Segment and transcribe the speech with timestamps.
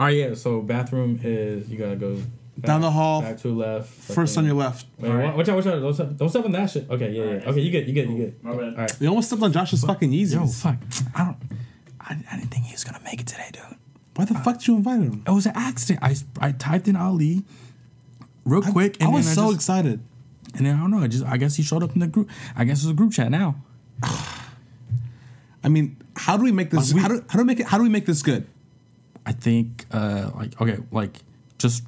[0.00, 0.34] All right, yeah.
[0.34, 2.24] So bathroom is you gotta go back,
[2.66, 3.20] Down the hall.
[3.20, 3.88] back to left.
[3.90, 4.86] First on your left.
[4.98, 5.26] Wait, Alright.
[5.26, 5.36] what?
[5.36, 5.56] Watch out!
[5.56, 5.80] Watch out!
[5.82, 6.88] Don't step, don't step on that shit.
[6.88, 7.50] Okay, yeah, yeah.
[7.50, 7.86] Okay, you good?
[7.86, 8.08] You good?
[8.10, 8.42] You good?
[8.42, 8.62] My bad.
[8.62, 8.96] All right.
[8.98, 10.32] You almost stepped on Josh's fucking Yeezys.
[10.34, 10.76] Yo, fuck!
[11.14, 11.36] I don't.
[12.00, 13.62] I, I didn't think he was gonna make it today, dude.
[14.16, 15.22] Why the fuck did you invite him?
[15.26, 15.98] It was an accident.
[16.02, 17.44] I, I typed in Ali
[18.46, 20.00] real quick, I and was then so I just, excited.
[20.56, 21.00] and then I don't know.
[21.00, 22.30] I just I guess he showed up in the group.
[22.56, 23.56] I guess it's a group chat now.
[25.62, 26.94] I mean, how do we make this?
[26.94, 27.66] We- how, do, how do we make it?
[27.66, 28.46] How do we make this good?
[29.26, 31.18] I think uh like okay like
[31.58, 31.84] just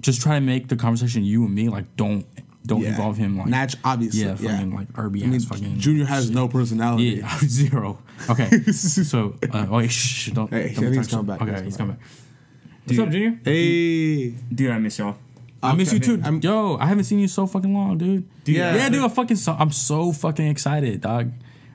[0.00, 2.24] just try to make the conversation you and me like don't
[2.66, 2.90] don't Yeah.
[2.90, 4.52] involve him like Natch, obviously, yeah yeah.
[4.52, 7.04] fucking like Irby I mean, ass fucking Junior has no personality.
[7.22, 7.98] yeah zero.
[8.28, 11.42] Okay so uh, oh wait shh don't Hey, I don't think he's touch coming back,
[11.42, 12.86] okay he's he's coming coming back.
[12.86, 13.40] what's up Junior?
[13.44, 15.16] Hey, Dude, I miss y'all.
[15.62, 16.20] I miss you too.
[16.24, 18.24] I'm- yo I haven't seen you so fucking long dude.
[18.44, 18.74] Dude, Yeah.
[18.74, 21.32] yeah dude I'm fucking so I'm so fucking excited dog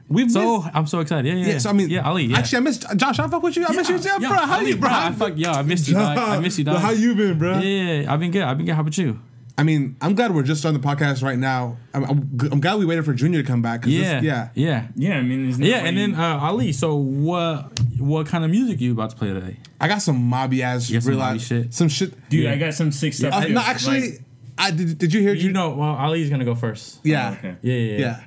[0.10, 1.58] we've so missed- I'm so excited yeah yeah, yeah.
[1.58, 3.20] So I mean, yeah Ali yeah Actually, I missed Josh.
[3.20, 3.66] I fuck with you.
[3.68, 4.38] I miss you, too, yeah, bro.
[4.38, 4.90] How Ali, you, bro?
[4.92, 6.18] I fuck, yo, I missed you, dog.
[6.18, 6.78] I miss you, dog.
[6.80, 7.60] How you been, bro?
[7.60, 8.42] Yeah, yeah, I've been good.
[8.44, 8.76] I've been good.
[8.76, 9.20] How about you?
[9.58, 11.78] I mean, I'm glad we're just starting the podcast right now.
[11.94, 13.84] I'm, I'm, g- I'm glad we waited for Junior to come back.
[13.84, 14.50] 'cause this- Yeah, yeah.
[14.54, 14.88] yeah.
[14.98, 16.74] Yeah, I mean, no Yeah, and then uh, Ali.
[16.74, 17.72] So what?
[17.98, 19.58] What kind of music you about to play today?
[19.80, 21.74] I got some mobby ass, got some real mobby shit?
[21.74, 22.12] Some shit.
[22.30, 22.52] dude, yeah.
[22.52, 23.34] I got some sick stuff.
[23.34, 24.22] Uh, no, actually, Like-
[24.58, 24.98] I did.
[24.98, 25.34] Did you hear?
[25.34, 27.00] You know, well, Ali's gonna go first.
[27.06, 27.30] Yeah.
[27.30, 27.56] Oh, okay.
[27.62, 28.20] Yeah, yeah, yeah.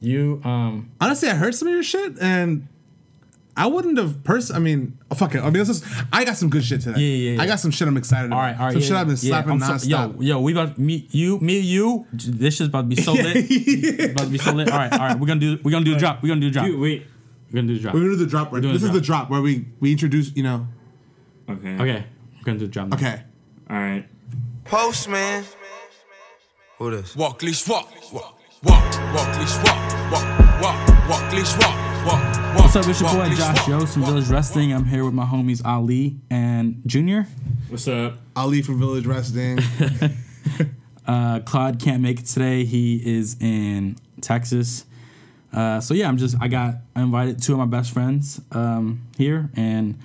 [0.00, 0.12] Yeah.
[0.12, 2.68] You, um, Honestly, I heard some of your shit, and
[3.56, 4.24] I wouldn't have.
[4.24, 5.40] Pers- I mean, oh, fuck it.
[5.40, 5.84] I mean, this is.
[6.12, 7.00] I got some good shit today.
[7.00, 7.42] Yeah, yeah, yeah.
[7.42, 8.46] I got some shit I'm excited all about.
[8.52, 8.72] right, all right.
[8.72, 11.38] Some yeah, shit I've been yeah, slapping I'm so- yo, yo, we about me, you,
[11.40, 12.06] me, you.
[12.12, 13.36] This shit's about to be so lit.
[13.36, 14.70] It's about to be so lit.
[14.70, 15.18] All right, all right.
[15.18, 15.58] We're gonna do.
[15.62, 16.22] We're gonna do the drop.
[16.22, 16.66] We're gonna do the drop.
[16.66, 17.06] dude, wait.
[17.52, 17.94] We're gonna do the drop.
[17.94, 18.62] We're gonna do the drop right.
[18.62, 20.34] doing This the is the drop where we we introduce.
[20.34, 20.66] You know.
[21.50, 21.74] Okay.
[21.74, 22.06] Okay,
[22.38, 22.88] we're gonna do the drop.
[22.88, 22.96] now.
[22.96, 23.22] Okay.
[23.68, 24.06] All right.
[24.64, 25.44] Postman.
[26.78, 27.14] Who this?
[27.14, 32.56] Walk, leash, walk, walk, walk, walk, leash, walk, walk, walk, walk, leash, walk, walk, walk.
[32.56, 32.86] What's up?
[32.88, 34.04] It's your boy leash, Josh walk, Yo, some.
[34.04, 34.72] Village Wrestling.
[34.72, 37.26] I'm here with my homies Ali and Junior.
[37.68, 38.18] What's up?
[38.36, 39.58] Ali from Village Wrestling.
[41.06, 42.64] Uh, Claude can't make it today.
[42.64, 44.84] He is in Texas.
[45.52, 49.08] Uh, so yeah, I'm just I got I invited two of my best friends um,
[49.18, 49.98] here, and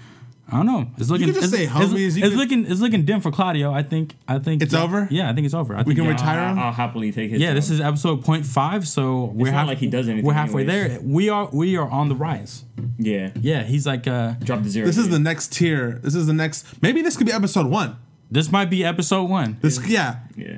[0.52, 0.86] I don't know.
[0.98, 3.20] It's looking can just it's, say it's- homies, you It's, can- looking it's looking dim
[3.20, 3.72] for Claudio.
[3.74, 5.08] I think I think It's over?
[5.10, 5.74] Yeah, I think it's over.
[5.76, 6.60] I We think, can yeah, retire I'll, him.
[6.60, 7.42] I'll happily take his.
[7.42, 10.62] Yeah, this is episode 0.5, so we're not half- like he does anything We're halfway
[10.64, 10.92] anyways.
[10.92, 11.02] there.
[11.02, 12.64] We are we are on the rise.
[13.00, 13.32] Yeah.
[13.42, 14.86] Yeah, he's like uh, Drop the zero.
[14.86, 16.00] This is the next tier.
[16.04, 16.66] This is the next.
[16.82, 17.98] Maybe this could be episode one.
[18.30, 19.58] this might be episode one.
[19.62, 20.58] This, yeah, Yeah.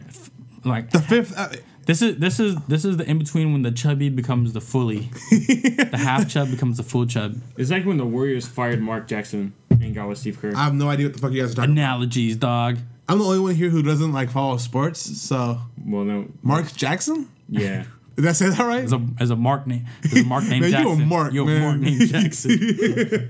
[0.66, 1.38] Like the fifth.
[1.38, 1.48] Uh,
[1.88, 5.10] This is this is this is the in between when the chubby becomes the fully,
[5.32, 7.38] the half chub becomes the full chub.
[7.56, 10.52] It's like when the Warriors fired Mark Jackson and got with Steve Kerr.
[10.54, 11.72] I have no idea what the fuck you guys are talking.
[11.72, 11.82] about.
[11.82, 12.80] Analogies, dog.
[13.08, 15.00] I'm the only one here who doesn't like follow sports.
[15.22, 16.28] So well, no.
[16.44, 17.30] Mark Jackson.
[17.48, 17.86] Yeah.
[18.18, 18.84] Did I say that right?
[18.84, 21.08] As a as a Mark name, as a Mark name Man, you a Jackson.
[21.08, 21.62] Mark, You're man.
[21.62, 23.30] a Mark named Jackson.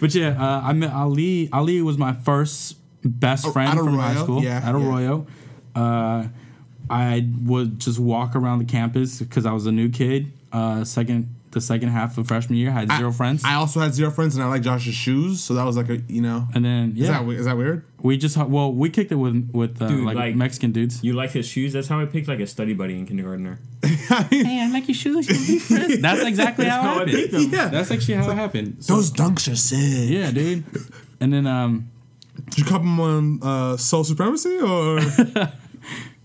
[0.00, 1.48] but yeah, uh, I met Ali.
[1.52, 4.40] Ali was my first best friend out of from high school.
[4.44, 4.70] yeah, at yeah.
[4.72, 5.26] Arroyo.
[5.74, 6.28] Uh,
[6.90, 10.32] I would just walk around the campus because I was a new kid.
[10.52, 13.94] Uh, second, the second half of freshman year, I had zero friends, I also had
[13.94, 16.46] zero friends, and I like Josh's shoes, so that was like a you know.
[16.54, 17.84] and then yeah, Is that that weird?
[18.02, 21.02] we just well we kicked it with with uh, Dude, like, like- Mexican dudes.
[21.04, 21.72] You like his shoes?
[21.72, 23.58] That's how I picked like a study buddy in kindergartner.
[24.30, 25.26] Hey, I like your shoes.
[26.02, 27.12] That's exactly how it how I happened.
[27.12, 27.42] picked them.
[27.50, 27.68] Yeah.
[27.68, 28.84] That's actually how it happened.
[28.84, 30.10] So- Those dunks are sick.
[30.10, 30.64] yeah, dude.
[31.20, 31.88] And then um,
[32.50, 35.00] Did you cop them on uh, Soul Supremacy or?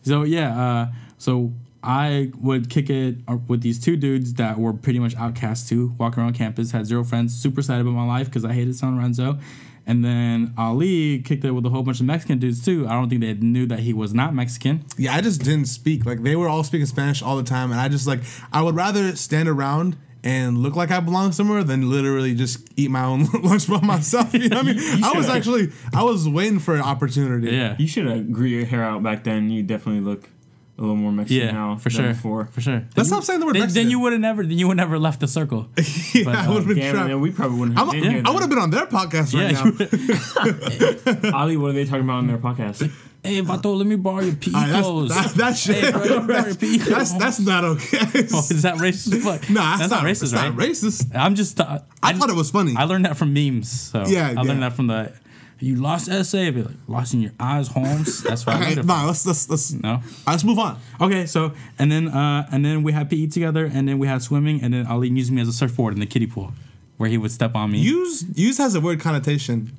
[0.07, 0.87] So yeah, uh,
[1.17, 1.51] so
[1.83, 5.93] I would kick it uh, with these two dudes that were pretty much outcast too.
[5.97, 7.35] Walking around campus, had zero friends.
[7.35, 9.39] Super excited about my life because I hated San Lorenzo.
[9.85, 12.85] And then Ali kicked it with a whole bunch of Mexican dudes too.
[12.87, 14.83] I don't think they knew that he was not Mexican.
[14.97, 16.05] yeah, I just didn't speak.
[16.05, 18.19] Like they were all speaking Spanish all the time, and I just like
[18.51, 22.89] I would rather stand around and look like I belong somewhere than literally just eat
[22.91, 24.33] my own lunch by myself.
[24.33, 25.03] You know what I mean?
[25.03, 27.51] I was actually I was waiting for an opportunity.
[27.55, 29.49] Yeah, You should have grew your hair out back then.
[29.49, 30.29] You definitely look
[30.77, 32.45] a little more Mexican yeah, now for than sure, before.
[32.51, 32.73] for sure.
[32.75, 33.83] Let's Then stop saying the word Then, Mexican.
[33.85, 35.69] then you would have never, then you would never left the circle.
[36.13, 37.07] yeah, But, I would have um, been Damn, trapped.
[37.09, 38.21] man, we probably wouldn't I'm, have been here.
[38.23, 41.37] I would have been on their podcast right Yeah, now.
[41.37, 42.91] Ali, what are they talking about on their podcast?
[43.23, 45.09] Hey, Vato, let me borrow your PE right, clothes.
[45.09, 45.83] that's, that, that shit.
[45.83, 47.97] Hey, bro, let me borrow your PE that's, that's not okay.
[48.33, 49.21] Oh, is that racist?
[49.23, 49.49] Fuck.
[49.49, 50.49] nah, that's, not, racist, it's right?
[50.53, 51.15] Not racist.
[51.15, 51.59] I'm just.
[51.59, 52.73] Uh, I, thought it was funny.
[52.77, 53.69] I learned that from memes.
[53.91, 54.41] So Yeah, I yeah.
[54.41, 55.11] learned that from the.
[55.59, 58.21] You lost essay, but like lost in your eyes, Holmes.
[58.21, 58.53] That's why.
[58.63, 60.01] I it nah, let's let's let's, No.
[60.27, 60.79] let's move on.
[61.01, 64.21] Okay, so and then uh and then we had PE together, and then we had
[64.21, 66.53] swimming, and then Ali used me as a surfboard in the kiddie pool,
[66.97, 67.79] where he would step on me.
[67.79, 69.71] Use use has a weird connotation.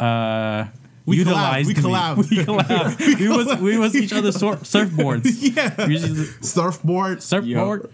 [0.00, 0.66] uh.
[1.06, 2.30] We utilized collab, we collab.
[2.30, 3.20] We collab.
[3.20, 5.26] we was we was each other's sur- surfboards.
[5.40, 5.86] Yeah.
[5.86, 5.98] We
[6.42, 7.22] Surfboard.
[7.22, 7.90] surfboard,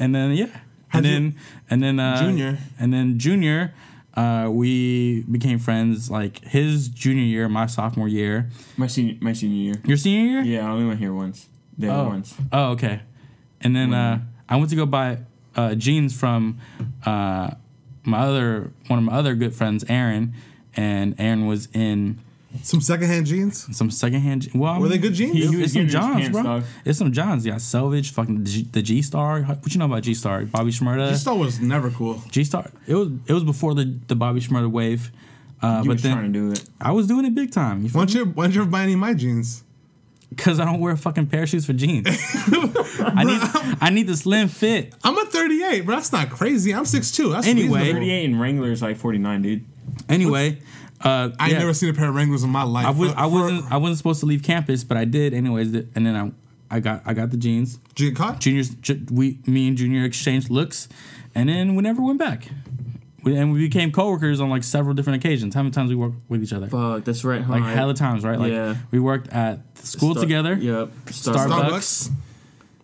[0.00, 0.46] and then yeah,
[0.92, 1.34] and you- then
[1.70, 2.58] and then uh, Junior.
[2.78, 3.74] and then junior.
[4.16, 8.48] Uh, we became friends like his junior year, my sophomore year.
[8.76, 9.82] My senior, my senior year.
[9.84, 10.42] Your senior year?
[10.42, 11.48] Yeah, I only went here once.
[11.76, 12.04] There Oh.
[12.08, 12.32] once.
[12.52, 13.00] Oh, okay.
[13.60, 15.18] And then uh, I went to go buy
[15.56, 16.58] uh, jeans from
[17.04, 17.50] uh,
[18.04, 20.32] my other one of my other good friends, Aaron,
[20.76, 22.20] and Aaron was in
[22.62, 23.76] Some secondhand jeans.
[23.76, 24.42] some secondhand.
[24.42, 25.32] je- Well, I Were they good jeans?
[25.32, 26.42] He- he It's was some Johns, bro.
[26.42, 26.64] dog.
[26.84, 27.44] It's some Johns.
[27.44, 29.42] Yeah, Selvage, fucking the G- the G Star.
[29.42, 30.44] What you know about G Star?
[30.44, 31.10] Bobby Shmurda.
[31.10, 32.22] This stuff was never cool.
[32.30, 32.70] G Star.
[32.86, 35.10] It was it was before the the Bobby Shmurda wave.
[35.62, 36.62] Uh, He but was then trying to do it.
[36.80, 37.82] I was doing it big time.
[37.82, 39.62] You Why don't you why don't you ever buy any of my jeans?
[40.30, 42.06] Because I don't wear fucking parachutes for jeans.
[43.00, 44.92] I need I need the slim fit.
[45.04, 45.94] I'm a 38, bro.
[45.96, 46.74] That's not crazy.
[46.74, 47.32] I'm 6'2.
[47.32, 47.78] That's Anyway.
[47.80, 48.00] reasonable.
[48.00, 49.64] 38 and Wrangler's like 49, dude.
[50.08, 50.58] Anyway,
[51.04, 52.86] uh, I yeah, never seen a pair of Wranglers in my life.
[52.86, 53.72] I was, for, I wasn't.
[53.72, 55.74] I wasn't supposed to leave campus, but I did anyways.
[55.74, 57.76] And then I I got I got the jeans.
[57.94, 58.40] Did you get caught?
[58.40, 60.88] Juniors, ju- we me and Junior exchanged looks,
[61.34, 62.48] and then we never went back.
[63.22, 65.54] We, and we became coworkers on like several different occasions.
[65.54, 66.68] How many times we worked with each other?
[66.68, 67.52] Fuck, that's right, huh?
[67.52, 68.38] Like hella times, right?
[68.38, 68.76] Like Yeah.
[68.90, 70.54] we worked at the school together.
[70.54, 70.88] Yep.
[71.06, 71.48] Starbucks.
[71.48, 72.10] Starbucks.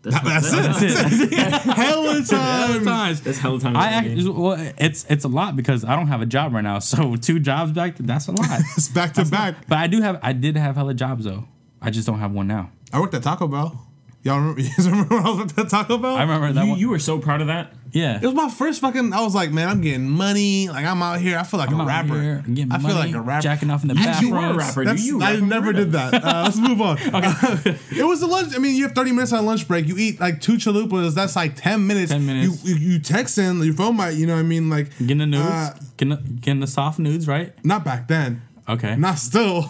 [0.03, 0.53] That's, That's it.
[0.63, 1.31] That's it.
[1.31, 1.73] That's it.
[1.75, 2.85] Hella Hella time.
[2.85, 3.21] times.
[3.21, 3.77] That's hella time.
[3.77, 6.79] I actually, well, it's it's a lot because I don't have a job right now.
[6.79, 8.61] So two jobs back, that's a lot.
[8.77, 9.67] It's back to back.
[9.69, 11.45] but I do have, I did have hella jobs though.
[11.83, 12.71] I just don't have one now.
[12.93, 13.87] I worked at Taco Bell.
[14.23, 16.15] Y'all remember, you guys remember when I was at Taco Bell?
[16.15, 16.79] I remember that you, one.
[16.79, 17.73] you were so proud of that.
[17.93, 18.19] yeah.
[18.21, 19.15] It was my first fucking.
[19.15, 20.69] I was like, man, I'm getting money.
[20.69, 21.39] Like I'm out here.
[21.39, 21.83] I feel like a rapper.
[21.83, 22.23] I'm a rapper.
[22.23, 23.43] here getting I feel money, like a rapper.
[23.43, 24.85] jacking off in the Actually, you were a rapper.
[24.85, 26.13] That's, you I never did that.
[26.23, 26.99] Uh, let's move on.
[27.01, 28.55] it was a lunch.
[28.55, 29.87] I mean, you have 30 minutes on lunch break.
[29.87, 31.15] You eat like two chalupas.
[31.15, 32.13] That's like 10 minutes.
[32.13, 32.63] 10 minutes.
[32.63, 34.11] You, you, you text in your phone might.
[34.11, 34.69] You know what I mean?
[34.69, 37.55] Like Getting the nudes, uh, getting, the, getting the soft nudes, right?
[37.65, 38.43] not back then.
[38.69, 38.97] Okay.
[38.97, 39.59] Not still.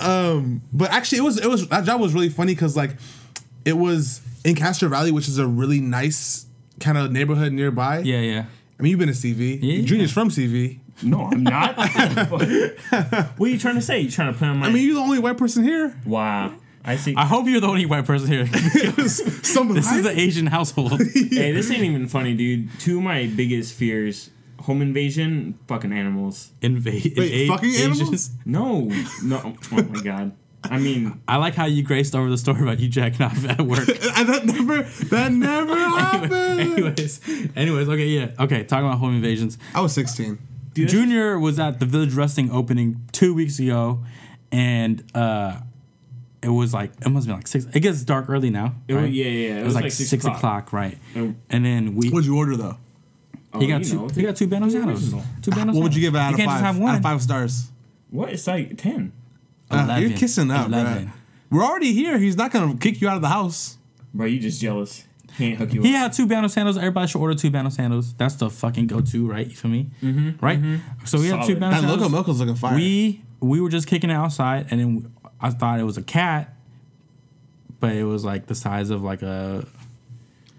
[0.00, 2.96] um, but actually, it was it was that job was really funny because like
[3.64, 6.46] it was in Castro Valley, which is a really nice
[6.80, 8.00] kind of neighborhood nearby.
[8.00, 8.44] yeah, yeah.
[8.78, 9.58] I mean, you've been to CV.
[9.60, 9.82] Yeah.
[9.84, 10.78] Junior's from CV.
[11.02, 11.76] No, I'm not.
[12.30, 14.00] what are you trying to say?
[14.00, 14.68] You trying to play on my?
[14.68, 15.96] I mean, you're the only white person here.
[16.04, 16.54] wow.
[16.84, 17.14] I see.
[17.16, 18.46] I hope you're the only white person here.
[19.08, 20.92] Some this is the Asian household.
[20.92, 22.70] hey, this ain't even funny, dude.
[22.80, 26.50] Two of my biggest fears: home invasion, fucking animals.
[26.62, 27.14] Invade.
[27.16, 28.30] Wait, fucking animals?
[28.44, 28.90] No,
[29.22, 29.56] no.
[29.72, 30.32] Oh my god.
[30.64, 33.60] I mean, I like how you graced over the story about you jacking off at
[33.62, 33.86] work.
[34.28, 36.32] That never that never happened.
[36.60, 37.20] anyways,
[37.56, 38.64] anyways, okay, yeah, okay.
[38.64, 39.56] Talking about home invasions.
[39.74, 40.36] I was 16.
[40.74, 44.04] dude, Junior was at the Village Wrestling opening two weeks ago,
[44.50, 45.60] and uh,
[46.42, 47.64] it was like it must have been like six.
[47.72, 48.74] It gets dark early now.
[48.88, 49.12] It was- right?
[49.12, 50.72] yeah, yeah, It, was, like, six, o'clock.
[50.72, 50.98] right?
[51.16, 51.34] Oh.
[51.48, 52.76] And then we What'd you order though?
[53.58, 53.94] Oh, he got two.
[53.96, 55.10] know, he got two Banos Janos.
[55.42, 55.74] Two Banos.
[55.74, 56.46] What would you give out of five?
[56.46, 56.90] Just have one.
[56.92, 57.70] Out of five stars.
[58.10, 58.30] What?
[58.30, 59.12] It's like ten.
[59.70, 61.06] Uh, you're kissing up, bro.
[61.50, 62.18] We're already here.
[62.18, 63.76] He's not gonna kick you out of the house.
[64.14, 65.04] Bro, you just jealous.
[65.36, 66.00] Can't hook you He up.
[66.00, 66.76] had two Banos sandals.
[66.78, 68.14] Everybody should order two Banos sandals.
[68.14, 69.46] That's the fucking go-to, right?
[69.46, 69.90] You feel me?
[70.02, 70.80] Mm-hmm, right.
[71.04, 71.60] So we had two Solid.
[71.60, 72.00] Banos That sandals.
[72.00, 72.74] loco moco's looking fire.
[72.74, 76.56] we we were just kicking it outside, and then I thought it was a cat,
[77.78, 79.66] but it was like the size of like a.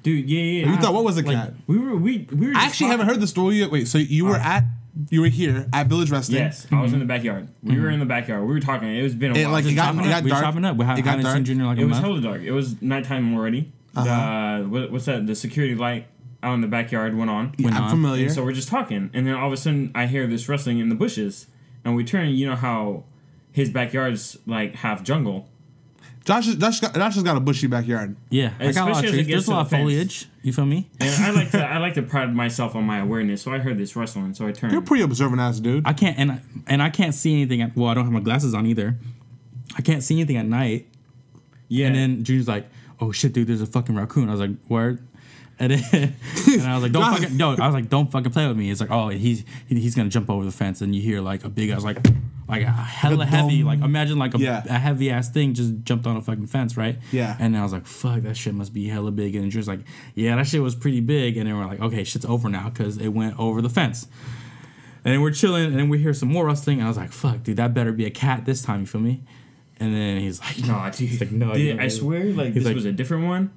[0.03, 0.67] Dude, yeah, yeah.
[0.67, 1.53] you I- thought what was a like, cat?
[1.67, 2.51] we were we we were.
[2.51, 3.71] I just actually haven't heard the story yet.
[3.71, 4.63] Wait, so you were at
[5.09, 6.39] you were here at Village Wrestling?
[6.39, 7.47] Yes, I was in the backyard.
[7.63, 8.41] We were in the backyard.
[8.47, 8.93] We were talking.
[8.95, 9.51] It was been a It, while.
[9.53, 10.11] like, it got- chopping it up.
[10.11, 10.43] got we dark.
[10.43, 10.77] chopping up.
[10.77, 11.35] We ha- It got dark.
[11.35, 12.03] seen Junior like It a was month.
[12.05, 12.41] hella dark.
[12.41, 13.71] It was nighttime already.
[13.95, 14.59] Uh-huh.
[14.61, 15.25] The what, what's that?
[15.27, 16.07] The security light
[16.41, 17.53] out in the backyard went on.
[17.57, 17.89] Yeah, Went I'm on.
[17.89, 18.25] familiar.
[18.25, 20.79] And so we're just talking, and then all of a sudden I hear this rustling
[20.79, 21.47] in the bushes,
[21.83, 22.29] and we turn.
[22.29, 23.03] You know how
[23.51, 25.47] his backyard's like half jungle.
[26.29, 28.15] Josh, is- Josh, got, Josh has got a bushy backyard.
[28.29, 29.27] Yeah, I got a lot of trees.
[29.27, 29.81] gets There's a lot of the fence.
[29.89, 30.27] foliage.
[30.43, 30.89] You feel me?
[31.01, 33.41] And I like to I like to pride myself on my awareness.
[33.41, 34.71] So I heard this rustling, so I turned.
[34.71, 35.85] You're a pretty observant ass dude.
[35.87, 37.61] I can't and I, and I can't see anything.
[37.61, 38.95] At, well, I don't have my glasses on either.
[39.75, 40.87] I can't see anything at night.
[41.67, 42.67] yeah, And then Junior's like,
[42.99, 45.05] "Oh shit, dude, there's a fucking raccoon." I was like, "Word."
[45.61, 46.13] And then
[46.47, 47.19] and I was like, "Don't God.
[47.19, 49.79] fucking no." I was like, "Don't fucking play with me." It's like, "Oh, he's he-
[49.81, 51.97] he's gonna jump over the fence," and you hear like a big ass like
[52.49, 52.51] Mm.
[52.51, 54.63] like a hella A heavy like imagine like a, Yeah.
[54.67, 56.97] a heavy ass thing just jumped on a fucking fence, right?
[57.11, 57.35] Yeah.
[57.39, 59.81] And I was like, "Fuck, that shit must be hella big." And Junior's like,
[60.15, 62.97] "Yeah, that shit was pretty big." And then we're like, "Okay, shit's over now because
[62.97, 64.07] it went over the fence."
[65.05, 66.79] And then we're chilling, and then we hear some more rustling.
[66.79, 69.01] And I was like, "Fuck, dude, that better be a cat this time." You feel
[69.01, 69.21] me?
[69.79, 71.09] And then he's like, no, dude.
[71.09, 73.51] He's like, "No, Dude, I swear, like He's this like- was a different one.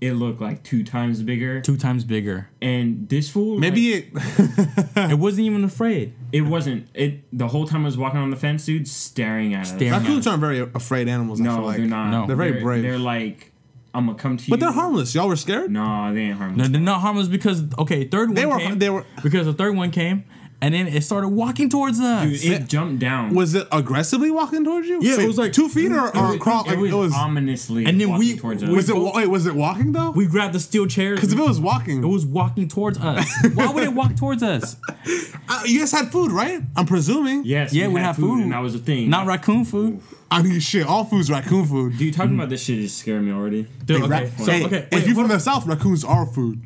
[0.00, 5.10] It looked like two times bigger, two times bigger." and this fool Maybe like, it.
[5.12, 6.12] It wasn't even afraid.
[6.32, 6.88] it wasn't.
[6.94, 9.70] It the whole time I was walking on the fence, dude, staring at us.
[9.74, 9.92] Staring.
[9.92, 11.40] Raccoons aren't very afraid animals.
[11.40, 11.76] I feel No, like.
[11.78, 12.10] they're not.
[12.10, 12.26] No.
[12.26, 12.82] They're very brave.
[12.82, 13.52] They're like,
[13.94, 14.50] I'm gonna come to you.
[14.50, 15.14] but they're harmless.
[15.14, 15.70] Y'all were scared.
[15.70, 16.68] No, they ain't No, harmless.
[16.68, 19.74] they're not harmless because okay, third one They were- came they were- because the third
[19.76, 20.24] one came
[20.66, 22.40] and then it started walking towards us.
[22.42, 23.34] Dude, it jumped down.
[23.34, 24.98] Was it aggressively walking towards you?
[25.00, 26.64] Yeah, it was like- two feet or, It or was, crawl.
[26.64, 27.12] it Like, was, it was.
[27.14, 28.74] ominously And then walking we- towards we- us.
[28.74, 28.96] Was it?
[28.96, 30.10] Wait, was it walking though?
[30.10, 33.28] we grabbed the steel chair Because if it was walking, it was walking towards us.
[33.54, 34.76] Why would it walk towards us?
[35.48, 36.60] uh, you guys had food, right?
[36.76, 37.44] I'm presuming.
[37.44, 39.08] yes, Yeah, we, had have food, and that was a thing.
[39.08, 40.00] Not raccoon food.
[40.30, 40.84] I mean, shit.
[40.86, 41.96] All food's raccoon food.
[41.98, 43.68] Dude, talking about this shit is scaring me already.
[43.84, 46.60] Dude, Hey, ra- okay, so, hey, okay, if you're from the south, raccoons are food.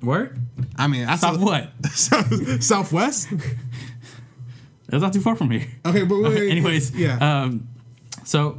[0.00, 0.34] Where?
[0.76, 1.70] I mean, that's South a- what?
[1.92, 3.28] South- Southwest.
[4.92, 5.66] It's not too far from here.
[5.86, 7.18] Okay, but wait, wait, Anyways, yeah.
[7.42, 7.68] Um,
[8.24, 8.58] so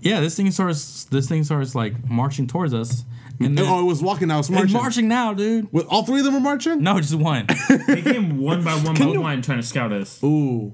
[0.00, 1.04] yeah, this thing starts.
[1.04, 3.04] This thing starts like marching towards us,
[3.38, 4.28] and then oh, it was walking.
[4.28, 4.72] Now it's it's marching.
[4.76, 5.70] marching now, dude.
[5.72, 6.82] With all three of them were marching.
[6.82, 7.46] No, just one.
[7.86, 10.22] They came one by one by you- one trying to scout us.
[10.24, 10.72] Ooh.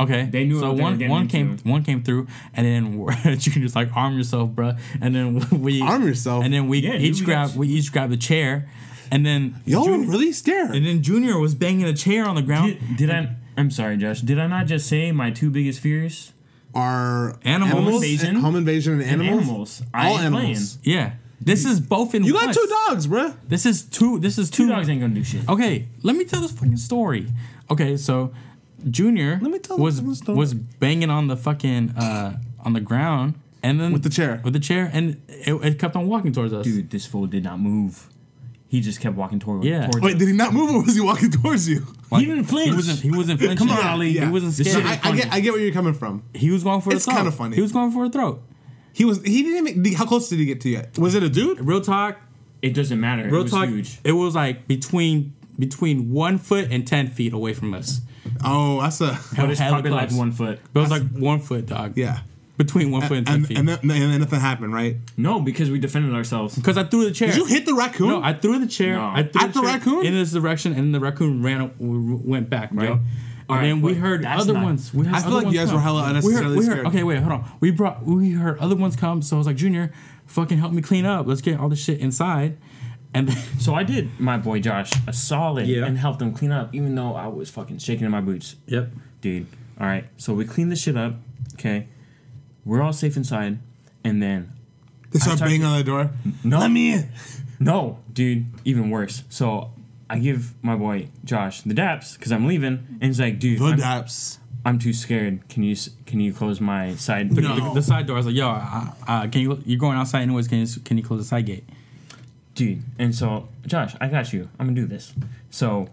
[0.00, 1.68] Okay, They knew So what one one came into.
[1.68, 4.72] one came through, and then you can just like arm yourself, bro.
[5.00, 6.42] And then we Arm yourself?
[6.44, 8.68] and then we Yeah, each grab we each grab a chair,
[9.10, 10.74] and then Y'all Junior, were really scared.
[10.74, 12.78] and then Junior was banging a chair on the ground.
[12.80, 13.36] Did, did I?
[13.56, 14.20] I'm sorry, Josh.
[14.20, 16.32] Did I not just say my two biggest fears?
[16.74, 17.72] Are Animals.
[17.84, 18.34] Home invasion.
[18.36, 19.42] home invasion, and And animals.
[19.48, 19.82] animals.
[19.94, 20.78] I All ain't animals.
[20.82, 22.24] Yeah, this is both in.
[22.24, 22.54] You got one.
[22.54, 23.36] two dogs, bruh.
[23.46, 24.18] This is two.
[24.18, 24.70] This is Two two.
[24.70, 25.48] dogs ain't gonna do shit.
[25.48, 27.28] Okay, let me tell this fucking story.
[27.70, 28.32] Okay, so
[28.90, 30.36] Junior Let me tell the was fucking story.
[30.38, 34.40] was banging on the fucking uh on the ground and then With the chair.
[34.42, 36.64] with the chair and it, it kept on walking towards us.
[36.64, 38.08] Dude, this fool did not move.
[38.74, 39.62] He just kept walking toward.
[39.62, 39.82] Yeah.
[39.82, 40.18] towards Wait, us.
[40.18, 41.86] did he not move or was he walking towards you?
[42.10, 42.70] Like, he didn't flinch.
[42.70, 42.98] He wasn't.
[42.98, 43.56] He wasn't flinching.
[43.68, 44.14] Come on, Ali.
[44.18, 44.84] He wasn't scared.
[44.84, 46.24] shit I, I get, I get where you're coming from.
[46.34, 47.18] he was going for It's the throat.
[47.18, 47.54] kinda funny.
[47.54, 48.42] He was going for a throat.
[48.92, 49.22] He was.
[49.22, 49.92] He didn't even.
[49.94, 50.82] How close did he get to you?
[50.98, 51.60] Was it a dude?
[51.60, 52.18] Real talk.
[52.62, 53.22] It doesn't matter.
[53.26, 53.68] Real it was talk.
[53.68, 53.98] huge.
[54.02, 58.00] It was like between between one foot and ten feet away from us.
[58.44, 59.16] Oh, that's a.
[59.36, 60.58] But it's Hella probably like one foot.
[60.72, 61.96] But it was like one foot, dog.
[61.96, 62.20] Yeah.
[62.56, 63.58] Between one foot and ten And, feet.
[63.58, 64.96] and, then, and then nothing happened, right?
[65.16, 66.54] No, because we defended ourselves.
[66.54, 67.28] Because I threw the chair.
[67.28, 68.08] Did you hit the raccoon?
[68.08, 68.94] No, I threw the chair.
[68.94, 69.02] No.
[69.12, 70.06] I threw At the chair raccoon?
[70.06, 72.90] in this direction, and the raccoon ran w- w- went back, right?
[72.90, 72.92] Yep.
[72.98, 74.94] And All right, then we heard other not- ones.
[74.94, 75.74] We heard I feel other like ones you guys come.
[75.76, 76.86] were hella We heard, unnecessarily we heard, scared.
[76.86, 77.50] okay, wait, hold on.
[77.60, 79.92] We brought we heard other ones come, so I was like, Junior,
[80.26, 81.26] fucking help me clean up.
[81.26, 82.56] Let's get all this shit inside.
[83.12, 85.84] And then, So I did my boy Josh a solid Yeah.
[85.86, 88.56] and helped him clean up, even though I was fucking shaking in my boots.
[88.66, 88.92] yep.
[89.20, 89.46] Dude.
[89.80, 90.04] All right.
[90.16, 91.14] So we cleaned the shit up.
[91.54, 91.88] Okay.
[92.64, 93.58] We're all safe inside.
[94.02, 94.52] And then
[95.10, 96.10] They start started- banging on the door.
[96.42, 97.08] no, Let me in.
[97.60, 99.24] no, dude, even worse.
[99.28, 99.72] So
[100.10, 103.64] I give my boy Josh the daps because I'm leaving, and he's like, dude, The
[103.64, 104.38] I'm, daps.
[104.66, 105.46] I'm too scared.
[105.48, 107.30] Can you can you close my side?
[107.34, 107.54] The, No.
[107.68, 108.16] the, the side door.
[108.16, 109.62] I was like, yo, uh, uh, can you?
[109.66, 110.48] You're going outside anyways.
[110.48, 110.66] Can you?
[110.84, 111.64] Can you close the side gate?
[112.54, 112.82] dude.
[113.00, 114.48] And so, Josh, I got you.
[114.58, 115.12] I'm gonna do this.
[115.50, 115.88] So,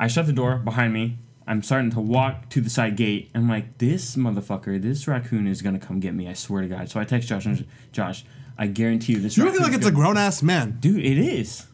[0.00, 1.18] I shut the door behind me.
[1.46, 3.30] I'm starting to walk to the side gate.
[3.34, 6.28] I'm like, this motherfucker, this raccoon is gonna come get me.
[6.28, 6.88] I swear to God.
[6.88, 7.46] So I text Josh.
[7.46, 8.24] and Josh,
[8.56, 9.36] I guarantee you this.
[9.36, 10.78] You're acting like it's a gonna- grown ass man.
[10.80, 11.04] dude.
[11.04, 11.66] It is.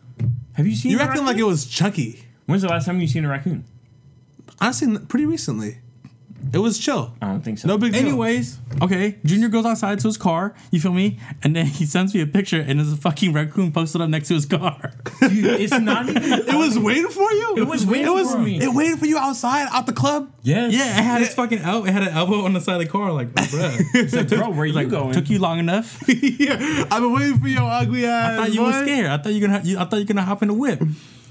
[0.55, 0.91] Have you seen?
[0.93, 2.25] You're a acting like it was Chucky.
[2.47, 3.65] When's the last time you seen a raccoon?
[4.61, 5.79] Honestly, n- pretty recently.
[6.53, 7.15] It was chill.
[7.21, 7.69] I don't think so.
[7.69, 8.03] No big deal.
[8.03, 9.19] Anyways, okay.
[9.25, 10.55] Junior goes outside to his car.
[10.71, 11.19] You feel me?
[11.43, 14.29] And then he sends me a picture, and there's a fucking raccoon posted up next
[14.29, 14.93] to his car.
[15.21, 16.23] dude, it's not even.
[16.49, 17.55] It was waiting for you.
[17.59, 18.61] It was waiting for me.
[18.63, 20.33] It waited for you outside, out the club.
[20.43, 20.73] Yes.
[20.73, 22.87] Yeah, it had its fucking el- it had an elbow on the side of the
[22.87, 24.09] car, like, oh, bruh.
[24.29, 25.13] So, bro, where you like, going?
[25.13, 26.03] took you long enough.
[26.09, 28.33] yeah, I've been waiting for your ugly ass.
[28.33, 28.67] I thought you boy.
[28.67, 29.07] were scared.
[29.11, 29.61] I thought you gonna.
[29.65, 30.81] You, I thought you gonna hop in the whip.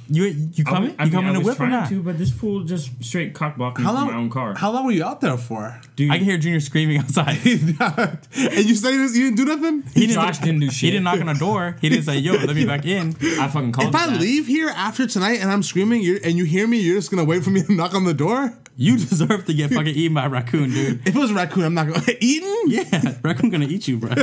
[0.10, 0.90] You you coming?
[0.92, 1.90] was- I you coming I the was whip or trying not?
[1.90, 4.08] To, but this fool just straight cock blocked me How from long?
[4.08, 4.54] my own car.
[4.56, 5.80] How long were you out there for?
[5.96, 7.38] Dude, I can hear Junior screaming outside.
[7.46, 9.16] and you say this?
[9.16, 9.84] You didn't do nothing.
[9.94, 10.80] He Josh didn't do shit.
[10.88, 11.76] He didn't knock on the door.
[11.82, 13.10] He didn't say, "Yo, let me back in."
[13.40, 14.20] I fucking called If I that.
[14.20, 17.26] leave here after tonight and I'm screaming, you're, and you hear me, you're just gonna
[17.26, 18.54] wait for me to knock on the door.
[18.80, 21.02] You deserve to get fucking eaten by a raccoon, dude.
[21.08, 22.54] If it was a raccoon, I'm not gonna eaten.
[22.68, 24.14] Yeah, raccoon gonna eat you, bro.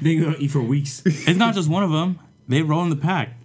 [0.00, 1.02] They gonna eat for weeks.
[1.04, 2.18] It's not just one of them.
[2.48, 3.36] They roll in the pack.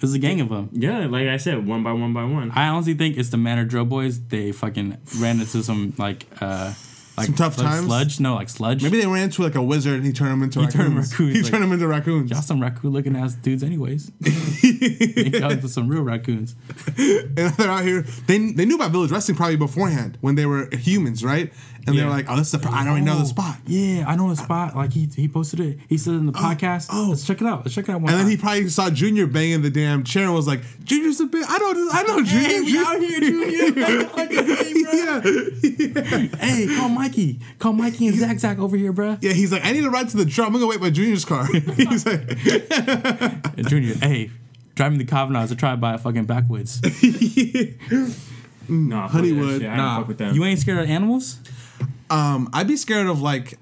[0.00, 0.68] There's a gang of them.
[0.72, 2.50] yeah, like I said, one by one by one.
[2.52, 4.20] I honestly think it's the Manor Drill Boys.
[4.28, 6.72] They fucking ran into some like uh
[7.16, 7.86] like Some tough like times?
[7.86, 8.18] Sludge?
[8.20, 8.82] No, like sludge.
[8.82, 10.74] Maybe they ran into like a wizard and he turned them into He raccoons.
[10.84, 12.30] turned 'em raccoons, He like- turned them into raccoons.
[12.30, 14.10] Y'all some raccoon looking ass dudes, anyways.
[14.20, 16.54] they got into some real raccoons.
[16.98, 18.02] and they're out here.
[18.26, 21.52] They they knew about village wrestling probably beforehand when they were humans, right?
[21.86, 22.06] And they Yeah.
[22.06, 22.68] were like, "Oh, this is the.
[22.68, 24.74] I don't even know the Oh, spot." Yeah, I know the spot.
[24.74, 25.78] Like he he posted it.
[25.88, 26.40] He said in the oh.
[26.40, 26.88] podcast.
[26.90, 27.08] oh.
[27.10, 27.64] let's check it out.
[27.64, 28.00] Let's check it out.
[28.00, 31.20] One And then he probably saw Junior banging the damn chair and was like, "Junior's
[31.20, 31.44] a bit.
[31.48, 31.72] I know.
[31.74, 32.48] this- I know Junior.
[32.48, 34.74] Hey, we out here, Junior.
[34.94, 35.20] yeah,
[36.40, 37.40] hey, call Mikey.
[37.58, 39.18] Call Mikey and Zach Zach over here, bruh.
[39.20, 39.32] yeah.
[39.32, 40.48] He's like, I need to ride to the drum.
[40.48, 41.46] I'm gonna wait by Junior's car.
[41.52, 42.20] he's like,
[43.56, 44.30] And Junior, hey,
[44.74, 46.80] driving the Kavanaughs to try to buy a fucking backwoods.
[46.82, 46.90] Nah,
[49.08, 49.60] fuck that Honeywood.
[49.60, 49.70] shit.
[49.70, 50.34] Nah, fuck with them.
[50.34, 51.38] you ain't scared of animals?
[52.10, 53.58] Um, I'd be scared of like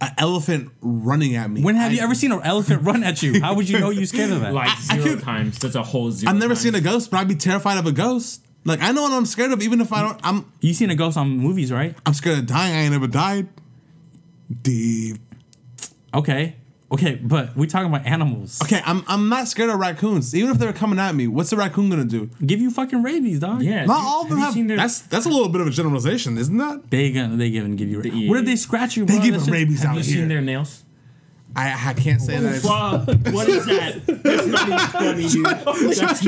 [0.00, 1.62] an elephant running at me.
[1.62, 3.40] When have I- you ever seen an elephant run at you?
[3.40, 4.52] How would you know you're scared of that?
[4.52, 5.58] like I zero could- times.
[5.58, 6.60] That's a whole 0 I've never times.
[6.60, 8.40] seen a ghost, but I'd be terrified of a ghost.
[8.64, 10.20] Like I know what I'm scared of, even if I don't.
[10.22, 11.96] I'm You seen a ghost on movies, right?
[12.06, 12.74] I'm scared of dying.
[12.74, 13.48] I ain't never died.
[14.62, 15.18] Deep.
[16.14, 16.56] Okay.
[16.92, 18.60] Okay, but we're talking about animals.
[18.62, 20.34] Okay, I'm I'm not scared of raccoons.
[20.34, 22.28] Even if they're coming at me, what's a raccoon gonna do?
[22.44, 23.62] Give you fucking rabies, dog.
[23.62, 23.86] Yeah.
[23.86, 24.68] Not dude, all of them you have.
[24.68, 26.90] their- That's that's a little bit of a generalization, isn't that?
[26.90, 28.02] They gonna they gonna give you.
[28.02, 29.04] The- What if they scratch you?
[29.06, 29.22] They bro?
[29.24, 30.14] give That's them just- rabies Have out you here.
[30.16, 30.84] seen their nails?
[31.54, 32.62] I, I can't say that.
[32.62, 33.32] Fuck.
[33.32, 34.06] What is that?
[34.06, 35.44] That's not even funny, dude.
[35.96, 36.24] That's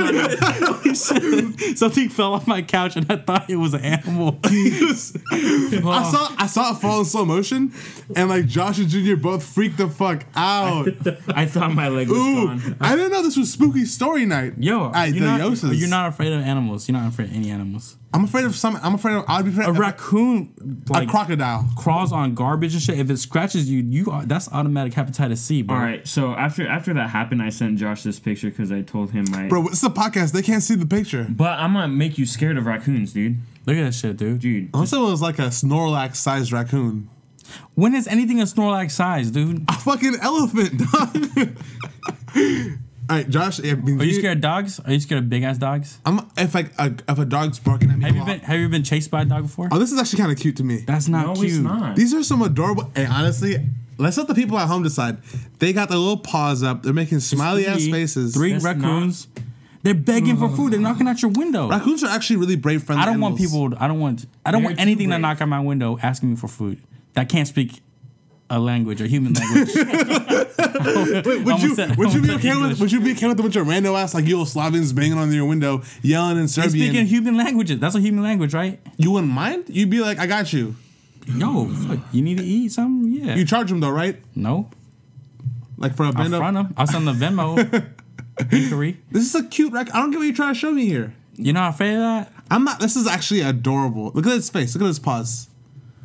[1.10, 4.38] not even Something fell off my couch and I thought it was an animal.
[4.44, 4.94] I
[6.10, 7.72] saw I saw it fall in slow motion,
[8.14, 10.88] and like Josh and Junior both freaked the fuck out.
[11.28, 12.76] I thought my leg was Ooh, gone.
[12.80, 14.54] I didn't know this was spooky story night.
[14.58, 16.88] Yo, I, you're not, you're not afraid of animals.
[16.88, 17.96] You're not afraid of any animals.
[18.12, 18.78] I'm afraid of some.
[18.82, 19.24] I'm afraid of.
[19.26, 21.68] I'd be afraid A of raccoon a like crocodile.
[21.76, 22.98] crawls on garbage and shit.
[23.00, 25.76] If it scratches you, you are, that's automatic hepatitis C, bro.
[25.76, 29.10] All right, so after after that happened, I sent Josh this picture because I told
[29.12, 29.48] him my.
[29.48, 30.32] Bro, it's a podcast.
[30.32, 31.26] They can't see the picture.
[31.28, 33.38] But I'm gonna make you scared of raccoons, dude.
[33.66, 34.40] Look at that shit, dude.
[34.40, 37.08] Dude, Unless it was like a Snorlax sized raccoon.
[37.74, 39.64] When is anything a Snorlax size, dude?
[39.68, 41.56] A fucking elephant, dog.
[43.10, 43.60] All right, Josh.
[43.60, 44.80] I mean, Are you scared of dogs?
[44.80, 45.98] Are you scared of big ass dogs?
[46.06, 48.04] I'm if like a, if a dog's barking at me.
[48.04, 49.68] Have you all- been Have you been chased by a dog before?
[49.70, 50.78] Oh, this is actually kind of cute to me.
[50.86, 51.46] That's not no, cute.
[51.52, 51.96] it's not.
[51.96, 52.90] These are some adorable.
[52.96, 53.66] Hey, honestly,
[53.98, 55.18] let's let the people at home decide.
[55.58, 56.82] They got their little paws up.
[56.82, 58.34] They're making smiley ass faces.
[58.34, 59.28] Three That's raccoons.
[59.82, 60.72] They're begging for food.
[60.72, 60.82] They're oh.
[60.82, 61.68] knocking at your window.
[61.68, 63.02] Raccoons are actually really brave, friendly.
[63.02, 63.52] I don't want animals.
[63.52, 63.78] people.
[63.78, 64.26] I don't want.
[64.44, 66.80] I don't They're want anything to knock at my window asking me for food
[67.12, 67.82] that can't speak
[68.50, 69.74] a language or human language.
[71.24, 73.26] Wait, would you said- would you be almost said okay with would you be okay
[73.26, 76.46] with a bunch of rando ass like Yugoslavs banging on your window, yelling in they
[76.48, 76.70] Serbian?
[76.70, 77.78] speaking human languages.
[77.78, 78.80] That's a human language, right?
[78.96, 79.64] you wouldn't mind?
[79.68, 80.76] You'd be like, I got you.
[81.26, 83.10] Yo, fuck, you need to eat something?
[83.12, 83.34] Yeah.
[83.36, 84.16] You charge them though, right?
[84.34, 84.70] no.
[85.76, 86.66] Like for a I'll band front up.
[86.68, 86.74] them.
[86.76, 87.90] I'll send the Venmo.
[88.52, 88.98] inquiry.
[89.10, 89.92] This is a cute rac.
[89.94, 91.12] I don't get what you're trying to show me here.
[91.36, 92.32] You're not afraid of that?
[92.50, 92.78] I'm not.
[92.78, 94.12] This is actually adorable.
[94.14, 94.74] Look at his face.
[94.76, 95.48] Look at his paws.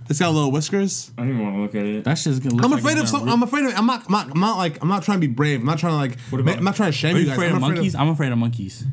[0.09, 1.11] It's got little whiskers.
[1.17, 2.03] I don't even want to look at it.
[2.03, 3.41] That's just gonna look I'm like afraid it's of gonna some.
[3.41, 3.77] I'm afraid of.
[3.77, 4.31] I'm not, I'm not.
[4.31, 4.81] I'm not like.
[4.81, 5.59] I'm not trying to be brave.
[5.59, 6.19] I'm not trying to like.
[6.31, 7.37] What about- I'm not trying to shame Are you you guys.
[7.37, 7.93] afraid I'm of monkeys?
[7.95, 8.85] I'm afraid of monkeys.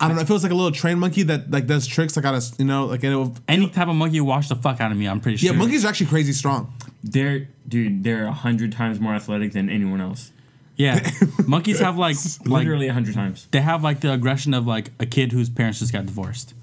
[0.00, 0.22] I don't know.
[0.22, 2.16] It feels like a little trained monkey that like does tricks.
[2.16, 3.34] Like on a, you know, like it'll.
[3.48, 5.06] Any type of monkey will wash the fuck out of me.
[5.06, 5.52] I'm pretty sure.
[5.52, 6.72] Yeah, monkeys are actually crazy strong.
[7.02, 10.32] They're dude, they're a hundred times more athletic than anyone else.
[10.76, 11.10] Yeah,
[11.46, 14.92] monkeys have like like Literally a hundred times they have like the aggression of like
[15.00, 16.54] a kid whose parents just got divorced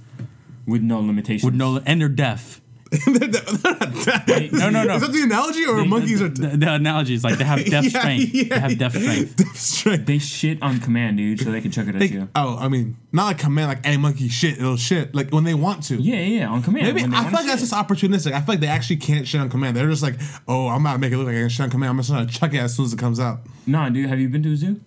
[0.65, 1.43] with no limitations.
[1.43, 2.61] with no and they're deaf.
[3.05, 4.95] No, no, no.
[4.95, 7.83] Is that the analogy or monkeys are The, the analogy is like they have deaf
[7.83, 8.33] Yeah, strength.
[8.33, 9.35] yeah, they have deaf strength.
[9.37, 10.05] Death strength?
[10.05, 12.29] They shit on command, dude, so they can chuck it at you.
[12.35, 15.53] oh, I mean, not like command, like hey monkey shit, it'll shit, like when they
[15.53, 15.95] want to.
[15.95, 16.85] Yeah, yeah, yeah, on command.
[16.87, 18.31] Maybe when I feel like that's just opportunistic.
[18.33, 19.75] I feel like they actually can't shit on command.
[19.75, 20.15] They're just like,
[20.47, 21.91] oh, I'm not making it look like I can shit on command.
[21.91, 23.39] I'm just gonna chuck it as soon as it comes out.
[23.67, 24.79] Nah, dude, have you been to a zoo?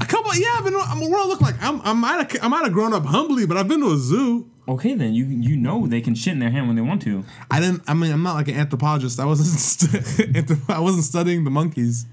[0.00, 0.74] A couple, yeah, I've been.
[0.74, 1.56] I'm, what I look like?
[1.62, 3.98] I'm, I might have, I might have grown up humbly, but I've been to a
[3.98, 4.48] zoo.
[4.70, 7.24] Okay, then you you know they can shit in their hand when they want to.
[7.50, 7.82] I didn't.
[7.88, 9.18] I mean, I'm not like an anthropologist.
[9.18, 9.48] I wasn't.
[9.48, 12.06] St- I wasn't studying the monkeys.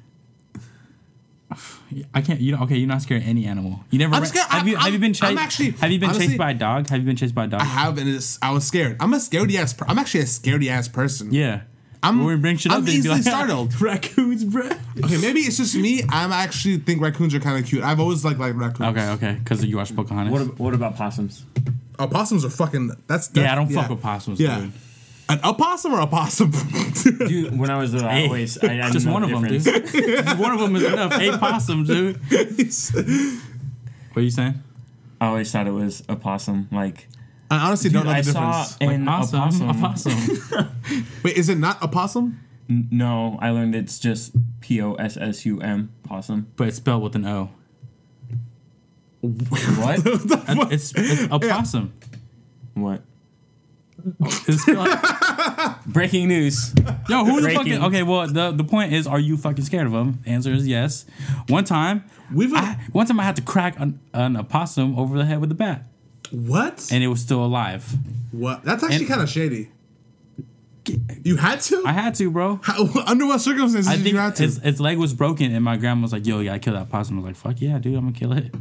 [2.14, 2.42] I can't.
[2.42, 2.76] You know, okay?
[2.76, 3.80] You're not scared of any animal.
[3.92, 4.14] You never.
[4.16, 5.40] I'm ra- scared- Have you I'm- have you been chased?
[5.40, 6.90] actually- Have you been honestly- chased by a dog?
[6.90, 7.62] Have you been chased by a dog?
[7.62, 8.98] I have, and it's, I was scared.
[9.00, 9.74] I'm a scaredy ass.
[9.74, 11.34] Per- I'm actually a scaredy ass person.
[11.34, 11.62] yeah.
[12.04, 12.20] I'm.
[12.20, 13.80] when we bring shit up, I'm they'd easily like, startled.
[13.82, 14.66] Raccoons, bro.
[15.04, 16.04] Okay, maybe it's just me.
[16.10, 17.84] I'm actually think raccoons are kind of cute.
[17.84, 18.90] I've always liked like raccoons.
[18.98, 20.32] Okay, okay, because you watch Pocahontas.
[20.32, 21.44] What what about possums?
[22.00, 22.88] Opossums are fucking.
[23.08, 24.40] That's, that's yeah, I don't fuck with possums.
[24.40, 24.60] Yeah.
[24.62, 24.72] dude.
[25.30, 26.52] An opossum or a possum?
[27.28, 29.42] Dude, when I was little, I Hey, always I, I didn't just one the of
[29.42, 29.62] them, dude.
[29.62, 31.20] Just one of them is enough.
[31.20, 32.18] Eight possums, dude.
[34.14, 34.64] What are you saying?
[35.20, 36.70] I always thought it was a possum.
[36.72, 37.10] Like,
[37.52, 38.78] I honestly dude, don't know the I saw difference.
[38.80, 40.12] an awesome, opossum.
[40.14, 40.72] opossum.
[41.24, 42.40] Wait, is it not a possum?
[42.70, 44.32] N- No, I learned it's just
[44.62, 46.48] P O S S U M possum.
[46.56, 47.50] but it's spelled with an O.
[49.28, 50.00] What?
[50.72, 51.94] It's, it's a possum.
[52.74, 53.02] what?
[54.48, 54.88] It's spelled-
[55.88, 56.74] Breaking news.
[57.10, 57.58] Yo, who the Breaking.
[57.58, 57.84] fucking?
[57.86, 60.20] Okay, well, the the point is, are you fucking scared of them?
[60.24, 61.06] The answer is yes.
[61.50, 65.26] One time, We've I, one time I had to crack an, an opossum over the
[65.26, 65.84] head with a bat,
[66.32, 66.90] what?
[66.92, 67.96] and it was still alive.
[68.32, 68.64] what?
[68.64, 69.70] That's actually and- kind of shady.
[71.24, 71.84] You had to?
[71.86, 72.62] I had to, bro.
[72.64, 74.44] How, under what circumstances I did think you have to?
[74.46, 76.90] its, its leg was broken, and my grandma was like, "Yo, you gotta kill that
[76.90, 78.56] possum." I was like, "Fuck yeah, dude, I'm gonna kill it."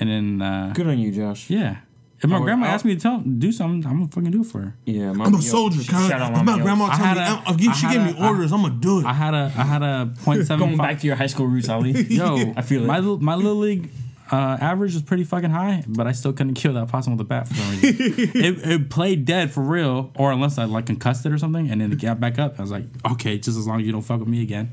[0.00, 1.48] And then, uh, Good on you, Josh.
[1.50, 1.78] yeah,
[2.22, 4.30] if my I would- grandma I- asked me to tell do something, I'm gonna fucking
[4.30, 4.76] do it for her.
[4.84, 5.82] Yeah, I'm a soldier.
[5.82, 6.64] Sh- Shout Shout out, my Mama Yo.
[6.64, 7.22] grandma I told had me.
[7.22, 9.06] a- I'm, if she I gave had me a- orders, I'm gonna do it.
[9.06, 10.86] I had a I had a point seven Going five.
[10.88, 11.92] back to your high school roots, Ali.
[12.08, 12.86] Yo, I feel it.
[12.86, 13.90] My little- my little league
[14.32, 17.28] uh, average was pretty fucking high, but I still couldn't kill that possum with a
[17.28, 17.94] bat for some reason.
[18.34, 21.80] it, it played dead for real, or unless I like concussed it or something, and
[21.80, 22.58] then it got back up.
[22.58, 24.72] I was like, okay, just as long as you don't fuck with me again.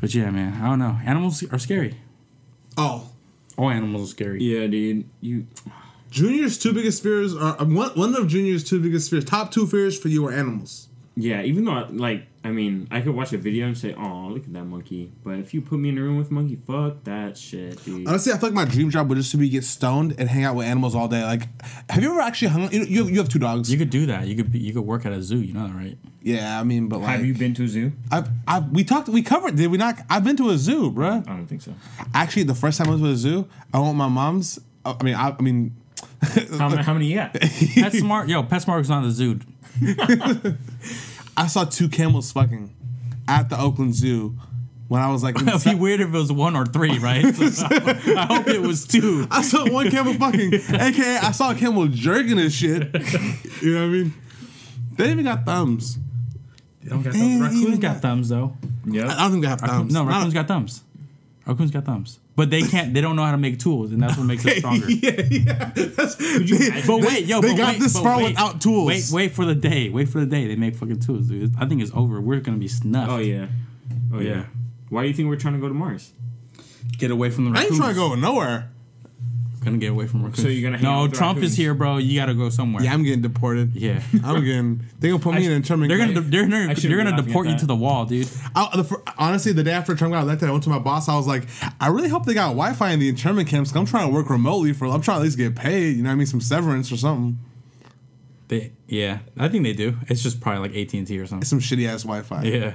[0.00, 0.98] But yeah, man, I don't know.
[1.04, 1.94] Animals are scary.
[2.76, 3.08] oh,
[3.56, 4.42] All animals are scary.
[4.42, 5.08] Yeah, dude.
[5.20, 5.46] You
[6.10, 9.24] Junior's two biggest fears are um, one, one of Junior's two biggest fears.
[9.24, 10.88] Top two fears for you are animals.
[11.14, 14.44] Yeah, even though like I mean, I could watch a video and say, "Oh, look
[14.44, 17.04] at that monkey," but if you put me in a room with a monkey, fuck
[17.04, 18.08] that shit, dude.
[18.08, 20.44] Honestly, I feel like my dream job would just to be get stoned and hang
[20.44, 21.22] out with animals all day.
[21.22, 21.48] Like,
[21.90, 22.72] have you ever actually hung?
[22.72, 23.70] You, you, you have two dogs.
[23.70, 24.26] You could do that.
[24.26, 25.38] You could be, you could work at a zoo.
[25.40, 25.98] You know that, right?
[26.22, 27.92] yeah, I mean, but like, Have you been to a zoo?
[28.10, 29.54] I've, I've, we talked, we covered.
[29.56, 29.98] Did we not?
[30.08, 31.28] I've been to a zoo, bruh.
[31.28, 31.74] I don't think so.
[32.14, 34.58] Actually, the first time I was to a zoo, I went with my mom's.
[34.84, 35.76] Uh, I mean, I, I mean,
[36.56, 37.32] How, many- how many you got?
[37.34, 39.38] PetSmart, yo, PetSmart's not the zoo.
[41.36, 42.74] I saw two camels fucking
[43.28, 44.36] at the Oakland Zoo
[44.88, 45.40] when I was like.
[45.40, 47.34] in It'd be weird if it was one or three, right?
[47.34, 49.26] So, I hope it was two.
[49.30, 52.92] I saw one camel fucking, aka I saw a camel jerking his shit.
[53.62, 54.14] you know what I mean?
[54.96, 55.98] They even got thumbs.
[56.82, 57.40] They don't got thumbs.
[57.40, 58.56] Raccoons got thumbs though.
[58.84, 59.92] Yeah, I don't think they have thumbs.
[59.92, 60.82] No, Not- raccoons got thumbs.
[61.46, 62.94] Raccoons got thumbs, but they can't.
[62.94, 64.88] They don't know how to make tools, and that's what makes it stronger.
[64.90, 65.70] yeah, yeah.
[65.74, 68.86] That's, they, But wait, yo, they but got wait, this far wait, without tools.
[68.86, 69.88] Wait, wait for the day.
[69.88, 71.54] Wait for the day they make fucking tools, dude.
[71.58, 72.20] I think it's over.
[72.20, 73.10] We're gonna be snuffed.
[73.10, 73.48] Oh yeah.
[74.14, 74.30] Oh yeah.
[74.30, 74.44] Yeah.
[74.88, 76.12] Why do you think we're trying to go to Mars?
[76.98, 78.70] Get away from the I ain't trying to go nowhere.
[79.64, 80.42] Gonna get away from raccoons.
[80.42, 81.52] So you're gonna hang out No, with the Trump raccoons?
[81.52, 81.98] is here, bro.
[81.98, 82.82] You gotta go somewhere.
[82.82, 83.74] Yeah, I'm getting deported.
[83.76, 84.02] Yeah.
[84.24, 84.82] I'm getting.
[84.98, 85.88] They gonna put me I in sh- internment.
[85.88, 86.26] They're gonna camp.
[86.30, 87.60] they're gonna, I shouldn't they're be gonna laughing deport you that.
[87.60, 88.28] to the wall, dude.
[88.56, 91.08] I, the, fir- honestly, the day after Trump got elected, I went to my boss.
[91.08, 91.44] I was like,
[91.80, 93.70] I really hope they got Wi-Fi in the internment camps.
[93.70, 94.86] 'cause I'm trying to work remotely for.
[94.88, 95.96] I'm trying to at least get paid.
[95.96, 96.26] You know what I mean?
[96.26, 97.38] Some severance or something.
[98.48, 99.96] They yeah, I think they do.
[100.08, 101.44] It's just probably like AT and T or something.
[101.46, 102.42] Some shitty ass Wi-Fi.
[102.42, 102.74] Yeah.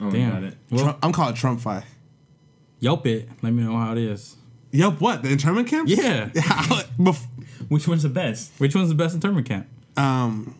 [0.00, 0.30] Oh, Damn.
[0.30, 0.54] got it.
[0.70, 1.82] Well, Trump, I'm calling Trump fi.
[2.80, 3.28] Yelp it.
[3.42, 4.36] Let me know how it is.
[4.76, 5.00] Yep.
[5.00, 5.90] What the internment camps?
[5.90, 6.28] Yeah.
[6.98, 7.26] Bef-
[7.68, 8.52] Which one's the best?
[8.58, 9.66] Which one's the best internment camp?
[9.96, 10.54] um.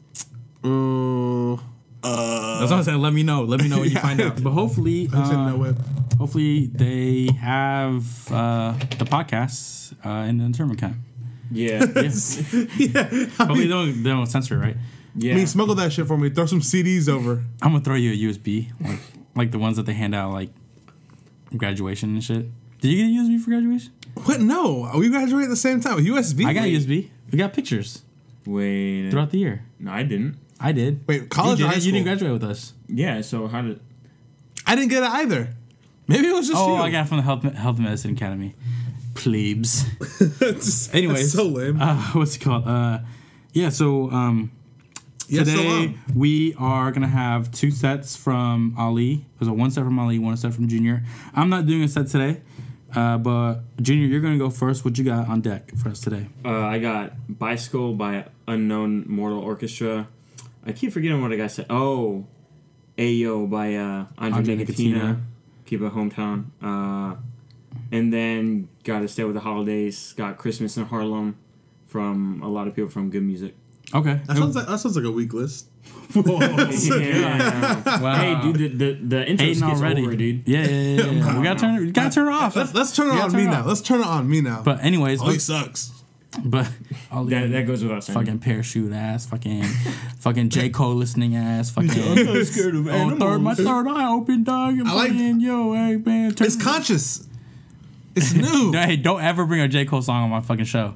[0.64, 3.00] Uh, uh, That's what I'm saying.
[3.00, 3.42] Let me know.
[3.44, 4.42] Let me know when you find out.
[4.42, 5.74] But hopefully, I said uh, no way.
[6.18, 10.96] hopefully they have uh, the podcast uh, in the internment camp.
[11.50, 11.84] Yeah.
[11.94, 12.42] Yes.
[12.76, 13.08] yeah.
[13.38, 14.76] I hopefully mean, they don't, they don't censor it, right?
[15.14, 15.32] yeah.
[15.32, 16.30] I mean, smuggle that shit for me.
[16.30, 17.44] Throw some CDs over.
[17.62, 18.98] I'm gonna throw you a USB, like,
[19.36, 20.50] like the ones that they hand out like
[21.56, 22.46] graduation and shit.
[22.80, 23.92] Did you get a USB for graduation?
[24.24, 24.40] What?
[24.40, 25.98] No, we graduated at the same time.
[25.98, 26.44] USB.
[26.46, 26.80] I got Wait.
[26.80, 27.10] USB.
[27.30, 28.02] We got pictures
[28.46, 29.10] Wait.
[29.10, 29.64] throughout the year.
[29.78, 30.36] No, I didn't.
[30.58, 31.06] I did.
[31.06, 32.72] Wait, college you didn't, high You didn't graduate with us.
[32.88, 33.20] Yeah.
[33.20, 33.80] So how did?
[34.66, 35.50] I didn't get it either.
[36.08, 36.82] Maybe it was just Oh, you.
[36.82, 38.54] I got it from the Health Health Medicine Academy.
[39.14, 39.84] Plebes.
[40.38, 41.80] Just- Anyways, that's so lame.
[41.80, 42.66] Uh, what's it called?
[42.66, 43.00] Uh,
[43.52, 43.70] yeah.
[43.70, 44.50] So um,
[45.28, 45.98] Yes, so today long.
[46.14, 49.24] we are gonna have two sets from Ali.
[49.38, 51.02] There's a one set from Ali, one set from Junior.
[51.34, 52.40] I'm not doing a set today,
[52.94, 54.84] uh, but Junior, you're gonna go first.
[54.84, 56.28] What you got on deck for us today?
[56.44, 60.08] Uh, I got Bicycle by Unknown Mortal Orchestra.
[60.64, 61.66] I keep forgetting what I got said.
[61.70, 62.26] Oh,
[62.98, 64.94] Ayo by uh, Andre, Andre Nickatina.
[64.94, 65.20] Nickatina.
[65.66, 66.46] Keep it hometown.
[66.62, 67.16] Uh,
[67.92, 70.14] and then got to stay with the holidays.
[70.16, 71.36] Got Christmas in Harlem
[71.86, 73.54] from a lot of people from Good Music.
[73.94, 74.20] Okay.
[74.26, 75.68] that sounds like that sounds like a weak list.
[76.16, 78.00] Yeah.
[78.00, 78.14] Wow.
[78.14, 80.48] Hey, dude, the the, the intro Hating skit's already, over, dude.
[80.48, 80.70] Yeah, yeah,
[81.04, 81.10] yeah.
[81.10, 81.38] yeah.
[81.38, 81.76] we gotta turn.
[81.86, 82.56] We gotta turn it off.
[82.56, 83.66] Let's let's turn it Yeah, on turn me it now.
[83.66, 84.62] Let's turn it on me now.
[84.62, 85.92] But anyways, oh, he but, sucks.
[86.44, 86.70] but
[87.12, 88.18] Ali, That, that goes without saying.
[88.18, 89.62] fucking parachute ass, fucking,
[90.20, 91.90] fucking J Cole listening ass, fucking.
[91.90, 94.78] I'm not scared of Oh, third, my third eye open, dog.
[94.78, 96.32] And I like- fucking, yo, hey, man.
[96.34, 97.26] Turn, It's conscious.
[98.14, 98.72] It's new.
[98.74, 100.94] Hey, don't ever bring a J Cole song on my fucking show.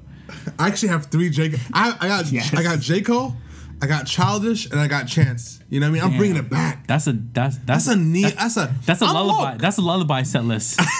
[0.58, 1.52] I actually have three J.
[1.74, 2.54] I, I got Yes.
[2.54, 3.34] I got J Cole,
[3.82, 5.60] I got Childish, and I got Chance.
[5.70, 6.02] You know what I mean?
[6.02, 6.18] I'm Damn.
[6.18, 6.86] bringing it back.
[6.86, 8.34] That's a that's that's, That's a neat.
[8.36, 9.52] That's a that's a I'm lullaby.
[9.52, 9.60] woke.
[9.60, 10.78] That's a lullaby set list.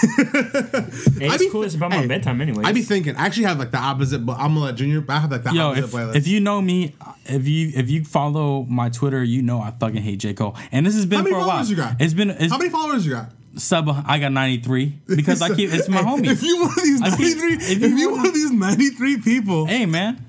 [1.21, 1.63] Hey, I it's be- cool.
[1.63, 2.63] It's about my hey, bedtime, anyway.
[2.65, 3.15] I'd be thinking.
[3.15, 5.03] I actually have like the opposite, but I'm gonna let Junior.
[5.07, 6.15] I have like the Yo, opposite if, playlist.
[6.15, 10.01] if you know me, if you if you follow my Twitter, you know I fucking
[10.01, 11.49] hate J Cole, and this has been for a while.
[11.49, 12.01] followers you got?
[12.01, 13.29] It's been it's How many followers you got?
[13.57, 13.89] sub.
[14.07, 16.27] I got ninety three because I keep it's my homie.
[16.31, 18.33] If you one of these I keep- 93, if if you you one one of
[18.33, 20.25] these 93 people, hey man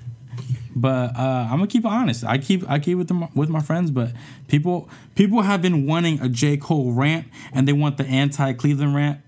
[0.75, 3.61] but uh, i'm gonna keep it honest i keep i keep with them with my
[3.61, 4.11] friends but
[4.47, 9.19] people people have been wanting a j cole rant and they want the anti-cleveland rant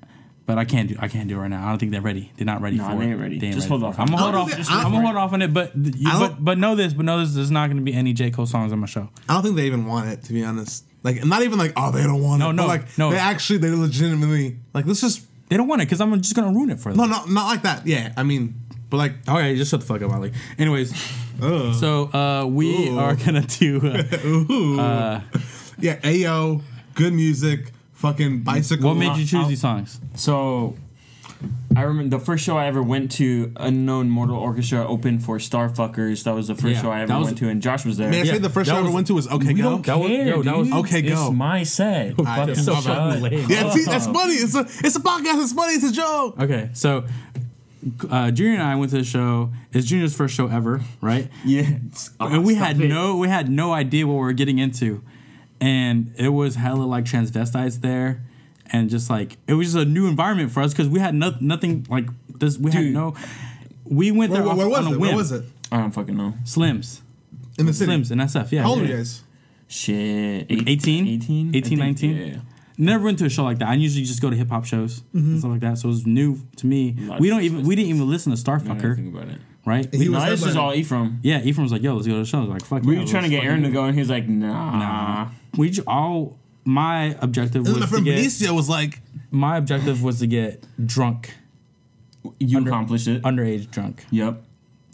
[0.47, 1.65] but I can't do I can't do it right now.
[1.65, 2.31] I don't think they're ready.
[2.37, 3.09] They're not ready Nah, for they it.
[3.13, 3.39] ain't ready.
[3.39, 3.99] They Just hold off.
[3.99, 4.51] I'm gonna hold off.
[4.51, 5.51] they- I I'm gonna hold off on it.
[5.51, 6.93] But you- but but know this.
[6.93, 7.33] But know this.
[7.33, 9.09] There's not gonna be any J Cole songs on my show.
[9.27, 10.21] I don't think they even want it.
[10.25, 12.53] To be honest, like not even like oh they don't want No, it.
[12.53, 13.09] no, but, like no.
[13.09, 16.53] They actually they legitimately like let's just They don't want it because I'm just gonna
[16.53, 16.97] ruin it for them.
[16.97, 17.87] no no not like that.
[17.87, 18.53] Yeah, I mean,
[18.91, 20.31] but like Okay, just shut the fuck up, Ali.
[20.59, 20.93] Anyways,
[21.41, 22.99] uh, so uh, we Ooh.
[22.99, 23.79] are gonna do.
[23.83, 24.79] Uh, ooh.
[24.79, 25.21] uh,
[25.79, 26.61] yeah, Ayo,
[26.95, 28.87] good music, fucking bicycle.
[28.89, 29.99] what made you choose I'll- these songs?
[30.15, 30.75] So
[31.75, 36.23] I remember the first show I ever went to, Unknown Mortal Orchestra opened for Starfuckers.
[36.23, 38.09] That was the first Yeah, show I ever was- went to, and Josh was there.
[38.09, 39.55] Man, I Yeah, say the first that show I ever went to was Okay we
[39.55, 39.71] Go.
[39.71, 41.27] don't That was- care, yo, that was- Okay, go.
[41.27, 42.13] It's my set.
[42.25, 43.45] I Fucking so shut lame.
[43.49, 44.35] Yeah, see, that's funny.
[44.35, 45.43] It's a it's a podcast.
[45.43, 45.73] It's funny.
[45.73, 46.39] It's a joke.
[46.39, 47.03] Okay, so
[48.09, 49.51] uh, Junior and I went to the show.
[49.71, 51.29] It's Junior's first show ever, right?
[51.43, 52.87] Yeah, it's- and we had it.
[52.87, 55.03] no we had no idea what we were getting into,
[55.61, 58.23] and it was hella like transvestites there,
[58.71, 61.33] and just like it was just a new environment for us because we had no,
[61.39, 62.07] nothing like
[62.39, 62.57] this.
[62.57, 63.13] We had no.
[63.83, 64.99] We went Where, there where, off- where was on a it?
[64.99, 64.99] whim.
[65.09, 65.43] Where was it?
[65.71, 66.33] I don't fucking know.
[66.43, 67.01] Slims,
[67.59, 67.91] In the city.
[67.91, 68.51] Slims in SF.
[68.51, 68.63] Yeah.
[68.63, 69.21] How old are you guys?
[69.67, 70.45] Shit.
[70.49, 71.07] eight- 18?
[71.07, 71.55] 18?
[71.55, 72.15] 18, 19?
[72.17, 72.35] Yeah.
[72.77, 73.69] Never went to a show like that.
[73.69, 75.17] I usually just go to hip hop shows Mm-hmm.
[75.31, 75.77] and stuff like that.
[75.77, 76.95] So it was new to me.
[77.19, 79.39] We don't even we didn't even listen to Now that I Starfucker, think about it.
[79.65, 79.93] right?
[79.93, 81.19] He No, was this is all Ephraim.
[81.23, 82.95] yeah, Ephraim was like, "Yo, let's go to the show." I was like, "Fuck." We
[82.95, 85.29] yeah, were trying to get Aaron to go, and he was like, "Nah." Nah.
[85.57, 88.99] We j- all my objective And was my to get Benicio was like,
[89.31, 91.33] my objective was to get drunk,
[92.39, 93.21] You Under- accomplished it.
[93.21, 94.03] underage drunk.
[94.11, 94.43] Yep.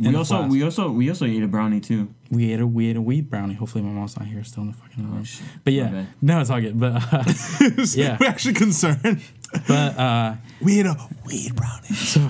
[0.01, 2.09] We also we also we also ate a brownie too.
[2.29, 3.53] We ate a we ate a weed brownie.
[3.53, 5.23] Hopefully, my mom's not here still in the fucking room.
[5.25, 5.45] Oh.
[5.63, 6.07] But yeah, bad.
[6.21, 6.79] no, it's all good.
[6.79, 7.23] But uh,
[7.95, 8.17] Yeah.
[8.19, 9.21] we're actually concerned.
[9.67, 11.87] but uh, We ate a weed brownie.
[11.93, 12.29] so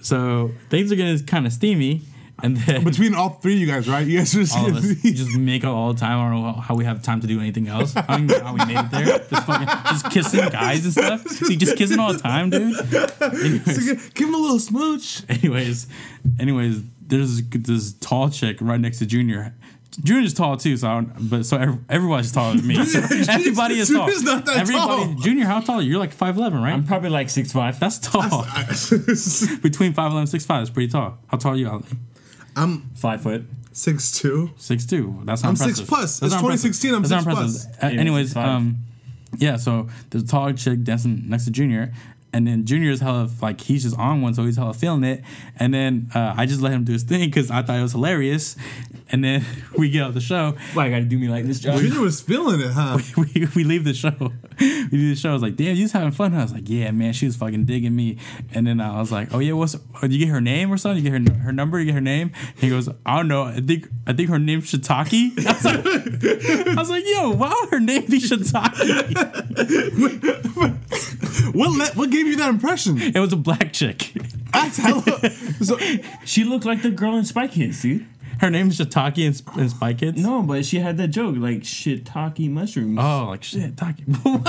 [0.00, 2.02] so things are getting kind of steamy,
[2.42, 4.04] and then Between all three of you guys, right?
[4.06, 6.18] You guys just, all us just make out all the time.
[6.18, 7.94] I don't know how we have time to do anything else.
[7.96, 9.18] I don't even know how we made it there.
[9.30, 11.26] Just fucking just kissing guys and stuff.
[11.28, 12.76] See, just kissing all the time, dude.
[13.22, 15.22] Anyways, give him a little smooch.
[15.28, 15.86] anyways,
[16.40, 16.82] anyways,
[17.12, 19.54] there's this tall chick right next to Junior.
[20.02, 22.76] Junior's tall too, so I don't, but so every, everyone's taller than me.
[22.86, 22.98] So
[23.28, 24.06] everybody is tall.
[24.06, 25.14] Junior's not that Everybody, tall.
[25.16, 25.90] Junior, how tall are you?
[25.90, 26.72] You're like five eleven, right?
[26.72, 27.78] I'm probably like six five.
[27.78, 28.22] That's tall.
[29.62, 31.18] Between 5'11 and 6'5, that's pretty tall.
[31.28, 31.84] How tall are you, Ali?
[32.56, 33.44] I'm five foot.
[33.72, 34.50] six two.
[34.58, 35.26] 6'2.
[35.26, 35.76] That's not I'm impressive.
[35.76, 36.20] six plus.
[36.20, 37.78] That's It's 2016, I'm That's not six impressive.
[37.80, 37.92] plus.
[37.92, 38.78] Uh, anyways, um,
[39.36, 41.92] yeah, so there's a tall chick dancing next to Junior.
[42.32, 45.22] And then Junior's hella, like, he's just on one, so he's hella feeling it.
[45.58, 47.92] And then uh, I just let him do his thing because I thought it was
[47.92, 48.56] hilarious.
[49.10, 49.44] And then
[49.76, 50.54] we get out the show.
[50.72, 51.80] Why you gotta do me like this, Josh?
[51.80, 52.98] Junior was feeling it, huh?
[53.16, 54.12] we, we leave the show.
[54.60, 55.30] We do the show.
[55.30, 56.34] I was like, damn, you was having fun.
[56.34, 58.18] I was like, yeah, man, she was fucking digging me.
[58.52, 59.74] And then I was like, oh yeah, what's?
[59.74, 61.02] oh, Did you get her name or something?
[61.02, 61.80] You get her her number?
[61.80, 62.32] You get her name?
[62.58, 63.44] he goes, I don't know.
[63.44, 65.32] I think I think her name's Shiitake.
[65.46, 68.78] I was like, I was like, yo, why would her name be Shiitake?
[71.52, 73.00] What le- what gave you that impression?
[73.00, 74.12] It was a black chick.
[74.52, 75.30] That's hella.
[75.62, 75.78] So,
[76.24, 78.06] She looked like the girl in Spy Kids, dude.
[78.40, 80.20] Her name's Shiitake in, Sp- in Spy Kids.
[80.20, 82.98] No, but she had that joke like shiitake mushrooms.
[83.00, 84.02] Oh, like shit, Taki.
[84.02, 84.42] What?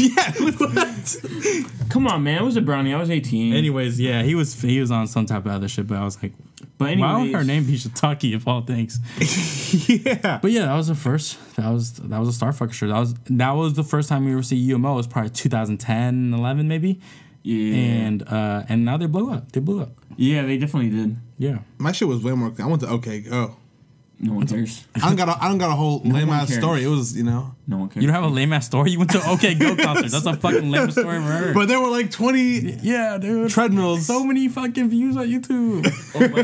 [0.00, 0.32] yeah.
[0.56, 1.16] What?
[1.90, 2.42] Come on, man.
[2.42, 2.94] It was a brownie.
[2.94, 3.52] I was 18.
[3.54, 6.20] anyways, yeah, he was he was on some type of other shit, but I was
[6.22, 6.32] like,
[6.78, 8.98] but why would anyways, her name be Shiitake of all things?
[9.88, 10.38] yeah.
[10.40, 11.36] But yeah, that was the first.
[11.56, 12.90] That was that was a Starfucker shirt.
[12.90, 14.92] That was that was the first time we ever see UMO.
[14.92, 17.00] It was probably 2010, 11 maybe.
[17.42, 17.74] Yeah.
[17.74, 19.52] And uh and now they blew up.
[19.52, 19.90] They blew up.
[20.16, 21.16] yeah, they definitely did.
[21.38, 21.58] Yeah.
[21.78, 22.52] My shit was way more.
[22.58, 23.56] I went to OK Go.
[24.20, 24.84] No one cares.
[24.96, 25.28] I don't got.
[25.28, 26.58] A, I don't got a whole No lame ass cares.
[26.58, 26.82] story.
[26.82, 27.54] It was you know.
[27.68, 28.02] No one cares.
[28.02, 28.90] You don't have a lame ass story.
[28.90, 30.10] You went to OK Go concert.
[30.10, 31.54] That's a fucking lame story I've heard.
[31.54, 33.48] But there were like twenty yeah, dude.
[33.50, 34.06] treadmills.
[34.06, 35.84] So many fucking views on YouTube.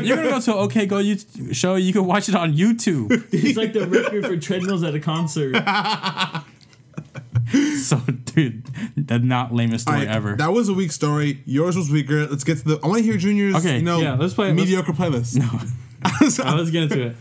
[0.05, 1.75] You're gonna go to OK Go YouTube show.
[1.75, 3.29] You can watch it on YouTube.
[3.29, 5.55] He's like the record for treadmills at a concert.
[7.81, 8.63] so, dude,
[8.95, 10.35] the not lamest story Alright, ever.
[10.37, 11.41] That was a weak story.
[11.45, 12.25] Yours was weaker.
[12.27, 12.79] Let's get to the.
[12.83, 13.55] I want to hear Junior's.
[13.55, 15.37] Okay, You know, yeah, let's play- let's- mediocre playlist.
[15.37, 15.59] no.
[16.05, 17.15] Uh, let's get into it.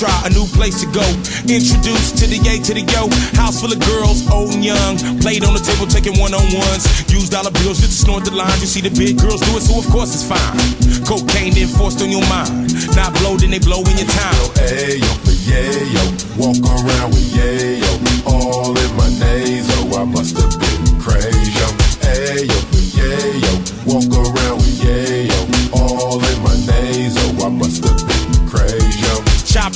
[0.00, 1.04] Try, a new place to go.
[1.44, 3.12] Introduced to the yay, to the yo.
[3.36, 4.96] House full of girls, old and young.
[5.20, 6.88] Played on the table, taking one on ones.
[7.12, 8.64] Use dollar bills just to snort the lines.
[8.64, 10.56] You see the big girls do it, so of course it's fine.
[11.04, 12.72] Cocaine then forced on your mind.
[12.96, 14.40] Not blow, then they blow in your time.
[14.64, 16.04] Ayo for yayo,
[16.40, 17.92] walk around with yayo,
[18.24, 19.79] all in my nasal.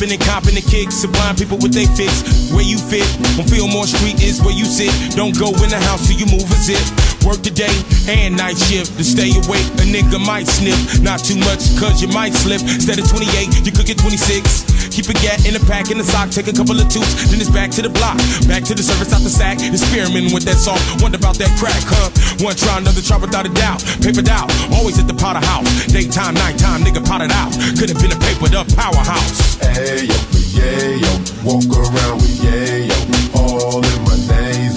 [0.05, 2.53] And copping the kicks, supplying people with they fix.
[2.53, 3.09] Where you fit,
[3.41, 4.93] on Fillmore Street is where you sit.
[5.17, 7.14] Don't go in the house till you move a zip.
[7.25, 7.73] Work the day
[8.05, 9.65] and night shift to stay awake.
[9.81, 12.61] A nigga might sniff, not too much, cause you might slip.
[12.61, 14.93] Instead of 28, you could get 26.
[14.93, 17.41] Keep a gat in a pack in the sock, take a couple of toots, then
[17.41, 18.15] it's back to the block.
[18.47, 20.79] Back to the service out the sack, experimenting with that salt.
[21.01, 22.13] Wonder about that crack, huh?
[22.45, 23.81] One try, another try without a doubt.
[24.05, 25.67] Papered out, always at the powder house.
[25.89, 27.51] Daytime, nighttime, nigga potted out.
[27.81, 29.57] Could have been a papered up powerhouse.
[29.65, 33.01] Ayo for yayo, walk around with yayo,
[33.35, 34.74] all in my nasal.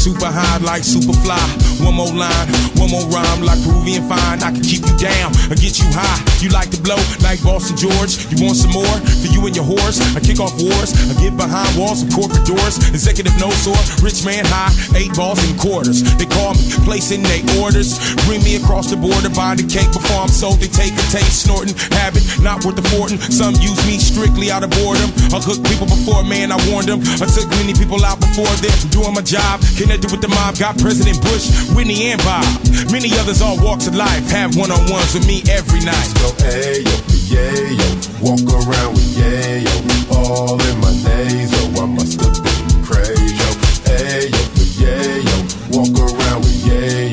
[0.00, 1.36] Super high like super fly.
[1.84, 2.48] One more line,
[2.80, 4.40] one more rhyme like Peruvian fine.
[4.40, 6.16] I can keep you down or get you high.
[6.40, 8.16] You like to blow like Boston George.
[8.32, 10.00] You want some more for you and your horse?
[10.16, 10.96] I kick off wars.
[11.12, 12.80] I get behind walls and corporate doors.
[12.96, 16.00] Executive no sore, rich man high, eight balls and quarters.
[16.16, 18.00] They call me, placing they orders.
[18.24, 20.64] Bring me across the border, buy the cake before I'm sold.
[20.64, 23.20] They take a taste, snorting, habit, not worth affording.
[23.20, 25.12] Some use me strictly out of boredom.
[25.28, 27.04] I hook people before, man, I warned them.
[27.20, 29.60] I took many people out before them, doing my job.
[29.90, 32.46] Connected with the mob, got President Bush, Whitney, and Bob.
[32.92, 36.14] Many others all walks of life have one on ones with me every night.
[36.22, 37.90] Go ayo for yayo,
[38.22, 39.66] walk around with yayo,
[40.14, 41.74] all in my nasal.
[41.82, 43.34] I must have been crazy.
[43.90, 45.36] Ayo for yayo,
[45.74, 47.09] walk around with yayo,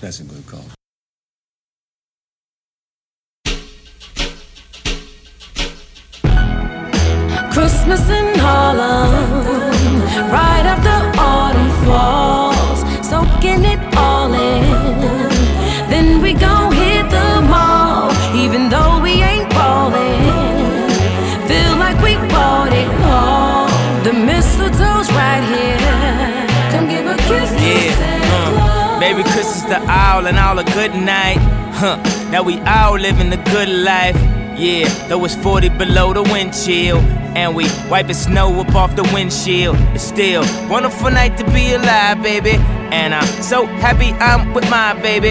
[0.00, 0.64] That's a good call.
[7.52, 8.39] Christmas in
[29.88, 31.38] owl and all a good night.
[31.72, 31.96] Huh,
[32.30, 34.16] now we all living the good life.
[34.58, 36.98] Yeah, though it's 40 below the wind chill.
[37.36, 39.76] And we wiping snow up off the windshield.
[39.94, 42.56] It's still wonderful night to be alive, baby.
[42.92, 45.30] And I'm so happy I'm with my baby.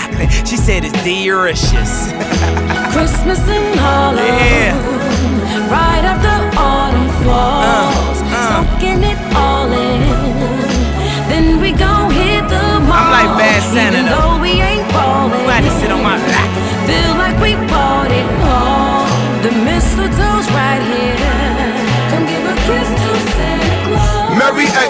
[0.11, 0.47] chocolate.
[0.47, 2.11] She said it's delicious.
[2.93, 4.25] Christmas in Harlem.
[4.25, 4.75] Yeah.
[5.69, 8.21] Right after autumn falls.
[8.21, 8.65] Uh, uh.
[8.65, 10.01] Soaking it all in.
[11.29, 12.93] Then we gon' hit the mall.
[12.93, 14.30] I'm like Bad Santa, though.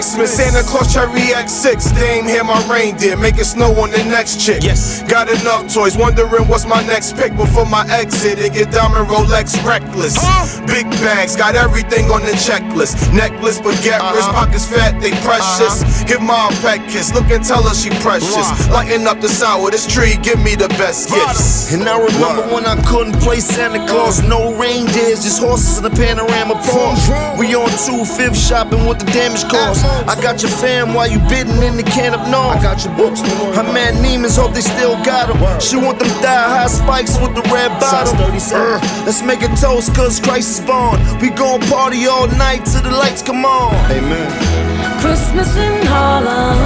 [0.02, 1.94] Xmas, Santa Claus Cherry X6.
[1.94, 4.62] Dame here my reindeer, making snow on the next chick.
[4.62, 5.02] Yes.
[5.08, 8.38] Got enough toys, wondering what's my next pick before my exit.
[8.38, 10.18] It get diamond Rolex reckless.
[10.66, 13.14] Big bags, got everything on the checklist.
[13.14, 16.02] Necklace, baguette wrist, pockets fat, they precious.
[16.02, 18.68] Give mom a pet kiss, look and tell her she precious.
[18.70, 21.72] Lighten up the sour, this tree, give me the best gifts.
[21.72, 25.90] And I remember when I couldn't play Santa Claus, no reindeers, just horses in a
[25.90, 27.38] panorama Porsche.
[27.38, 29.91] We on two fifth shopping with the damage caused.
[30.08, 32.58] I got your fam while you bidding in the can up north.
[32.58, 33.20] I got your books.
[33.20, 35.38] Her man Neiman's hope they still got him.
[35.60, 38.16] She want them thigh high spikes with the red bottom.
[38.18, 41.00] Uh, let's make a toast cause Christ is born.
[41.20, 43.74] We gon' party all night till the lights come on.
[43.90, 44.28] Amen.
[45.00, 46.58] Christmas in Harlem,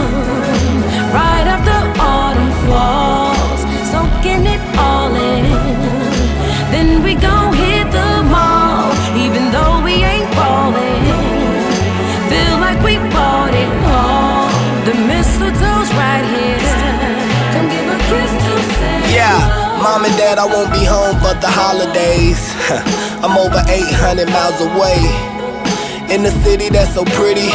[20.07, 22.38] and dad, I won't be home for the holidays.
[23.24, 25.02] I'm over 800 miles away.
[26.14, 27.50] In the city that's so pretty,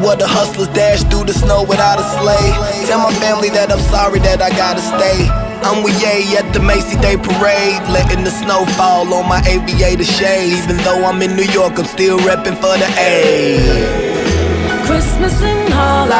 [0.00, 2.52] where the hustlers dash through the snow without a sleigh.
[2.88, 5.28] Tell my family that I'm sorry that I gotta stay.
[5.68, 10.04] I'm with Ye at the Macy Day Parade, letting the snow fall on my aviator
[10.04, 10.56] shade.
[10.64, 14.82] Even though I'm in New York, I'm still repping for the A.
[14.88, 16.10] Christmas in Harlem,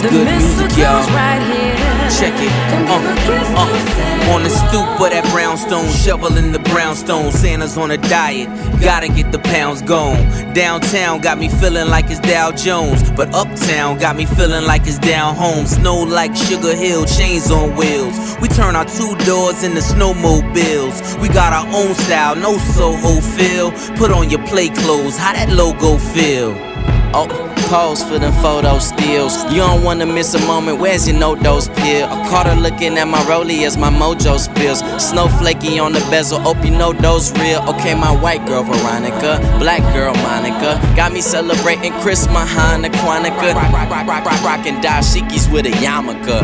[0.00, 1.02] It's the good music, y'all.
[1.10, 1.74] right here.
[2.06, 2.52] Check it.
[2.70, 4.32] Uh, give a kiss to uh.
[4.32, 7.32] On the stoop of that brownstone, shoveling the brownstone.
[7.32, 8.46] Santa's on a diet,
[8.80, 10.22] gotta get the pounds gone.
[10.54, 15.00] Downtown got me feeling like it's Dow Jones, but uptown got me feeling like it's
[15.00, 15.66] down home.
[15.66, 18.36] Snow like Sugar Hill, chains on wheels.
[18.40, 21.20] We turn our two doors into snowmobiles.
[21.20, 23.72] We got our own style, no Soho feel.
[23.96, 26.67] Put on your play clothes, how that logo feel?
[27.14, 27.26] Oh,
[27.68, 29.44] pose for them photo stills.
[29.52, 30.78] You don't wanna miss a moment.
[30.78, 32.08] Where's your no dose pill?
[32.08, 34.82] I caught her looking at my rollie as my mojo spills.
[34.82, 36.40] Snowflakey on the bezel.
[36.40, 37.60] Hope you know those real.
[37.70, 43.54] Okay, my white girl Veronica, black girl Monica, got me celebrating Christmas Hanukkah, Kwanzaa.
[43.54, 46.42] Rock, rock, rock, rock, dashikis with a yarmulke.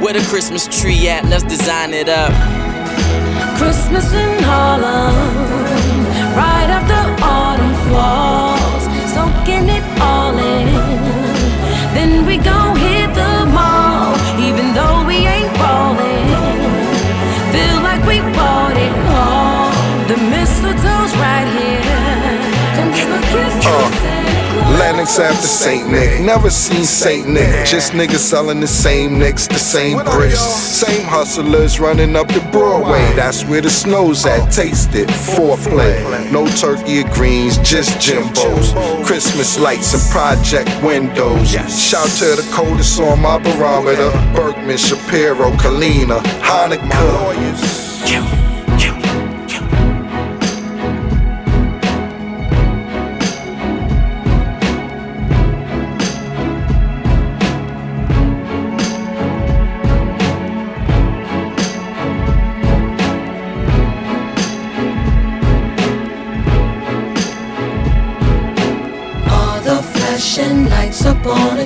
[0.00, 1.24] Where the Christmas tree at?
[1.26, 2.32] Let's design it up.
[3.58, 5.14] Christmas in Harlem,
[6.36, 8.35] right after autumn falls,
[12.38, 12.65] gon'
[25.06, 26.20] After Saint Nick.
[26.20, 27.64] Never seen Saint Nick.
[27.64, 30.38] Just niggas selling the same nicks, the same bricks.
[30.38, 33.00] Same hustlers running up the Broadway.
[33.14, 34.52] That's where the snow's at.
[34.52, 35.08] Taste it.
[35.08, 36.30] Foreplay.
[36.30, 38.74] No turkey or greens, just Jimbos.
[39.06, 41.50] Christmas lights and project windows.
[41.50, 44.10] Shout to the coldest on my barometer.
[44.34, 48.45] Bergman, Shapiro, Kalina, Hanukkah.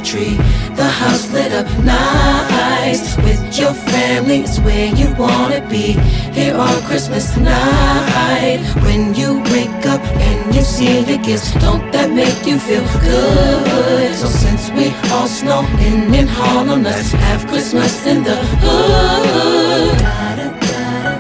[0.01, 0.37] Up tree.
[0.77, 3.17] The house lit up nice.
[3.19, 5.93] With your family, it's where you wanna be.
[6.33, 8.61] Here on Christmas night.
[8.85, 14.15] When you wake up and you see the gifts, don't that make you feel good?
[14.15, 19.99] So since we all snowing in Harlem, let's have Christmas in the hood.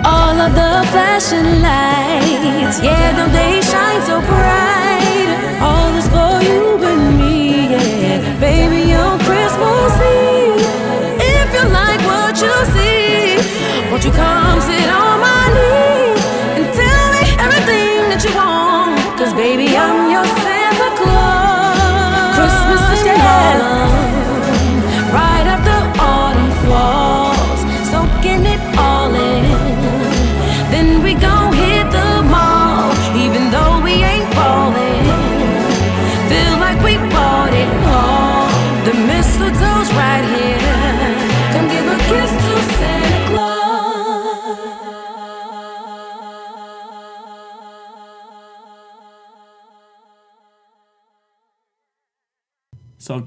[0.04, 5.60] All of the flashing lights, yeah, don't they shine so bright?
[5.60, 6.09] All this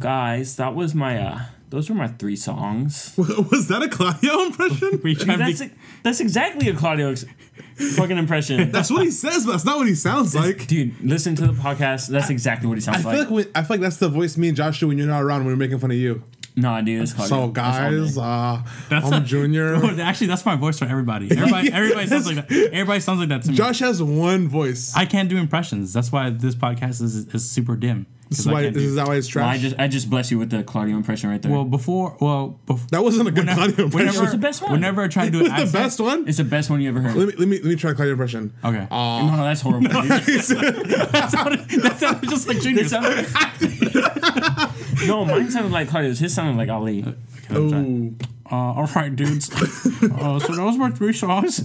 [0.04, 1.40] guys, that was my uh
[1.70, 3.14] those were my three songs.
[3.18, 5.00] Was that a Claudio impression?
[5.04, 5.74] We trying to That's
[6.04, 7.26] that's exactly a Claudio ex-
[7.96, 8.70] fucking impression.
[8.76, 10.68] That's what he says, but that's not what he sounds like.
[10.68, 12.10] Dude, listen to the podcast.
[12.10, 13.20] That's exactly what he I sounds feel like.
[13.22, 15.24] like when, I feel like that's the voice me and Josh do when you're not
[15.24, 16.24] around when we're making fun of you.
[16.56, 17.48] Nah, dude, it's Claudio.
[17.48, 18.22] So guys, day.
[18.24, 19.76] uh, That's I'm a- Junior.
[19.76, 21.32] Oh, actually, that's my voice for everybody.
[21.32, 22.52] Everybody, everybody sounds like that.
[22.72, 23.56] Everybody sounds like that to me.
[23.56, 24.94] Josh has one voice.
[24.96, 25.92] I can't do impressions.
[25.94, 28.06] That's why this podcast is, is super dim.
[28.34, 30.10] This is 'Cause I why this is that why it's Well, I just I just
[30.10, 31.52] bless you with the Claudio impression right there.
[31.52, 33.90] well, before, well, before, that wasn't a good Claudio impression.
[33.92, 34.72] whenever, It's the best one.
[34.72, 36.28] whenever I try to do It an was the accent, best one.
[36.28, 37.16] it's the best one you ever heard.
[37.16, 38.54] Let me let me let me try Claudio impression.
[38.64, 38.88] Okay.
[38.90, 39.36] Uh, Aw.
[39.38, 39.88] no, that's horrible.
[39.90, 40.02] dude.
[40.02, 42.84] that sounded, that sounded just like Junior.
[42.84, 43.28] It sounded-
[45.08, 46.20] no, mine sounded like Claudio's.
[46.20, 47.04] His sounded like Ali.
[47.04, 47.12] Uh,
[47.52, 48.16] Ooh.
[48.52, 49.50] Uh, all right, dudes.
[50.04, 51.64] uh, so those were three songs.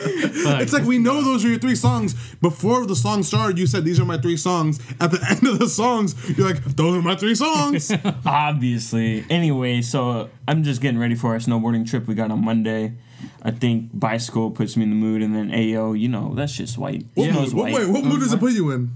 [0.00, 2.14] It's like we know those are your three songs.
[2.36, 4.80] Before the song started, you said these are my three songs.
[5.00, 7.92] At the end of the songs, you're like, those are my three songs.
[8.26, 9.24] Obviously.
[9.30, 12.94] Anyway, so uh, I'm just getting ready for our snowboarding trip we got on Monday.
[13.42, 16.78] I think bicycle puts me in the mood, and then AO, you know, that's just
[16.78, 17.04] white.
[17.14, 17.54] What Snow's mood?
[17.54, 17.86] What, white.
[17.86, 18.90] wait, what mood does it put you in?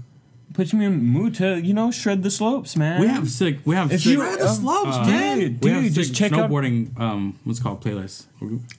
[0.53, 3.01] Puts me in the mood to, you know, shred the slopes, man.
[3.01, 3.57] we have sick.
[3.65, 4.11] We have If sick.
[4.11, 5.39] you- Shred the slopes, man.
[5.39, 6.99] Dude, we have dude, sick just check out snowboarding.
[6.99, 8.25] Um, what's called playlist.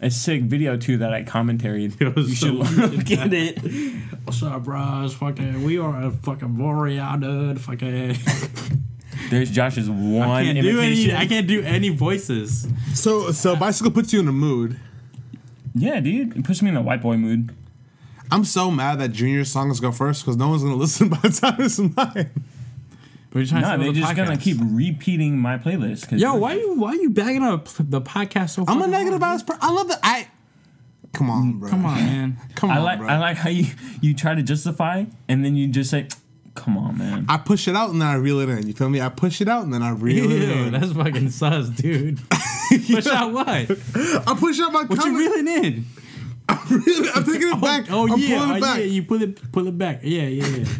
[0.01, 2.01] a sick video too that I commentaried.
[2.01, 3.59] It was You should so look at it.
[4.25, 5.14] What's up, bros?
[5.14, 7.61] Fucking, we are a fucking warrior, dude.
[7.61, 8.16] Fucking.
[9.31, 11.12] There's Josh's one I can't do any.
[11.12, 12.68] I can't do any voices.
[12.95, 14.79] So, so bicycle puts you in a mood.
[15.75, 17.53] Yeah, dude, it puts me in a white boy mood.
[18.31, 21.29] I'm so mad that Junior's songs go first because no one's gonna listen by the
[21.31, 22.31] time it's mine.
[23.33, 26.09] We're trying Nah, to they're the just gonna keep repeating my playlist.
[26.09, 28.64] 'cause Yo, why are you why are you bagging up the podcast so?
[28.68, 29.61] I'm a negative ass person.
[29.62, 29.99] I love that.
[30.03, 30.29] I
[31.12, 31.70] come on, mm, bro.
[31.70, 32.37] Come on, man.
[32.55, 33.09] come on, I like bro.
[33.09, 33.66] I like how you
[34.01, 36.07] you try to justify and then you just say,
[36.55, 38.68] "Come on, man." I push it out and then I reel it in.
[38.68, 39.01] You feel me?
[39.01, 40.72] I push it out and then I reel it in.
[40.72, 42.20] that's fucking sus, dude.
[42.87, 43.49] Push out what?
[43.49, 45.18] I push out my What you comment.
[45.18, 45.85] reeling in?
[46.71, 47.09] Really?
[47.15, 47.91] I'm taking it back.
[47.91, 48.79] Oh I'm yeah, pulling oh, it back.
[48.79, 48.85] yeah.
[48.85, 50.01] You pull it, pull it back.
[50.03, 50.65] Yeah, yeah, yeah.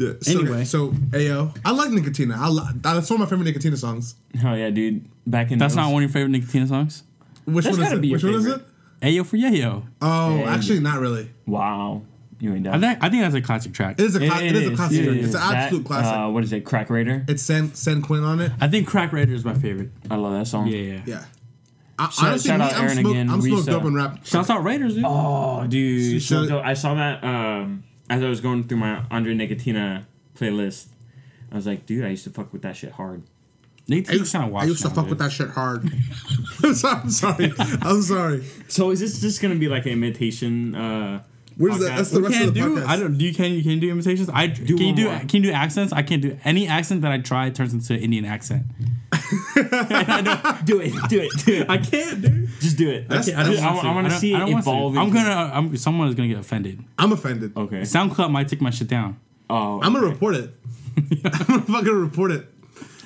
[0.00, 0.64] Yeah, so, Anyway.
[0.64, 2.34] so Ayo, I like Nickatina.
[2.34, 4.14] I li- that's one of my favorite Nickatina songs.
[4.34, 5.04] Hell yeah, dude.
[5.26, 7.02] Back in That's those- not one of your favorite Nickatina songs.
[7.44, 8.00] Which That's one is it?
[8.00, 8.62] be your Which one is it?
[9.02, 9.82] Ayo for yayo.
[10.00, 11.28] Oh, Yeah, actually, not really.
[11.46, 12.00] Wow,
[12.38, 14.00] you ain't I think I think that's a classic track.
[14.00, 15.04] It is a cla- it is a classic.
[15.04, 16.16] yeah, it's an absolute That, classic.
[16.18, 16.64] Uh, what is it?
[16.64, 17.24] Crack Raider.
[17.28, 18.52] it's San San Quinn on it.
[18.58, 19.90] I think Crack Raider is my favorite.
[20.10, 20.66] I love that song.
[20.68, 21.00] Yeah, yeah.
[21.04, 21.24] Yeah.
[22.00, 24.26] I, Shout- honestly, shout me, out I'm, Aaron smoke, again, I'm smoked up in rap.
[24.26, 25.04] Shouts out Raiders, dude.
[25.06, 26.60] Oh, dude, Should- so.
[26.60, 30.04] I saw that um, as I was going through my Andre Nickatina
[30.36, 30.86] playlist.
[31.52, 33.22] I was like, dude, I used to fuck with that shit hard.
[33.88, 35.90] I Nickatina's used, kind of I used to fuck with that shit hard.
[36.62, 37.00] I'm sorry.
[37.02, 37.52] I'm sorry.
[37.82, 38.44] I'm sorry.
[38.68, 40.74] So is this just gonna be like an imitation?
[40.76, 41.22] Uh,
[41.56, 41.90] Where's that?
[41.90, 41.96] podcast?
[41.96, 42.76] That's the We rest can't of the do.
[42.76, 42.86] podcast.
[42.86, 43.18] I don't.
[43.18, 44.30] Do you can you can do imitations?
[44.32, 45.18] I can you do more.
[45.18, 45.92] can you do accents?
[45.92, 48.66] I can't do any accent that I try turns into an Indian accent.
[49.56, 51.70] I don't do it, do it, do it.
[51.70, 52.48] I can't, dude.
[52.60, 53.06] Just do it.
[53.10, 53.88] I, can't, I, don't I, want to.
[53.92, 54.70] want to see I it don't want to.
[54.70, 54.96] evolve.
[54.98, 55.50] I'm into- gonna.
[55.54, 56.82] I'm, someone is gonna get offended.
[56.98, 57.56] I'm offended.
[57.56, 57.82] Okay.
[57.82, 59.18] SoundCloud might take my shit down.
[59.48, 60.50] Oh, I'm gonna report it.
[60.96, 62.46] I'm gonna fucking report it.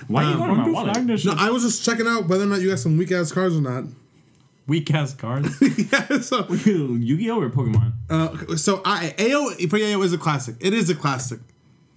[0.09, 0.73] Why are you going to my Don't
[1.07, 1.25] wallet?
[1.25, 1.35] No.
[1.39, 3.63] I was just checking out whether or not you got some weak ass cards or
[3.63, 3.85] not.
[4.67, 5.49] Weak ass cards.
[5.61, 7.93] yeah, so, Yu-Gi-Oh or Pokemon?
[8.09, 10.57] uh, so I AO for AO is a classic.
[10.59, 11.41] It is a classic.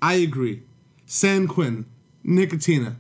[0.02, 0.64] I agree.
[1.06, 1.86] San Quinn,
[2.26, 2.96] Nickatina,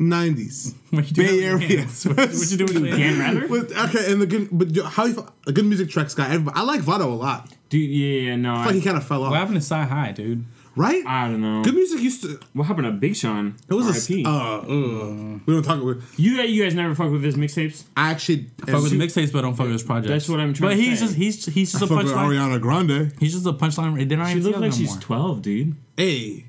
[0.00, 1.84] 90s, What you doing Bay with Area.
[1.84, 3.18] What, what you doing with your Dan?
[3.18, 3.46] Rather?
[3.46, 6.26] With, okay, and the good, but how you, a good music tracks guy.
[6.26, 7.48] Everybody, I like Vado a lot.
[7.68, 8.54] Dude, yeah, yeah, no.
[8.54, 9.30] I feel like he kind of fell off.
[9.30, 10.44] What off, happened to CyHi, dude?
[10.76, 11.04] right?
[11.06, 11.62] I don't know.
[11.62, 12.40] Good music used to.
[12.54, 13.56] What happened to Big Sean?
[13.68, 14.24] It was R.I.P.
[14.24, 14.28] a.
[14.28, 14.30] Uh,
[14.60, 15.96] uh, we don't talk about.
[16.16, 17.84] you, guys- you guys never fuck with his mixtapes?
[17.96, 18.46] I actually.
[18.66, 20.08] Fuck with the mixtapes, but I don't fuck with his projects.
[20.08, 21.04] That's what I'm trying But to he's say.
[21.06, 22.14] just he's he's just a punchline.
[22.14, 23.12] Ariana Grande.
[23.20, 24.08] He's just a punchline.
[24.08, 25.00] They're not She even looks like she's more.
[25.00, 25.76] 12, dude.
[25.96, 26.46] Hey,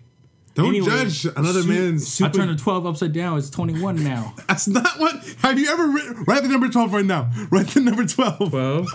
[0.53, 2.03] don't Anyway, judge another su- man's.
[2.03, 3.37] I Super, turned a twelve upside down.
[3.37, 4.33] It's twenty one now.
[4.47, 5.15] That's not what.
[5.43, 6.23] Have you ever written?
[6.25, 7.31] Write the number twelve right now.
[7.51, 8.51] Write the number twelve.
[8.51, 8.85] Well,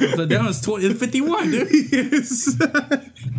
[0.00, 0.86] upside down is twenty.
[0.86, 1.68] It's fifty one, dude.
[1.92, 2.56] yes.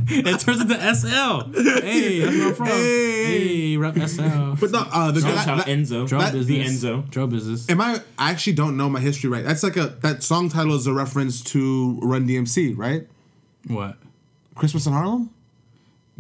[0.05, 1.51] It turns into SL.
[1.81, 2.67] Hey, that's where I'm from.
[2.67, 3.23] Hey.
[3.71, 4.53] Hey, rep SL.
[4.59, 6.07] But no, uh, the Shout guy, out that- Enzo.
[6.07, 6.83] Drug that- the business.
[6.83, 7.09] Enzo.
[7.09, 7.69] Drug business.
[7.69, 7.99] Am I?
[8.19, 9.43] I actually don't know my history right.
[9.43, 13.07] That's like a that song title is a reference to Run DMC, right?
[13.67, 13.97] What?
[14.55, 15.31] Christmas in Harlem.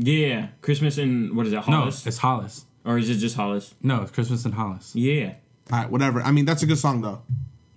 [0.05, 2.05] Yeah, Christmas in, what is it, No, Hollis?
[2.05, 2.65] it's Hollis.
[2.83, 3.73] or is it just Hollis?
[3.81, 4.95] No, it's Christmas in Hollis.
[4.95, 5.35] Yeah.
[5.71, 6.21] All right, whatever.
[6.21, 7.21] I mean, that's a good song though.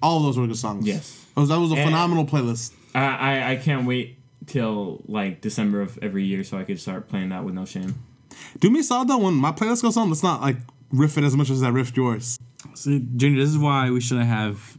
[0.02, 0.86] All of those were good songs.
[0.86, 1.24] Yes.
[1.34, 2.72] That was, that was a And- phenomenal playlist.
[2.94, 7.08] I, I, I can't wait till like December of every year so I could start
[7.08, 7.94] playing that with no shame.
[8.60, 9.18] Do me a solid though.
[9.18, 10.56] When my playlist goes on, let's not like
[10.90, 12.38] riff it as much as I riffed yours.
[12.74, 14.78] See, Junior, this is why we shouldn't have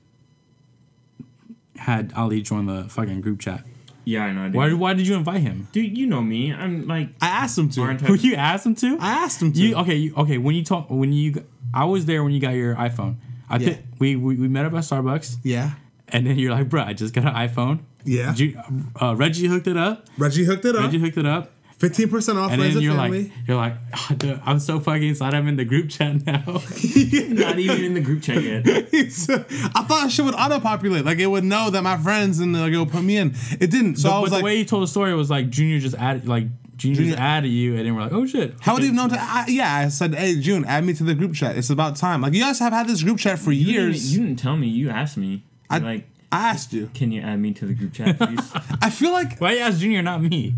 [1.78, 3.64] had Ali join the fucking group chat.
[4.08, 4.46] Yeah, I know.
[4.46, 4.56] Dude.
[4.56, 4.72] Why?
[4.74, 5.68] Why did you invite him?
[5.74, 6.54] Dude, you know me.
[6.54, 7.10] I'm like.
[7.22, 7.82] I asked him to.
[7.82, 8.98] Aren't Who you asked him to?
[9.02, 9.60] I asked him to.
[9.60, 9.96] You okay?
[9.96, 10.38] You, okay.
[10.38, 11.44] When you talk, when you,
[11.74, 13.16] I was there when you got your iPhone.
[13.50, 13.68] I Yeah.
[13.70, 15.72] pick, we, we we met up at Starbucks, yeah.
[16.10, 17.80] and then you're like, bro, I just got an iPhone.
[18.06, 18.34] Yeah.
[18.34, 18.56] Ju-
[19.02, 20.06] uh, Reggie hooked it up.
[20.18, 20.84] Reggie hooked it up.
[20.84, 23.24] Reggie hooked it up, Fifteen percent off and friends then you're family.
[23.26, 25.38] like, you're like, oh, dude, I'm so fucking excited.
[25.38, 26.42] I'm in the group chat now.
[26.46, 28.66] Not even in the group chat yet.
[29.76, 31.06] I thought shit would auto populate.
[31.06, 33.36] Like it would know that my friends and like it would put me in.
[33.60, 33.98] It didn't.
[33.98, 35.96] So but I was the like, way you told the story was like Junior just
[35.96, 36.46] added, like
[36.78, 38.56] Junior, Junior- just added you, and then we're like, oh shit.
[38.60, 38.88] how would Okay.
[38.88, 39.16] you know to?
[39.20, 41.58] I, yeah, I said, hey June, add me to the group chat.
[41.58, 42.22] It's about time.
[42.22, 44.16] Like you guys have had this group chat for You didn't, years.
[44.18, 44.68] you didn't tell me.
[44.68, 45.44] You asked me.
[45.70, 46.90] I- You're like, I asked you.
[46.94, 48.40] can you add me to the group chat, please?
[48.82, 50.56] I feel like Why you ask Junior, not me?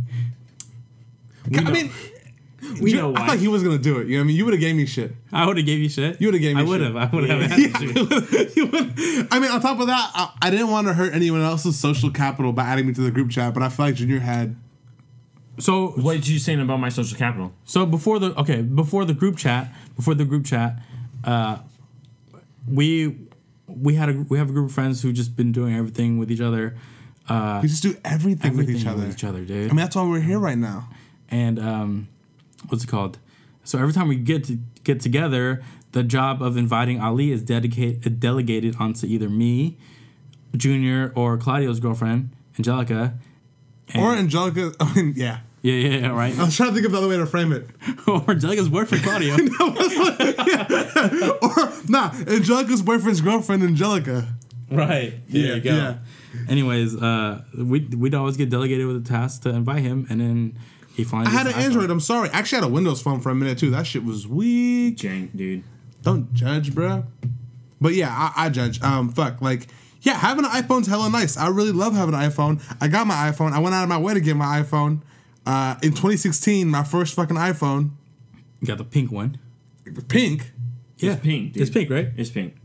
[1.46, 1.72] I know.
[1.72, 1.92] mean,
[2.82, 4.08] we June- know I thought he was gonna do it.
[4.08, 4.36] You know what I mean?
[4.36, 5.16] You would have gave me shit.
[5.32, 6.20] I would have gave you shit.
[6.20, 6.62] You would have gave me.
[6.62, 6.94] I would shit.
[6.94, 7.14] have.
[7.14, 7.60] I would have.
[7.60, 10.88] Yeah, you would've- you would- I mean, on top of that, I, I didn't want
[10.88, 13.70] to hurt anyone else's social capital by adding me to the group chat, but I
[13.70, 14.56] feel like Junior had.
[15.60, 17.54] So what did you saying about my social capital?
[17.66, 20.80] So before the okay, before the group chat, before the group chat,
[21.24, 21.58] uh,
[22.68, 23.18] we
[23.68, 26.32] we had a we have a group of friends who just been doing everything with
[26.32, 26.76] each other.
[27.28, 29.02] Uh, We just do everything, with each other.
[29.06, 29.66] with each other, dude.
[29.66, 30.90] I mean, that's why we're here right now.
[31.30, 32.08] And um,
[32.68, 33.18] what's it called?
[33.64, 38.20] So every time we get to get together, the job of inviting Ali is dedicated
[38.20, 39.78] delegated onto either me,
[40.56, 43.14] Junior, or Claudio's girlfriend, Angelica.
[43.96, 44.72] Or Angelica.
[44.80, 45.40] I mean, yeah.
[45.62, 46.38] yeah, yeah, yeah, right.
[46.38, 47.68] I was trying to think of the other way to frame it.
[48.08, 49.34] or Angelica's boyfriend, Claudio.
[51.42, 54.28] or nah, Angelica's boyfriend's girlfriend, Angelica.
[54.72, 55.14] Right.
[55.28, 55.76] There Yeah, you go.
[55.76, 55.98] yeah.
[56.48, 60.58] Anyways, uh, we we'd always get delegated with the task to invite him, and then
[61.00, 61.28] he finally.
[61.28, 61.64] I had an iPhone.
[61.64, 61.90] Android.
[61.90, 62.30] I'm sorry.
[62.30, 63.70] I actually had a Windows phone for a minute too.
[63.72, 64.98] That shit was weak.
[64.98, 65.64] Jank, dude.
[66.02, 67.06] Don't judge, bro.
[67.82, 68.82] But yeah, I, I judge.
[68.82, 69.68] Um, fuck, like,
[70.02, 71.38] yeah, having an iPhone's hella nice.
[71.38, 72.62] I really love having an iPhone.
[72.82, 73.52] I got my iPhone.
[73.54, 75.02] I went out of my way to get my iPhone.
[75.46, 77.92] Uh, in 2016, my first fucking iPhone,
[78.60, 79.40] You got the pink one.
[80.10, 80.52] pink.
[80.98, 81.62] Yeah, pink, dude.
[81.62, 82.10] It's pink, right?
[82.18, 82.56] It's pink.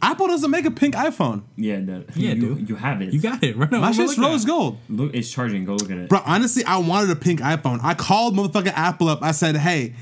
[0.00, 1.42] Apple doesn't make a pink iPhone.
[1.56, 2.68] Yeah, the, Yeah, you, dude.
[2.68, 3.12] You have it.
[3.12, 3.80] You got it right now.
[3.80, 4.48] My I shit's looking rose at?
[4.48, 4.78] gold.
[4.88, 5.64] Look, it's charging.
[5.64, 6.08] Go look at it.
[6.08, 7.80] Bro, honestly, I wanted a pink iPhone.
[7.82, 9.22] I called motherfucking Apple up.
[9.22, 9.94] I said, hey,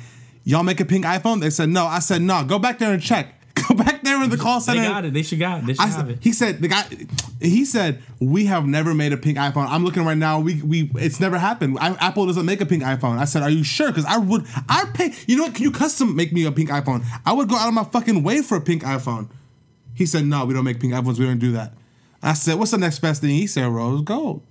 [0.44, 1.40] y'all make a pink iPhone?
[1.40, 1.86] They said, no.
[1.86, 2.44] I said, no.
[2.44, 3.32] Go back there and check.
[3.68, 4.80] Go back there in the call center.
[4.80, 4.94] They center.
[4.94, 5.14] got it.
[5.14, 5.60] They should got.
[5.60, 5.66] It.
[5.66, 6.18] They should I have said, it.
[6.20, 6.84] he said the guy
[7.40, 9.66] he said we have never made a pink iPhone.
[9.70, 10.40] I'm looking right now.
[10.40, 11.78] We we it's never happened.
[11.80, 13.16] I, Apple doesn't make a pink iPhone.
[13.18, 13.88] I said, are you sure?
[13.88, 15.14] Because I would I pay.
[15.26, 15.54] You know what?
[15.54, 17.02] Can you custom make me a pink iPhone?
[17.24, 19.30] I would go out of my fucking way for a pink iPhone.
[19.96, 21.18] He said, no, we don't make pink iPhones.
[21.18, 21.72] We don't do that.
[22.22, 23.30] I said, what's the next best thing?
[23.30, 24.42] He said, rose gold.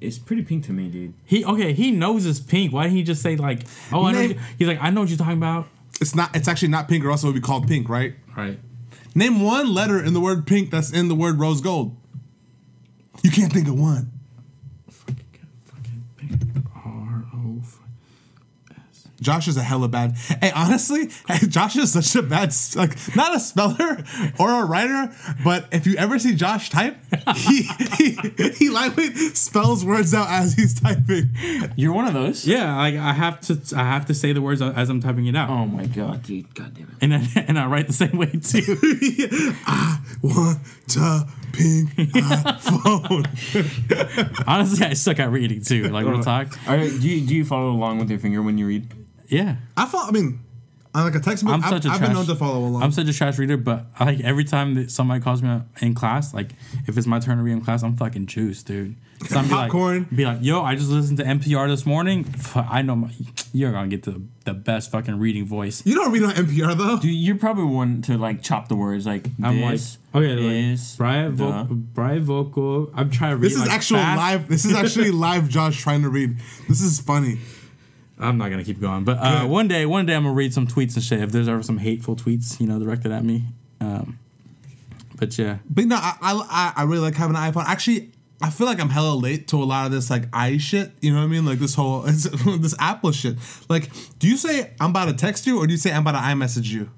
[0.00, 1.14] It's pretty pink to me, dude.
[1.24, 1.72] He okay.
[1.72, 2.72] He knows it's pink.
[2.72, 3.60] Why didn't he just say like,
[3.92, 4.18] oh, I know.
[4.20, 5.68] Name- you- He's like, I know what you're talking about.
[6.00, 6.34] It's not.
[6.36, 8.14] It's actually not pink, or else it would be called pink, right?
[8.36, 8.58] Right.
[9.14, 11.96] Name one letter in the word pink that's in the word rose gold.
[13.22, 14.12] You can't think of one.
[14.90, 16.42] Fucking pink.
[16.84, 17.62] R O.
[19.26, 20.12] Josh is a hella bad.
[20.40, 24.04] Hey, honestly, hey, Josh is such a bad, like, not a speller
[24.38, 25.12] or a writer,
[25.42, 26.96] but if you ever see Josh type,
[27.34, 27.62] he
[27.96, 28.16] he,
[28.54, 31.30] he lightweight spells words out as he's typing.
[31.74, 32.46] You're one of those.
[32.46, 33.60] Yeah, like I have to.
[33.76, 36.54] I have to say the words as I'm typing it out, Oh my god, dude.
[36.54, 36.94] God damn it.
[37.00, 38.78] and I, and I write the same way too.
[39.66, 40.58] I want
[40.90, 43.26] to pink iPhone.
[44.46, 45.88] Honestly, I suck at reading too.
[45.88, 46.56] Like real talk.
[46.68, 48.88] All right, do you, do you follow along with your finger when you read?
[49.28, 49.56] Yeah.
[49.76, 50.08] I follow.
[50.08, 50.40] I mean,
[50.94, 52.08] on like a textbook, I'm I've, such a I've trash.
[52.08, 52.82] been known to follow along.
[52.82, 56.32] I'm such a trash reader, but like every time that somebody calls me in class,
[56.32, 56.52] like
[56.86, 58.96] if it's my turn to read in class, I'm fucking juiced, dude.
[59.30, 60.06] So I'm be like, Popcorn.
[60.14, 62.26] be like, yo, I just listened to NPR this morning.
[62.54, 63.10] I know my,
[63.50, 65.82] you're gonna get the the best fucking reading voice.
[65.86, 66.98] you don't read on NPR though.
[66.98, 70.92] Dude, you're probably one to like chop the words like I'm this like, okay, is
[70.92, 72.90] like, Brian, the- vocal, Brian vocal.
[72.94, 73.46] I'm trying to read.
[73.46, 74.18] This is like, actual fast.
[74.18, 74.48] live.
[74.50, 75.48] This is actually live.
[75.48, 76.36] Josh trying to read.
[76.68, 77.38] This is funny.
[78.18, 80.66] I'm not gonna keep going, but uh, one day, one day I'm gonna read some
[80.66, 81.20] tweets and shit.
[81.20, 83.44] If there's ever some hateful tweets, you know, directed at me.
[83.80, 84.18] Um,
[85.18, 87.64] but yeah, But no, I, I I really like having an iPhone.
[87.66, 88.10] Actually,
[88.40, 90.92] I feel like I'm hella late to a lot of this like i shit.
[91.00, 91.44] You know what I mean?
[91.46, 93.36] Like this whole this Apple shit.
[93.68, 96.12] Like, do you say I'm about to text you or do you say I'm about
[96.12, 96.90] to iMessage you?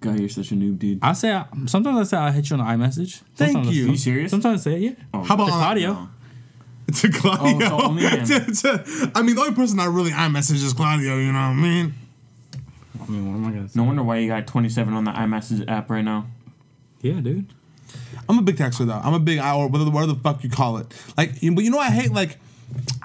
[0.00, 0.98] God, you're such a noob, dude.
[1.00, 3.20] I say I, sometimes I say I hit you on the iMessage.
[3.36, 3.84] Thank Sometimes you.
[3.84, 4.30] say- You serious?
[4.30, 4.80] Sometimes I say it,
[5.14, 5.20] yeah.
[5.24, 5.92] How about to on- Claudio?
[5.92, 6.08] No.
[6.92, 7.66] To Claudio.
[7.72, 8.24] Oh, so only him.
[8.26, 11.16] To- to- I mean, the only person I really iMessage is Claudio.
[11.18, 11.94] You know what I mean?
[13.02, 13.78] I mean, what am I gonna say?
[13.80, 16.26] No wonder why you got 27 on the iMessage app right now.
[17.00, 17.46] Yeah, dude.
[18.28, 19.00] I'm a big texter though.
[19.02, 20.86] I'm a big or whatever, whatever the fuck you call it.
[21.16, 22.38] Like, you- but you know, what I hate like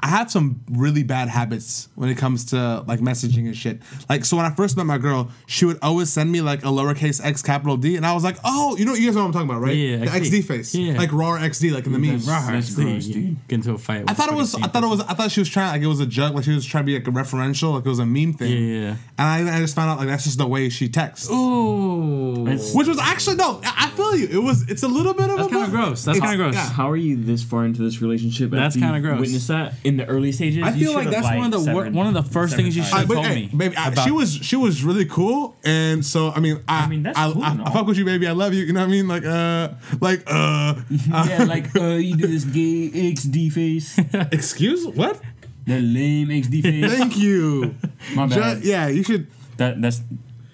[0.01, 3.81] I have some really bad habits when it comes to like messaging and shit.
[4.09, 6.67] Like, so when I first met my girl, she would always send me like a
[6.67, 9.27] lowercase x capital D, and I was like, oh, you know, you guys know what
[9.27, 9.75] I'm talking about, right?
[9.75, 10.21] Yeah, the XD.
[10.41, 10.97] XD face, Yeah.
[10.97, 12.27] like raw XD, like in the memes.
[12.27, 13.35] Right, That's gross, dude.
[13.47, 14.05] Get into a fight.
[14.07, 14.55] I thought it was.
[14.55, 15.01] I thought it was.
[15.01, 15.71] I thought she was trying.
[15.71, 16.33] Like it was a joke.
[16.35, 17.73] Like she was trying to be like a referential.
[17.73, 18.51] Like it was a meme thing.
[18.51, 18.95] Yeah, yeah.
[19.17, 21.29] And I, I just found out like that's just the way she texts.
[21.29, 22.47] Ooh.
[22.47, 23.59] It's- Which was actually no.
[23.63, 24.27] I I feel you.
[24.29, 24.69] It was.
[24.69, 25.51] It's a little bit of That's a.
[25.51, 26.03] kinda gross.
[26.05, 26.53] That's kinda gross.
[26.53, 26.69] yeah.
[26.69, 28.51] How are you this far into this relationship?
[28.51, 29.19] That's kinda gross.
[29.21, 30.63] Witness that in the early stages.
[30.63, 32.75] I feel like should've, that's one of the wor- severed- one of the first things
[32.75, 35.55] you should- I, but, told hey, me baby, I, she was she was really cool,
[35.63, 37.97] and so I mean, I I mean, that's I, cool I, and I fuck with
[37.97, 38.27] you, baby.
[38.27, 38.63] I love you.
[38.63, 39.07] You know what I mean?
[39.07, 39.69] Like, uh,
[40.01, 43.97] like, uh, yeah, like uh, you do this gay XD face,
[44.31, 45.19] excuse what?
[45.65, 46.97] The lame XD face.
[46.97, 47.75] Thank you.
[48.15, 48.63] My Ju- bad.
[48.63, 49.27] yeah, you should.
[49.57, 50.01] That that's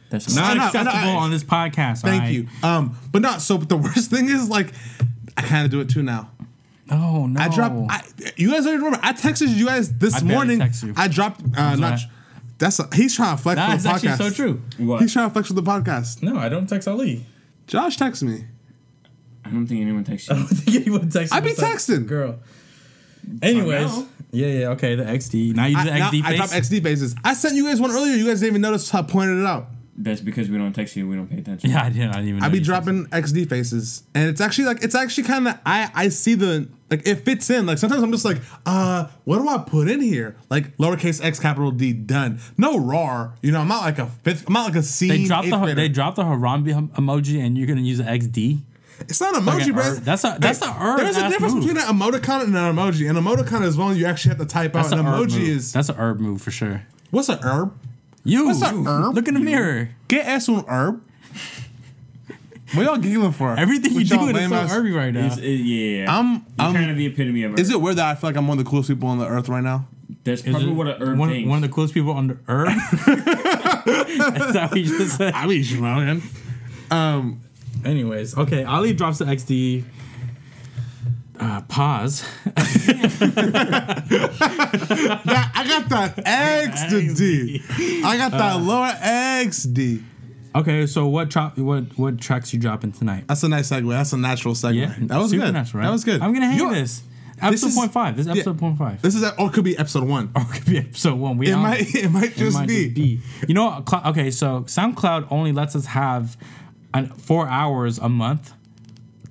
[0.10, 2.02] that's not I know, I acceptable on this podcast.
[2.02, 2.34] Thank alright?
[2.34, 2.48] you.
[2.64, 3.58] Um, but not so.
[3.58, 4.72] But the worst thing is like,
[5.38, 6.30] I kind of do it too now.
[6.94, 7.40] Oh no.
[7.42, 7.76] I dropped.
[7.90, 8.04] I,
[8.38, 9.00] you guys don't even remember.
[9.06, 10.60] I texted you guys this I morning.
[10.60, 10.94] text you.
[10.96, 11.42] I dropped.
[11.58, 11.80] Uh, not.
[11.80, 12.00] that?
[12.60, 14.18] That's a, he's trying to flex Nah, for it's the actually podcast.
[14.18, 14.62] so true.
[14.78, 15.02] what?
[15.02, 16.22] He's trying to flex for the podcast.
[16.22, 17.26] No, I don't text Ali.
[17.68, 18.46] Josh texted me.
[19.44, 20.40] I don't think anyone texts I you.
[20.42, 21.36] don't think anyone texts.
[21.36, 22.08] I be besides texting.
[22.08, 22.40] girl.
[23.42, 23.92] Anyways,
[24.32, 24.96] yeah, yeah, okay.
[24.96, 25.56] The XD.
[25.56, 26.52] Now you do I, the now, XD I dropped.
[26.54, 27.16] XD faces.
[27.24, 28.14] I sent you guys one earlier.
[28.16, 28.94] You guys didn't even notice.
[28.94, 29.68] I pointed it out.
[29.96, 31.08] That's because we don't text you.
[31.08, 31.70] We don't pay attention.
[31.70, 32.10] yeah, I didn't.
[32.10, 32.44] I didn't even.
[32.44, 35.48] I know be you said dropping XD faces, and it's actually like it's actually kind
[35.48, 36.68] of I I see the
[36.98, 37.66] like it fits in.
[37.66, 40.36] Like sometimes I'm just like, uh, what do I put in here?
[40.50, 42.40] Like lowercase x capital D done.
[42.58, 43.32] No raw.
[43.42, 44.46] You know, I'm not like a fifth.
[44.48, 45.08] I'm not like a C.
[45.10, 45.76] They dropped the grader.
[45.76, 48.60] they dropped the Harambe emoji, and you're gonna use the XD.
[49.02, 49.94] It's not emoji, Fucking bro.
[49.96, 51.64] That's a- that's a herb There's a difference move.
[51.66, 53.10] between an emoticon and an emoji.
[53.10, 55.00] An emoticon is one you actually have to type That's out.
[55.00, 55.50] An an herb emoji move.
[55.50, 56.84] is That's a herb move for sure.
[57.10, 57.74] what's an herb?
[58.24, 58.46] You.
[58.46, 59.16] What's an herb?
[59.16, 59.90] Look in the mirror.
[60.08, 61.02] ¿Qué es un herb?
[62.74, 63.56] What y'all giggling for?
[63.58, 65.28] Everything you With y'all do is lame so ass- herby right now.
[65.28, 66.06] It's, it, yeah.
[66.18, 66.34] I'm.
[66.34, 67.60] You're I'm kind of the epitome of.
[67.60, 69.28] is it weird that I feel like I'm one of the coolest people on the
[69.28, 69.88] earth right now?
[70.24, 71.50] That's Is probably what a herb one, thinks.
[71.50, 73.06] one of the coolest people on the earth.
[73.06, 75.34] That's that what you just said?
[75.34, 76.22] I mean, man.
[76.92, 77.42] Um,
[77.84, 78.64] Anyways, okay.
[78.64, 79.84] Ali drops the XD.
[81.40, 82.24] Uh, pause.
[82.46, 82.54] that,
[85.56, 87.12] I got that XD.
[87.12, 87.62] I D.
[88.06, 90.04] I got that lower X D.
[90.56, 91.58] Okay, so what drop?
[91.58, 93.26] What what tracks you dropping tonight?
[93.28, 93.90] That's a nice segue.
[93.90, 94.76] That's a natural segue.
[94.76, 95.54] Yeah, that was good.
[95.54, 95.88] natural, right?
[95.88, 96.22] That was good.
[96.22, 97.04] I'm gonna hang You- this.
[97.42, 98.16] Episode is- point five.
[98.16, 98.34] This is yeah.
[98.34, 99.02] episode point five.
[99.02, 100.32] This is, or it could be episode one.
[100.36, 101.38] or it could be episode one.
[101.38, 103.20] We It don't- might, it might It just might be.
[103.48, 104.06] You know, what?
[104.08, 106.38] Okay, so SoundCloud only lets us have
[106.94, 108.54] an, four hours a month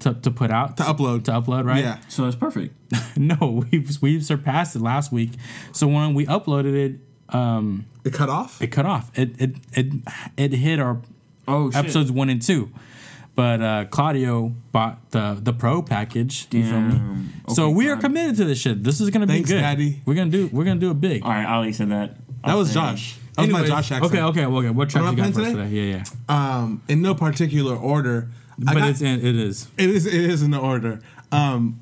[0.00, 1.24] to, to put out To upload.
[1.24, 1.82] to upload, right?
[1.84, 1.98] Yeah.
[2.08, 2.74] so that's perfect.
[3.16, 5.30] no, we've we've surpassed it last week.
[5.70, 8.60] So when we uploaded it, um, It cut off.
[8.60, 9.16] it cut off.
[9.16, 9.86] It it it
[10.36, 11.00] it hit our
[11.48, 11.78] Oh shit.
[11.78, 12.70] episodes one and two.
[13.34, 16.46] But uh, Claudio bought the the pro package.
[16.50, 16.92] You feel me?
[16.94, 17.32] Damn.
[17.54, 18.02] so Okay, we are fine.
[18.02, 18.84] committed to this shit.
[18.84, 19.60] This is gonna Thanks, be good.
[19.62, 20.00] Daddy.
[20.04, 21.22] We're gonna do we're gonna do it big.
[21.22, 22.16] All right, Ali said that.
[22.16, 23.16] That I'll was say- Josh.
[23.36, 24.04] That was my Anyways, Josh accent.
[24.12, 24.68] Okay, okay, okay.
[24.70, 25.62] What track Am I you got for us today?
[25.64, 25.90] today?
[25.90, 26.58] Yeah, yeah.
[26.58, 28.28] Um, in no particular order.
[28.68, 29.68] I But got- it's in, it is.
[29.78, 30.04] It is.
[30.04, 31.00] It is in the order.
[31.32, 31.80] Um,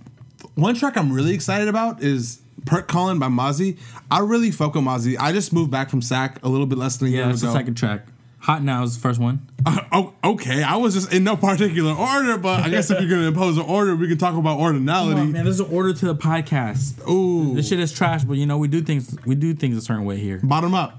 [0.55, 3.77] one track I'm really excited about is "Perk Calling" by Mozzy.
[4.13, 5.17] I really fuck with Mozzy.
[5.19, 7.43] I just moved back from SAC a little bit less than a Yeah, year that's
[7.43, 7.53] ago.
[7.53, 8.07] the second track.
[8.41, 9.47] Hot Now is the first one.
[9.93, 10.63] oh, okay.
[10.63, 13.65] I was just in no particular order, but I guess if you're gonna impose an
[13.65, 15.31] order, we can talk about ordinality.
[15.31, 17.07] man, there's an order to the podcast.
[17.09, 19.81] Ooh, This shit is trash, but you know we do things we do things a
[19.83, 20.41] certain way here.
[20.43, 20.97] bottom up.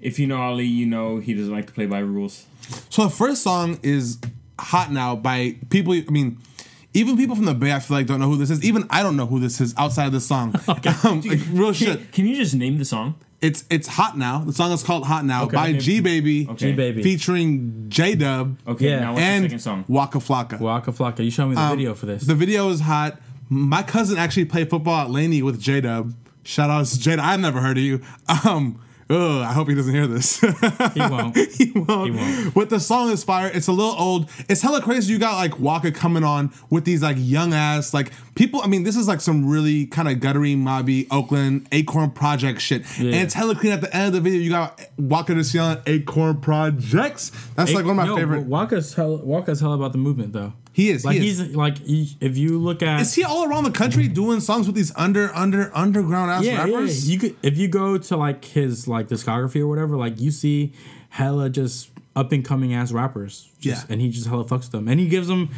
[0.00, 2.46] If you know Ali, you know he doesn't like to play by rules.
[2.90, 4.18] So the first song is
[4.60, 5.94] "Hot Now" by people.
[5.94, 6.38] I mean,
[6.94, 8.62] even people from the Bay, I feel like don't know who this is.
[8.64, 10.54] Even I don't know who this is outside of this song.
[11.04, 11.98] Um, like, real shit.
[11.98, 13.16] Can, can you just name the song?
[13.42, 14.40] It's it's hot now.
[14.44, 15.54] The song is called "Hot Now" Okay.
[15.56, 16.70] by G Baby, Okay.
[16.72, 17.02] G-Baby.
[17.02, 19.00] featuring J Dub Okay, Yeah.
[19.00, 19.84] now what's the and second song?
[19.88, 20.58] Waka Flocka.
[20.58, 22.24] Waka Flocka, you showed me the Um, video for this.
[22.24, 23.20] The video is hot.
[23.50, 26.14] My cousin actually played football at Laney with J Dub.
[26.44, 27.24] Shout out to J Dub.
[27.26, 28.00] I've never heard of you.
[28.44, 28.78] Um,
[29.10, 30.40] ugh, I hope he doesn't hear this.
[30.40, 31.36] he won't.
[31.52, 32.12] he won't.
[32.12, 32.54] He won't.
[32.54, 33.50] But the song is fire.
[33.52, 34.30] It's a little old.
[34.48, 35.12] It's hella crazy.
[35.12, 38.60] You got like Waka coming on with these like young ass like people.
[38.62, 42.82] I mean, this is like some really kind of guttery, mobby Oakland Acorn Project shit.
[42.98, 43.72] And it's hella clean.
[43.72, 47.30] At the end of the video, you got Waka just yelling Acorn Projects.
[47.54, 48.46] That's like one of my No, favorite.
[48.46, 50.52] Waka's hell, Waka's hell about the movement though.
[50.76, 51.06] He is.
[51.06, 51.38] Like he is.
[51.38, 54.12] he's like he, if you look at Is he all around the country mm-hmm.
[54.12, 57.10] doing songs with these under under underground ass yeah, yeah, yeah, rappers?
[57.10, 60.74] you could if you go to like his like discography or whatever, like you see
[61.08, 63.50] hella just up and coming ass rappers.
[63.58, 63.92] Just, Yeah.
[63.92, 65.48] and he just hella fucks them, and he gives them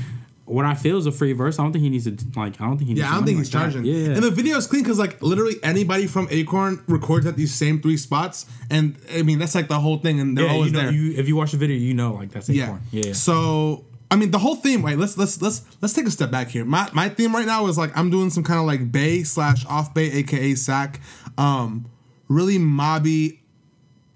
[0.45, 1.59] what I feel is a free verse.
[1.59, 2.61] I don't think he needs to like.
[2.61, 2.95] I don't think he.
[2.95, 3.59] Needs yeah, I don't think he's that.
[3.59, 3.85] charging.
[3.87, 7.53] Yeah, And the video is clean because like literally anybody from Acorn records at these
[7.53, 10.51] same three spots, and I mean that's like the whole thing, and they're yeah.
[10.53, 10.93] You always know, there.
[10.93, 12.67] you if you watch the video, you know like that's yeah.
[12.67, 12.83] Acorn.
[12.93, 13.13] Yeah, yeah.
[13.15, 14.83] So I mean, the whole theme.
[14.83, 16.65] Wait, let's let's let's let's take a step back here.
[16.65, 19.67] My my theme right now is like I'm doing some kind of like bay slash
[19.67, 21.01] off bay, aka sack.
[21.37, 21.87] Um,
[22.29, 23.39] really mobby,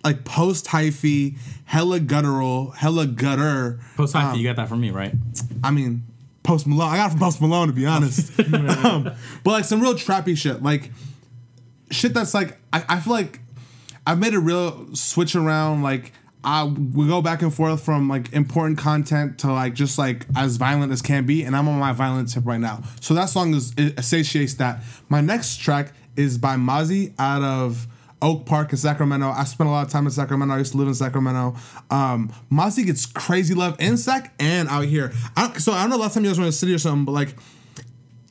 [0.03, 1.36] like post hyphy,
[1.66, 3.80] hella guttural, hella gutter.
[3.97, 5.14] Post hyphy, Um, you got that from me, right?
[5.62, 6.05] I mean,
[6.43, 6.88] Post Malone.
[6.88, 8.38] I got it from Post Malone to be honest.
[8.84, 9.11] um,
[9.45, 10.90] but like some real trappy shit, like
[11.90, 13.40] shit that's like I, I feel like
[14.07, 15.82] I've made a real switch around.
[15.82, 16.12] Like
[16.45, 20.57] I we go back and forth from like important content to like just like as
[20.57, 22.82] violent as can be, and I'm on my violent tip right now.
[23.01, 24.82] So that song is it satiates that.
[25.09, 27.86] My next track is by Mozzy out of.
[28.24, 29.28] Oak Park in Sacramento.
[29.28, 30.55] I spent a lot of time in Sacramento.
[30.55, 31.57] I used to live in Sacramento.
[31.90, 35.12] Um, gets crazy love in Sac and out here.
[35.36, 37.05] I so I don't know last time you guys were in the city or something,
[37.05, 37.34] but like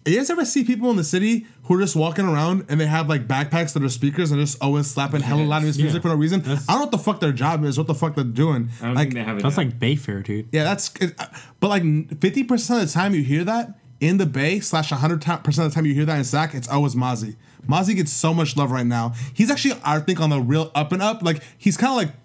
[0.05, 2.87] you guys ever see people in the city who are just walking around and they
[2.87, 5.77] have like backpacks that are speakers and just always slapping hella loud Yes.
[5.77, 6.01] music Yeah.
[6.01, 6.41] for no reason?
[6.41, 8.69] I don't know what the fuck their job is, what the fuck they're doing.
[8.81, 9.43] I don't like, think they have it.
[9.43, 10.47] That's like Bayfair, dude.
[10.51, 10.91] yeah, that's.
[10.99, 11.27] It, uh,
[11.59, 11.83] but like
[12.19, 15.71] fifty percent of the time you hear that in the Bay slash hundred percent of
[15.71, 17.35] the time you hear that in Sac, it's always Mozzy.
[17.67, 19.13] Mozzy gets so much love right now.
[19.35, 21.21] He's actually, I think, on the real up and up.
[21.21, 22.15] Like he's kind of like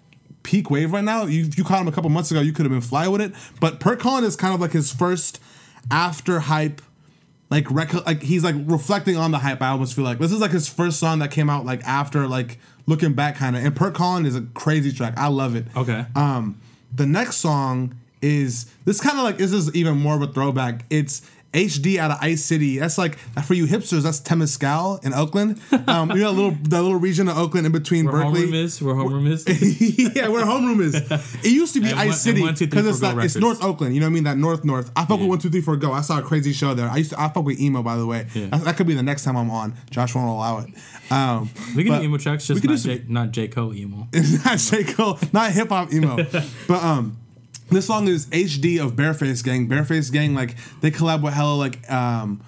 [0.41, 1.25] peak wave right now.
[1.25, 3.21] You if you caught him a couple months ago, you could have been fly with
[3.21, 3.33] it.
[3.59, 5.39] But Per Con is kind of like his first
[5.91, 6.81] after hype.
[7.49, 9.61] Like rec- like he's like reflecting on the hype.
[9.61, 12.27] I almost feel like this is like his first song that came out like after
[12.27, 13.63] like looking back kind of.
[13.63, 15.13] And Per Con is a crazy track.
[15.17, 15.65] I love it.
[15.75, 16.05] Okay.
[16.15, 16.59] Um,
[16.93, 20.83] the next song is this kind of like this is even more of a throwback.
[20.89, 21.21] It's
[21.53, 22.77] HD out of Ice City.
[22.77, 24.03] That's like for you hipsters.
[24.03, 25.59] That's Temescal in Oakland.
[25.87, 28.47] Um, you know, that little the little region of Oakland in between Where Berkeley.
[28.47, 29.45] homeroom is, where homeroom is.
[30.15, 30.95] yeah, where homeroom is.
[31.43, 33.25] It used to be And Ice one- City and one, two, three, because it's like
[33.25, 33.95] it's North Oakland.
[33.95, 34.23] You know what I mean?
[34.25, 34.91] That North North.
[34.95, 35.93] I fuck with one two three four go.
[35.93, 36.89] I saw a crazy show there.
[36.89, 37.19] I used to.
[37.21, 38.27] I fuck with emo by the way.
[38.35, 38.47] Yeah.
[38.47, 39.73] That, that could be the next time I'm on.
[39.89, 40.69] Josh won't allow it.
[41.11, 43.47] Um, We can do emo tracks, just can do not, some- J, not J.
[43.47, 44.07] Cole emo.
[44.45, 44.83] not J.
[44.83, 46.17] Cole, not hip hop emo.
[46.67, 47.17] but um
[47.69, 49.67] this song is HD of Bareface Gang.
[49.67, 52.41] Bareface Gang, like they collab with hella like um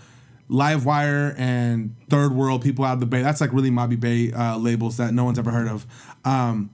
[0.49, 3.22] Livewire and Third World people out of the Bay.
[3.22, 5.86] That's like really Mobby Bay uh, labels that no one's ever heard of.
[6.26, 6.72] Um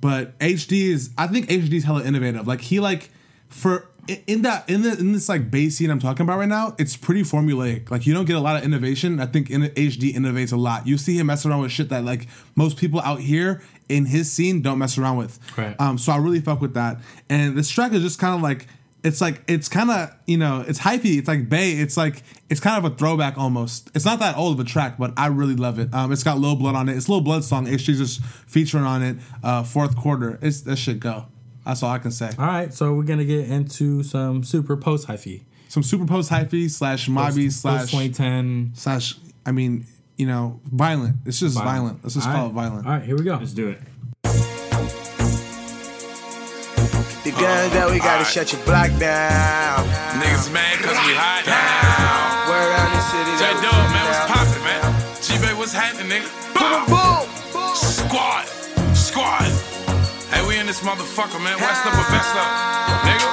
[0.00, 2.46] but HD is I think HD is hella innovative.
[2.46, 3.10] Like he like
[3.48, 3.88] for
[4.26, 6.96] in that in the in this like bass scene I'm talking about right now, it's
[6.96, 7.90] pretty formulaic.
[7.90, 9.20] Like you don't get a lot of innovation.
[9.20, 10.86] I think in HD innovates a lot.
[10.86, 14.30] You see him mess around with shit that like most people out here in his
[14.30, 15.38] scene don't mess around with.
[15.56, 15.78] Right.
[15.80, 16.98] Um, so I really fuck with that.
[17.28, 18.66] And this track is just kind of like
[19.04, 21.18] it's like it's kind of you know it's hypey.
[21.18, 21.72] It's like Bay.
[21.72, 23.90] It's like it's kind of a throwback almost.
[23.94, 25.94] It's not that old of a track, but I really love it.
[25.94, 26.96] Um, it's got Low Blood on it.
[26.96, 27.66] It's Low Blood song.
[27.66, 29.16] HD's just featuring on it.
[29.42, 30.38] Uh, fourth quarter.
[30.42, 31.26] It's that shit go.
[31.66, 32.30] That's all I can say.
[32.38, 35.42] All right, so we're gonna get into some super post hyphy.
[35.68, 39.16] Some super post hyphy slash mobby slash 2010 slash.
[39.44, 39.84] I mean,
[40.16, 41.16] you know, violent.
[41.26, 42.04] It's just violent.
[42.04, 42.50] Let's just All call right.
[42.50, 42.86] it violent.
[42.86, 43.34] All right, here we go.
[43.36, 43.80] Let's do it.
[47.24, 49.80] The guns that we gotta shut your block down.
[50.22, 51.35] Niggas mad cause we hot
[60.66, 61.54] in this motherfucker, man.
[61.62, 62.50] West up or best up?
[63.06, 63.28] Nigga?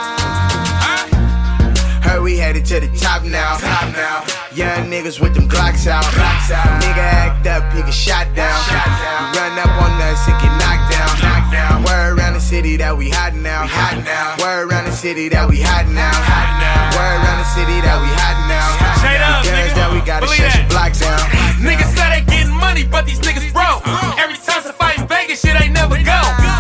[0.86, 2.06] Huh?
[2.06, 3.58] Heard we headed to the top now.
[3.58, 4.22] Top now.
[4.54, 6.06] Young niggas with them Glocks out.
[6.14, 6.78] Glocks out.
[6.78, 8.54] Nigga act up, you get shot down.
[8.70, 9.34] Shot down.
[9.34, 11.10] You run up on us and get knocked down.
[11.26, 11.82] Knocked down.
[11.82, 13.66] Word around the city that we hot now.
[13.66, 14.38] Hot now.
[14.38, 16.14] Word around the city that we hot now.
[16.14, 16.94] Hot now.
[16.94, 18.78] Word around the city that we hot now.
[19.02, 19.74] Straight up, nigga.
[19.74, 21.18] that we gotta Believe shut your block down.
[21.66, 23.82] Niggas say they getting money, but these niggas broke.
[24.22, 26.53] Every time some fight in Vegas, shit ain't never go.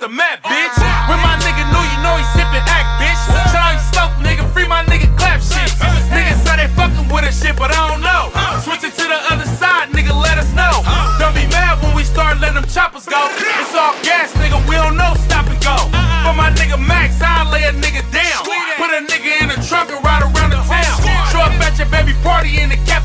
[0.00, 0.72] the map, bitch.
[1.12, 3.20] When my nigga knew you know he sippin' act, bitch.
[3.52, 5.68] Shout out you slope, nigga, free my nigga clap shit.
[6.08, 8.32] Niggas say they fuckin' with us shit, but I don't know.
[8.64, 10.80] Switch it to the other side, nigga, let us know.
[11.20, 13.28] Don't be mad when we start letting them choppers go.
[13.60, 15.76] It's all gas, nigga, we don't know stop and go.
[16.24, 18.40] For my nigga Max, I lay a nigga down.
[18.80, 20.96] Put a nigga in a trunk and ride around the town.
[21.28, 23.04] Show up at your baby party in the cap.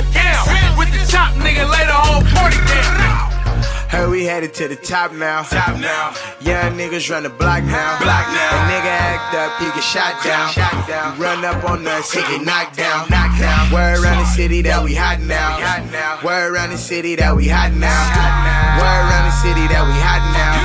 [4.26, 5.43] We headed to the top now.
[5.43, 6.09] Top now.
[6.41, 8.01] Young niggas run the block now.
[8.01, 8.57] Block now.
[8.57, 10.49] A nigga act up, he get shot down.
[10.49, 11.19] Shot down.
[11.19, 13.05] Run up on us, he get knocked down.
[13.07, 13.71] Knocked down.
[13.71, 15.61] Word around the city that we hot now.
[16.26, 17.93] Word around the city that we hot now.
[18.82, 20.57] Word around the city that we hot now.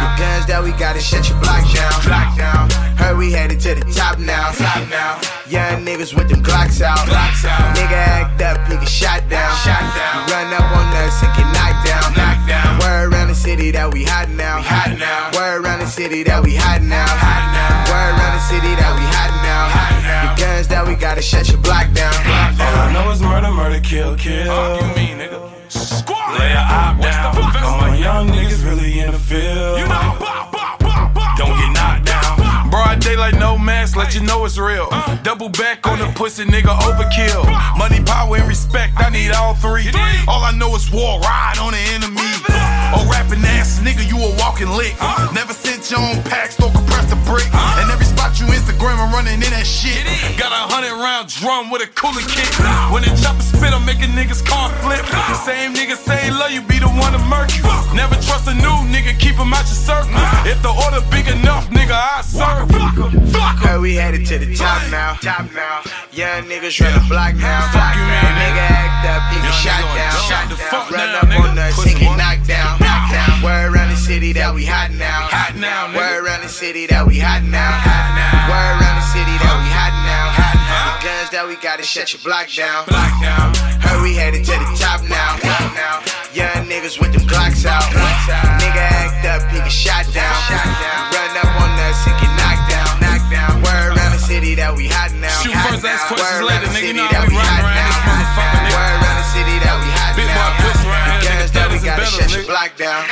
[0.00, 1.92] The guns that we gotta shut your block down.
[2.08, 2.70] Block down.
[2.96, 4.52] Heard we headed to the top now.
[4.52, 5.20] Top now.
[5.52, 7.04] Young niggas with them Glocks out.
[7.04, 7.76] Glocks out.
[7.76, 9.52] Nigga act up, he get shot down.
[9.60, 10.32] Shot down.
[10.32, 11.52] Run up on us and get knocked.
[11.52, 11.61] Knocked down.
[12.82, 14.58] Word around the city that we hot now.
[14.58, 15.30] We hot now.
[15.38, 17.06] Word around the city that we hot now.
[17.06, 17.86] Hot now.
[17.86, 19.70] Word around the city that we hot now.
[19.70, 20.34] Hot now.
[20.34, 22.12] The guns that we gotta shut your block down.
[22.26, 22.74] Block All.
[22.74, 24.50] I know is murder, murder, kill, kill.
[24.50, 25.38] Fuck you mean, nigga?
[25.70, 26.38] Squad.
[26.38, 27.36] Lay a op down.
[27.62, 29.78] All my young niggas really in the field.
[29.78, 30.18] You know,
[31.38, 32.70] don't get knocked down.
[32.70, 34.88] Broad daylight, no mask, let you know it's real.
[34.90, 35.16] Uh.
[35.22, 37.44] Double back on the pussy, nigga, overkill.
[37.76, 39.86] Money, power, and respect, I need all three.
[40.26, 42.31] All I know is war, ride on the enemy.
[42.94, 44.94] Oh, rapping ass nigga, you a walking lick.
[45.32, 47.48] Never sent your own packs, don't compress the brick.
[47.80, 50.04] And every spot you Instagram, I'm running in that shit.
[50.36, 52.48] Got a hundred round drum with a cooler kick.
[52.92, 55.02] When the chopper spit, I'm making niggas car flip.
[55.44, 57.64] Same nigga say love you, be the one to murk you.
[57.96, 60.12] Never trust a new nigga, keep him out your circle.
[60.44, 62.68] If the order big enough, nigga, I serve.
[63.62, 65.14] Heard we headed to the top now.
[65.22, 65.80] Top now.
[66.12, 67.72] Young niggas run the block now.
[67.72, 68.32] Fuck you, man.
[68.36, 70.12] Nigga act up, he get shot down.
[70.28, 70.68] Shot the down.
[70.68, 71.50] fuck Run down, up nigga.
[71.50, 72.81] on us, Pussy he get knocked down.
[72.82, 73.42] Down.
[73.42, 75.28] Word around the city that we hot now.
[75.30, 75.94] Hot now.
[75.94, 77.70] Word around the city that we hot now.
[78.50, 80.26] Word around the city that we hot now.
[80.34, 82.86] The guns that we gotta shut your block down.
[82.86, 83.52] Block down.
[84.02, 85.38] We headed to the top now.
[85.38, 86.02] Top now.
[86.34, 87.86] Young niggas with them Glocks out.
[88.58, 90.34] Nigga act up, he get shot down.
[91.14, 92.90] Run up on us, he get knocked down.
[92.98, 93.52] Knocked down.
[93.62, 95.30] Word around the city that we hot now.
[95.38, 96.18] Shoot Hot first, ask now.
[96.18, 96.86] questions later, nigga.
[96.88, 97.61] You know we we hot
[101.96, 103.04] gotta better, shut your block down.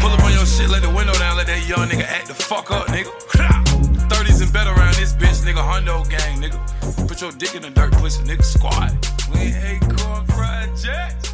[0.00, 2.34] Pull up on your shit, let the window down, let that young nigga act the
[2.34, 3.10] fuck up, nigga.
[4.08, 5.62] 30s and better around this bitch, nigga.
[5.62, 7.08] Hondo gang, nigga.
[7.08, 8.44] Put your dick in the dirt, pussy, nigga.
[8.44, 8.92] Squad.
[9.32, 11.30] We ain't Acorn Project.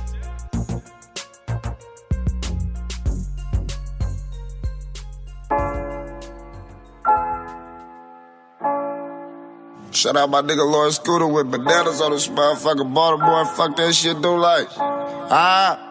[9.93, 12.95] Shout out my nigga Lord Scooter with bananas on this motherfucker.
[12.95, 14.69] Baltimore, fuck that shit, do like.
[14.79, 15.90] Ah.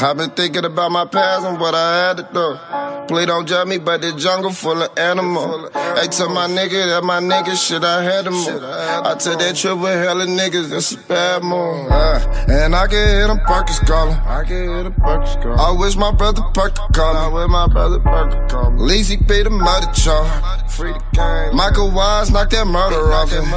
[0.00, 2.77] I've been thinking about my past and what I had to do.
[3.08, 5.70] Please don't judge me, but the jungle full of animals.
[5.72, 8.62] Hey, tell my nigga that my nigga shit, I had move.
[8.62, 11.90] I took that trip with hella niggas, it's a bad move.
[11.90, 12.20] Uh,
[12.52, 14.12] and I can hear them Perkins calling.
[14.12, 15.58] I can hear them Perkins calling.
[15.58, 17.20] I wish my brother Perkins call me.
[17.20, 18.82] I wish my brother Perkins call me.
[18.82, 20.28] Leezy be the mother char.
[20.68, 21.56] Free the game.
[21.56, 23.48] Michael Wise knocked that murder off him.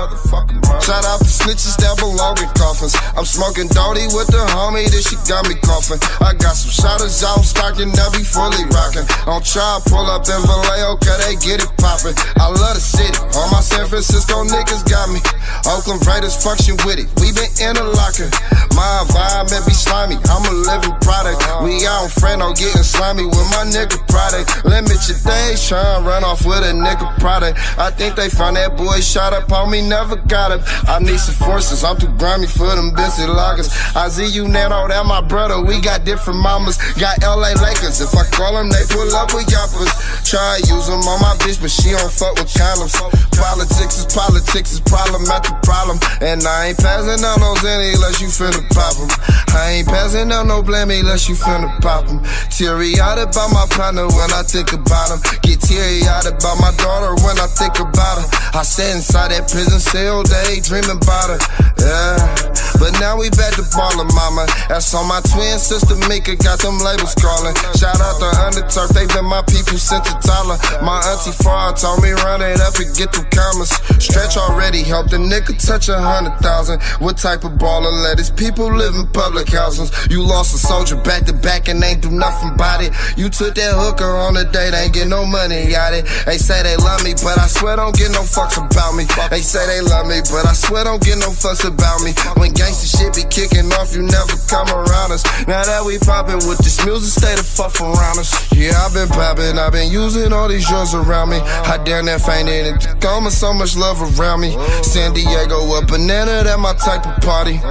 [0.79, 2.95] Shout out to snitches that belong in coffins.
[3.19, 5.99] I'm smoking Dodie with the homie, that she got me coughing.
[6.23, 9.03] I got some shotters out stocking, that be fully rocking.
[9.41, 12.13] Don't try pull up in Vallejo, cause they get it poppin'.
[12.37, 15.17] I love the city, all my San Francisco niggas got me.
[15.65, 18.29] Oakland Raiders function with it, we been interlocking.
[18.77, 21.41] My environment be slimy, I'm a living product.
[21.65, 24.61] We out Fresno getting slimy with my nigga product.
[24.61, 27.57] Limit your days, tryna run off with a nigga product.
[27.81, 30.61] I think they found that boy shot up on me, never got him.
[30.85, 33.73] I need some forces, I'm too grimy for them busy loggers.
[33.97, 36.77] I see you Nano, that my brother, we got different mamas.
[37.01, 39.91] Got LA Lakers, if I call them, they pull up with yappers.
[40.25, 42.95] Try use them on my bitch, but she don't fuck with condoms.
[43.35, 45.99] Politics is politics, is problem after problem.
[46.21, 49.09] And I ain't passing out no Zenny unless you finna pop 'em.
[49.55, 52.21] I ain't passing out no blame unless you finna pop 'em.
[52.49, 55.21] Teary eyed about my partner when I think about him.
[55.41, 58.27] Get teary eyed about my daughter when I think about her.
[58.59, 61.39] I sat inside that prison cell day dreaming about her.
[61.79, 62.51] Yeah.
[62.79, 64.45] But now we back to ballin', mama.
[64.67, 67.53] That's on my twin sister Mika, got them labels calling.
[67.77, 70.57] Shout out to Underturf, they been my people sent the Tyler.
[70.83, 73.71] My auntie Far told me run it up and get through commas.
[74.01, 76.81] Stretch already helped a nigga touch a hundred thousand.
[76.99, 79.91] What type of baller let his people live in public houses?
[80.09, 82.93] You lost a soldier back to back and ain't do nothing about it.
[83.17, 86.05] You took that hooker on a date, ain't get no money out it.
[86.25, 89.05] They say they love me, but I swear don't get no fucks about me.
[89.29, 92.13] They say they love me, but I swear don't get no fuss about me.
[92.37, 95.23] When gangsta shit be kicking off, you never come around us.
[95.47, 98.29] Now that we poppin' with this music, stay the fuck around us.
[98.51, 101.37] Yeah, I've been poppin', I've been using all these drugs around me.
[101.39, 104.51] I damn that fainted in Tacoma, so much love around me.
[104.83, 107.61] San Diego, a banana, that my type of party.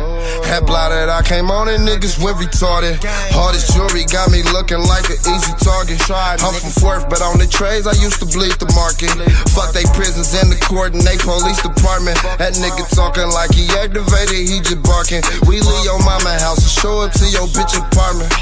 [0.50, 2.98] Had blotted, I came on and niggas went retarded.
[3.30, 6.00] Hardest jewelry got me looking like an easy target.
[6.10, 9.12] I'm from Fourth, but on the trades, I used to bleed the market.
[9.54, 12.18] Fuck they prisons and the court and they police department.
[12.40, 15.22] That nigga talking like he activated, he just barking.
[15.46, 18.32] We Leo mama house and show up to your bitch apartment.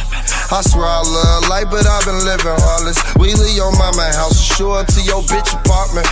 [0.52, 2.98] I swear I love life, but I've been living heartless.
[3.16, 6.06] We leave your mama house and show up to your bitch apartment.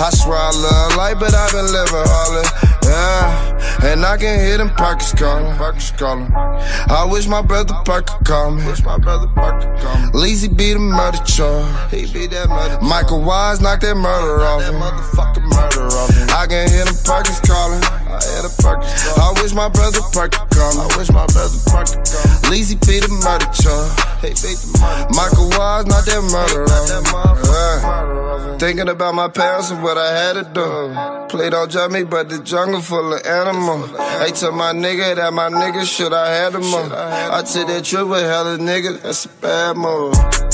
[0.00, 2.48] I swear I love life, but I've been living heartless.
[2.84, 5.56] Yeah, and I can hear them pockets calling.
[5.56, 6.30] Pockets calling.
[6.32, 8.66] I wish my brother Parker call me.
[8.66, 10.12] Wish my brother Parker call me.
[10.12, 11.90] Leezy be the murder charge.
[11.90, 12.80] He be that murder.
[12.80, 14.74] Michael Wise knocked that murder off him.
[14.74, 16.10] Motherfucking murder off.
[16.32, 17.82] I can hear them pockets calling.
[18.10, 19.18] I the pockets.
[19.18, 20.82] I wish my brother Parker call me.
[20.82, 22.58] I wish my brother Parker call me.
[22.58, 23.94] Leezy be the murder charge.
[24.20, 25.06] He be the murder.
[25.14, 27.04] Michael Wise knocked that murder off him.
[27.44, 28.58] Yeah.
[28.58, 31.30] Thinking about my parents and what I had to do.
[31.30, 33.90] Play don't judge me, but the jungle full of animals.
[33.90, 36.92] Hey, tell my nigga that my nigga should I had him up.
[36.92, 40.49] I took that trip with hella niggas, that's a bad move.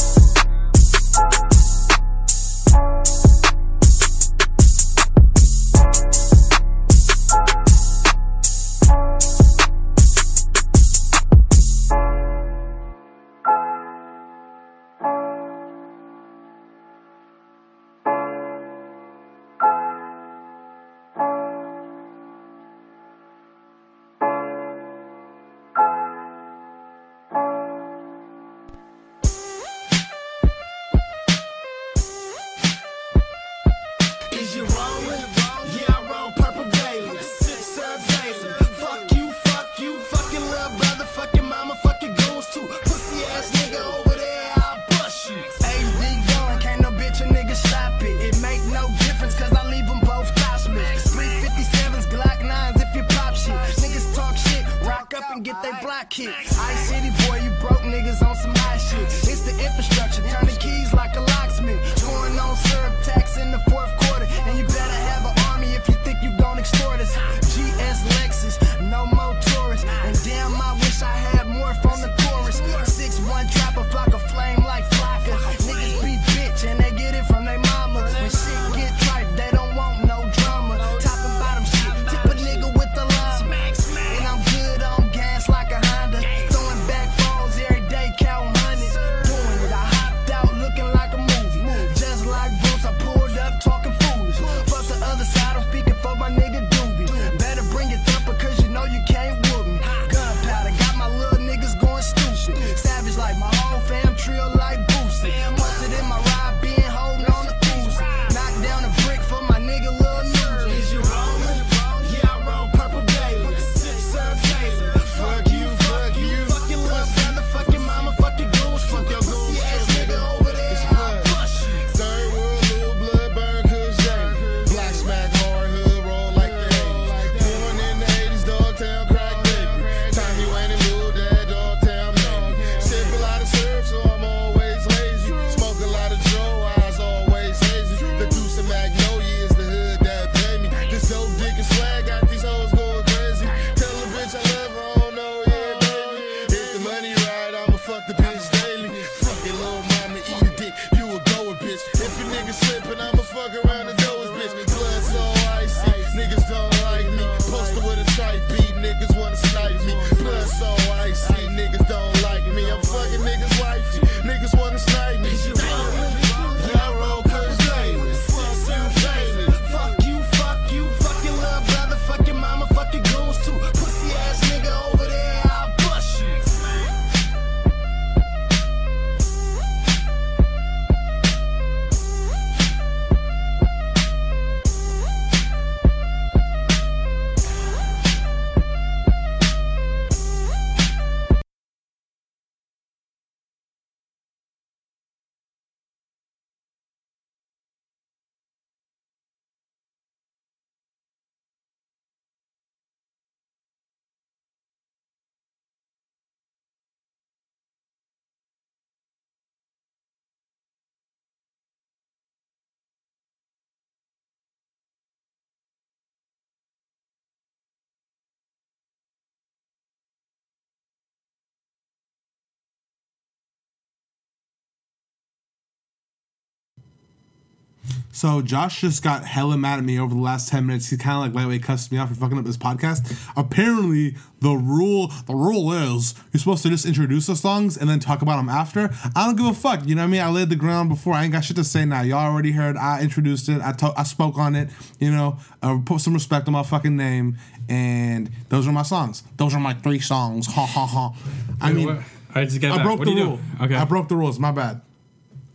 [228.16, 230.88] So Josh just got hella mad at me over the last ten minutes.
[230.88, 233.14] He kind of like lightweight cussed me off for fucking up his podcast.
[233.36, 238.00] Apparently, the rule the rule is you're supposed to just introduce the songs and then
[238.00, 238.88] talk about them after.
[239.14, 239.86] I don't give a fuck.
[239.86, 240.22] You know what I mean?
[240.22, 241.12] I laid the ground before.
[241.12, 242.00] I ain't got shit to say now.
[242.00, 242.78] Y'all already heard.
[242.78, 243.60] I introduced it.
[243.60, 244.70] I to- I spoke on it.
[244.98, 247.36] You know, uh, put some respect on my fucking name.
[247.68, 249.24] And those are my songs.
[249.36, 250.46] Those are my three songs.
[250.46, 251.14] Ha ha ha.
[251.60, 252.04] I Wait, mean, what?
[252.34, 252.86] I just got I back.
[252.86, 253.40] broke What the rule.
[253.60, 253.74] Okay.
[253.74, 254.38] I broke the rules.
[254.38, 254.80] My bad.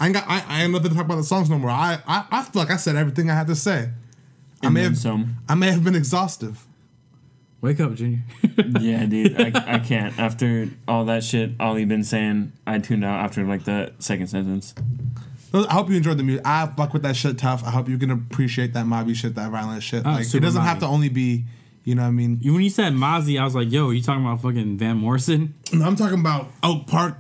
[0.02, 0.26] I ain't got.
[0.28, 1.70] I, I ain't nothing to talk about the songs no more.
[1.70, 3.90] I, I I feel like I said everything I had to say.
[4.64, 5.38] I And may then have some.
[5.48, 6.66] I may have been exhaustive.
[7.62, 8.24] Wake up, Junior.
[8.80, 10.18] yeah, dude, I, I can't.
[10.20, 14.74] After all that shit Ollie been saying, I tuned out after like the second sentence.
[15.54, 16.48] I hope you enjoyed the music.
[16.48, 17.64] I fuck with that shit tough.
[17.64, 20.04] I hope you can appreciate that mobby shit, that violent shit.
[20.06, 20.80] Oh, like it super doesn't have mobby.
[20.82, 21.44] to only be,
[21.84, 22.40] you know what I mean?
[22.42, 25.54] You- when you said Mozzy, I was like, yo, you talking about fucking Van Morrison?
[25.74, 27.20] No, I'm talking about Oak Park,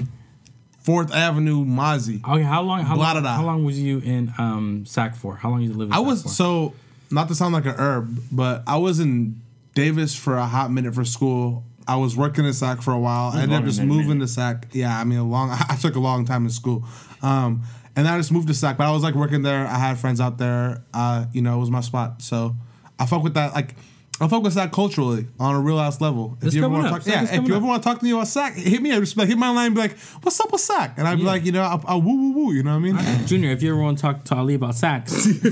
[0.92, 2.22] Fourth Avenue, Mozzy.
[2.28, 2.84] Okay, how long?
[2.84, 3.24] How long?
[3.24, 5.38] How long was you in um Sac for?
[5.38, 5.92] How long did you lived?
[5.92, 6.30] In I Sac was for?
[6.30, 6.74] so
[7.10, 9.40] not to sound like an herb, but I was in
[9.74, 11.64] Davis for a hot minute for school.
[11.88, 13.32] I was working in SAC for a while.
[13.34, 14.28] I ended up just moving minute.
[14.28, 14.68] to SAC.
[14.74, 15.50] Yeah, I mean a long.
[15.70, 16.84] I took a long time in school,
[17.22, 17.64] um,
[17.96, 18.78] and I just moved to SAC.
[18.78, 19.66] But I was like working there.
[19.66, 20.84] I had friends out there.
[20.94, 22.22] Uh, you know, it was my spot.
[22.22, 22.54] So
[23.00, 23.54] I fuck with that.
[23.54, 23.76] Like
[24.22, 26.38] I fuck with SAC culturally on a real ass level.
[26.42, 28.06] If It's you ever want to talk, yeah, if you ever want to talk to
[28.06, 29.00] me about sack, hit me up.
[29.00, 31.24] Just like hit my line, and be like, "What's up with sack?" And I'd be
[31.24, 31.28] Yeah.
[31.30, 32.54] like, you know, I'll, I'll woo woo woo.
[32.54, 33.28] You know what I mean?
[33.28, 35.12] Junior, if you ever want to talk to Ali about sax,
[35.42, 35.52] Bro,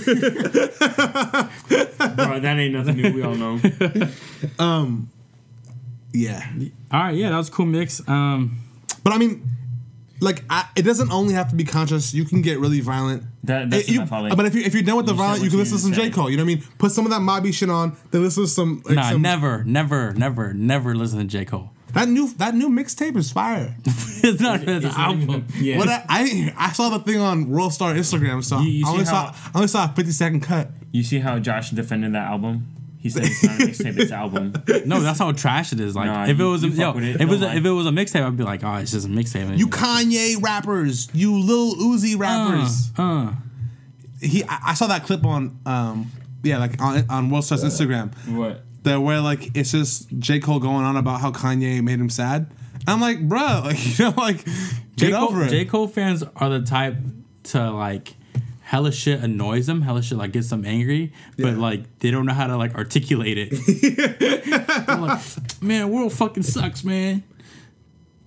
[2.41, 3.13] that ain't nothing new.
[3.13, 3.59] We all know.
[4.59, 5.09] um,
[6.13, 6.47] yeah.
[6.91, 8.07] all right, yeah, that was a cool mix.
[8.07, 8.59] Um,
[9.03, 9.43] But I mean,
[10.21, 12.13] like, I, it doesn't only have to be conscious.
[12.13, 13.23] You can get really violent.
[13.43, 15.23] That, that's Eh, you- enough, but if, you, if you're done with the You said
[15.23, 16.03] violent, you can listen to some said.
[16.03, 16.09] J.
[16.11, 16.29] Cole.
[16.29, 16.63] You know what I mean?
[16.77, 18.81] Put some of that Mobby shit on, then listen to some.
[18.85, 21.71] Like, nah, some- never, never, never, never listen to J Cole.
[21.93, 23.75] That new that new mixtape is fire.
[23.85, 25.47] it's not an album.
[25.59, 25.79] Yeah.
[25.79, 28.89] What I, I I saw the thing on World Star Instagram, so You- you I
[28.91, 30.69] only see saw I only saw a 50 second cut.
[30.91, 32.67] You see how Josh defended that album?
[33.01, 34.53] He said it's not a mixtape, it's album.
[34.85, 35.95] No, that's how trash it is.
[35.95, 37.39] Like Nah, if it you- was, a, you fuck yo, with it, if it was,
[37.39, 37.57] don't a, lie.
[37.57, 39.57] if it was a mixtape, I'd be like, oh, it's just a mixtape.
[39.57, 42.91] You Kanye rappers, you Lil Uzi rappers.
[42.97, 43.34] Uh, uh.
[44.21, 46.11] He I, I saw that clip on um
[46.43, 48.13] yeah like on on World Star's Instagram.
[48.35, 48.63] What?
[48.84, 52.51] that where like it's just J Cole going on about how Kanye made him sad.
[52.88, 54.45] I'm like, bruh, like you know, like
[54.95, 55.11] J.
[55.11, 55.49] Cole, over it.
[55.49, 55.63] J.
[55.65, 56.97] Cole fans are the type
[57.43, 58.13] to like
[58.69, 62.33] hella shit annoys them, hella shit like gets them angry, but like they don't know
[62.33, 63.49] how to like articulate it.
[64.85, 65.21] They're like,
[65.61, 67.23] man, world fucking sucks, man.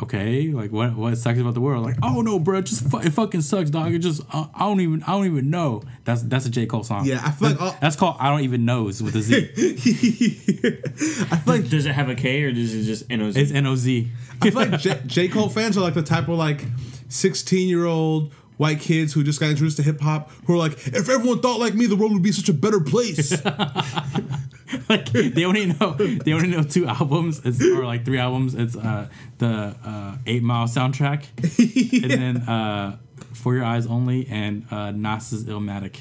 [0.02, 1.84] Okay, like what what sucks about the world?
[1.84, 3.92] Like, oh no, bro, just fu- it fucking sucks, dog.
[3.94, 5.84] It just uh, I don't even I don't even know.
[6.04, 7.04] That's that's a J Cole song.
[7.06, 9.36] Yeah, I feel like all- that's called I don't even knows with a Z.
[11.30, 13.36] I feel like Does it have a K or does it just NOZ?
[13.36, 14.10] it's N O Z.
[14.40, 16.64] I feel like J, J Cole fans are like the type of like
[17.08, 18.32] 16 year old
[18.62, 21.58] white kids who just got introduced to hip hop who are like, if everyone thought
[21.60, 23.30] like me, the world would be such a better place.
[24.88, 25.92] like they only know
[26.24, 29.06] they only know two albums it's, or like three albums it's uh
[29.38, 31.24] the uh eight mile soundtrack
[32.02, 32.96] and then uh
[33.34, 35.96] for your eyes only and uh nas's illmatic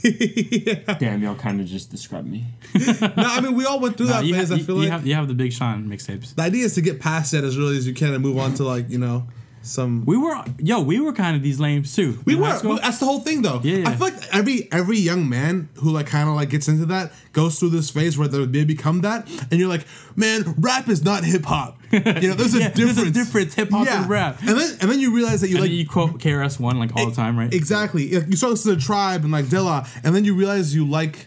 [0.98, 2.46] Damn, y'all kind of just described me.
[2.74, 4.48] no, I mean we all went through Nah, that you, phase.
[4.48, 6.74] ha- I feel you like have you have the big sean mixtapes the idea is
[6.74, 8.98] to get past that as early as you can and move on to like you
[8.98, 9.28] know
[9.62, 10.04] some.
[10.06, 12.58] we were yo we were kind of these lames too We were.
[12.64, 13.60] well, that's the whole thing, though.
[13.62, 13.88] Yeah, yeah.
[13.90, 17.12] I feel like every every young man who like kind of like gets into that
[17.32, 21.24] goes through this phase where they become that, and you're like, man, rap is not
[21.24, 21.76] hip hop.
[21.92, 22.96] You know, there's a Yeah, difference.
[22.96, 24.38] there's a difference, hip-hop and rap.
[24.40, 26.94] And then and then you realize that you and like you quote KRS One like
[26.96, 27.52] all the time, right?
[27.52, 28.10] exactly.
[28.14, 30.86] Like, You start listening to the Tribe and like Dilla, and then you realize you
[30.88, 31.26] like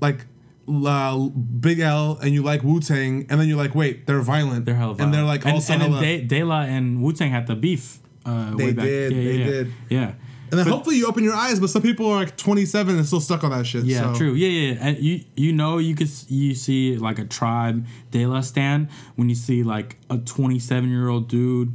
[0.00, 0.26] like
[0.68, 4.64] uh, Big L and you like Wu Tang, and then you're like, wait, they're violent.
[4.66, 6.02] They're hella and they're like and, also and then hella.
[6.02, 7.98] De, De La and Wu Tang had the beef.
[8.26, 8.84] Uh, They way back.
[8.84, 9.72] did, Yeah, they yeah, did.
[9.88, 10.12] Yeah.
[10.50, 13.06] and then But- hopefully you open your eyes, but some people are like 27 and
[13.06, 13.84] still stuck on that shit.
[13.84, 14.18] Yeah, so.
[14.18, 14.32] true.
[14.34, 14.72] Yeah, yeah.
[14.72, 14.78] yeah.
[14.88, 19.28] And you you know you could you see like a tribe De La stand when
[19.28, 21.74] you see like a 27 year old dude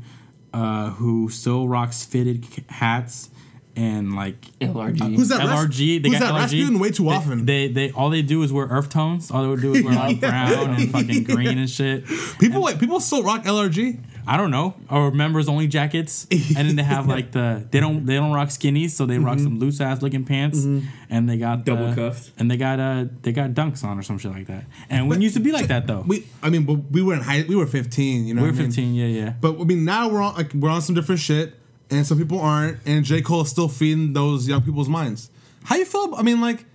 [0.53, 3.29] uh, who still rocks fitted hats
[3.75, 5.01] and like LRG.
[5.01, 5.41] Uh, who's that?
[5.41, 6.03] Uh, Ras- LRG.
[6.03, 6.33] They who's got that?
[6.33, 6.39] LRG.
[6.41, 7.45] Rasputin way too They- often.
[7.45, 9.31] They, they all they do is wear earth tones.
[9.31, 12.05] All they would do is wear like brown and fucking green and shit.
[12.39, 12.79] People wait.
[12.79, 13.99] People still rock LRG.
[14.25, 14.75] I don't know.
[14.89, 16.27] Or members only jackets.
[16.55, 19.37] And then they have like the they don't they don't rock skinnies, so they rock
[19.37, 19.43] mm-hmm.
[19.45, 20.59] some loose ass looking pants.
[20.59, 20.87] Mm-hmm.
[21.09, 22.31] And they got Double the- cuffed.
[22.37, 24.65] And they got uh they got dunks on or some shit like that.
[24.89, 26.03] And we used to be like that though.
[26.05, 27.43] We, I mean, but we were in high.
[27.47, 28.25] We were 15.
[28.27, 28.71] You know, We were what I mean?
[28.71, 29.33] 15, yeah, yeah.
[29.41, 31.55] But I mean, now we're on like we're on some different shit,
[31.93, 32.79] and some people aren't.
[32.85, 35.29] And J Cole is still feeding those young people's minds.
[35.63, 36.13] How you feel?
[36.15, 36.65] I mean, like,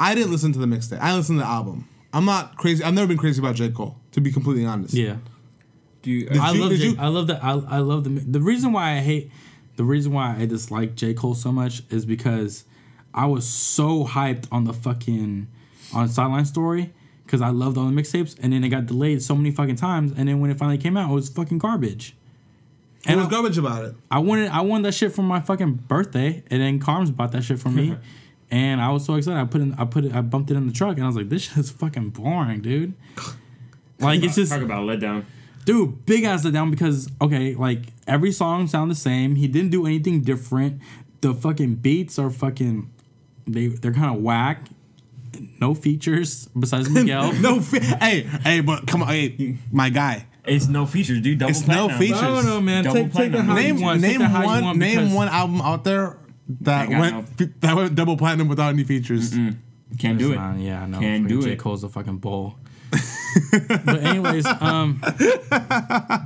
[0.00, 0.98] I didn't listen to the mixtape.
[1.00, 1.88] I listened to the album.
[2.12, 2.82] I'm not crazy.
[2.82, 4.94] I've never been crazy about J Cole, to be completely honest.
[4.94, 5.16] Yeah.
[6.02, 8.40] Do you, I you- love J- you- I love the I, I love the the
[8.40, 9.30] reason why I hate
[9.76, 12.64] the reason why I dislike J Cole so much is because
[13.12, 15.46] I was so hyped on the fucking
[15.94, 16.92] on Sideline Story
[17.24, 20.12] because I loved all the mixtapes, and then it got delayed so many fucking times,
[20.16, 22.14] and then when it finally came out, it was fucking garbage.
[23.06, 23.94] And was garbage about it.
[24.10, 27.44] I wanted I wanted that shit for my fucking birthday, and then Carms bought that
[27.44, 27.96] shit for me,
[28.50, 29.38] and I was so excited.
[29.38, 31.16] I put in I put it I bumped it in the truck, and I was
[31.16, 32.94] like, this shit is fucking boring, dude.
[33.98, 35.24] Like it's just talk about letdown.
[35.64, 39.36] dude, big ass letdown because okay, like every song sound the same.
[39.36, 40.80] He didn't do anything different.
[41.20, 42.90] The fucking beats are fucking
[43.46, 44.66] they they're kind of whack.
[45.60, 47.32] No features besides Miguel.
[47.34, 50.26] no, fe- hey, hey, but come on, hey, my guy.
[50.46, 51.38] It's no features, dude.
[51.38, 51.98] Double It's no platinum.
[51.98, 52.20] features.
[52.22, 52.84] No, no, man.
[52.84, 53.46] Double Take, take platinum.
[53.46, 56.18] how Name one, name take it how you one name one album out there
[56.60, 59.34] that went no- that went double platinum without any features.
[59.98, 60.36] Can't do it.
[60.36, 60.98] Nah, yeah, no.
[61.00, 61.52] Can't fucking do J.
[61.52, 61.58] it.
[61.58, 62.58] Cole's a fucking bull.
[63.84, 65.00] but anyways, um,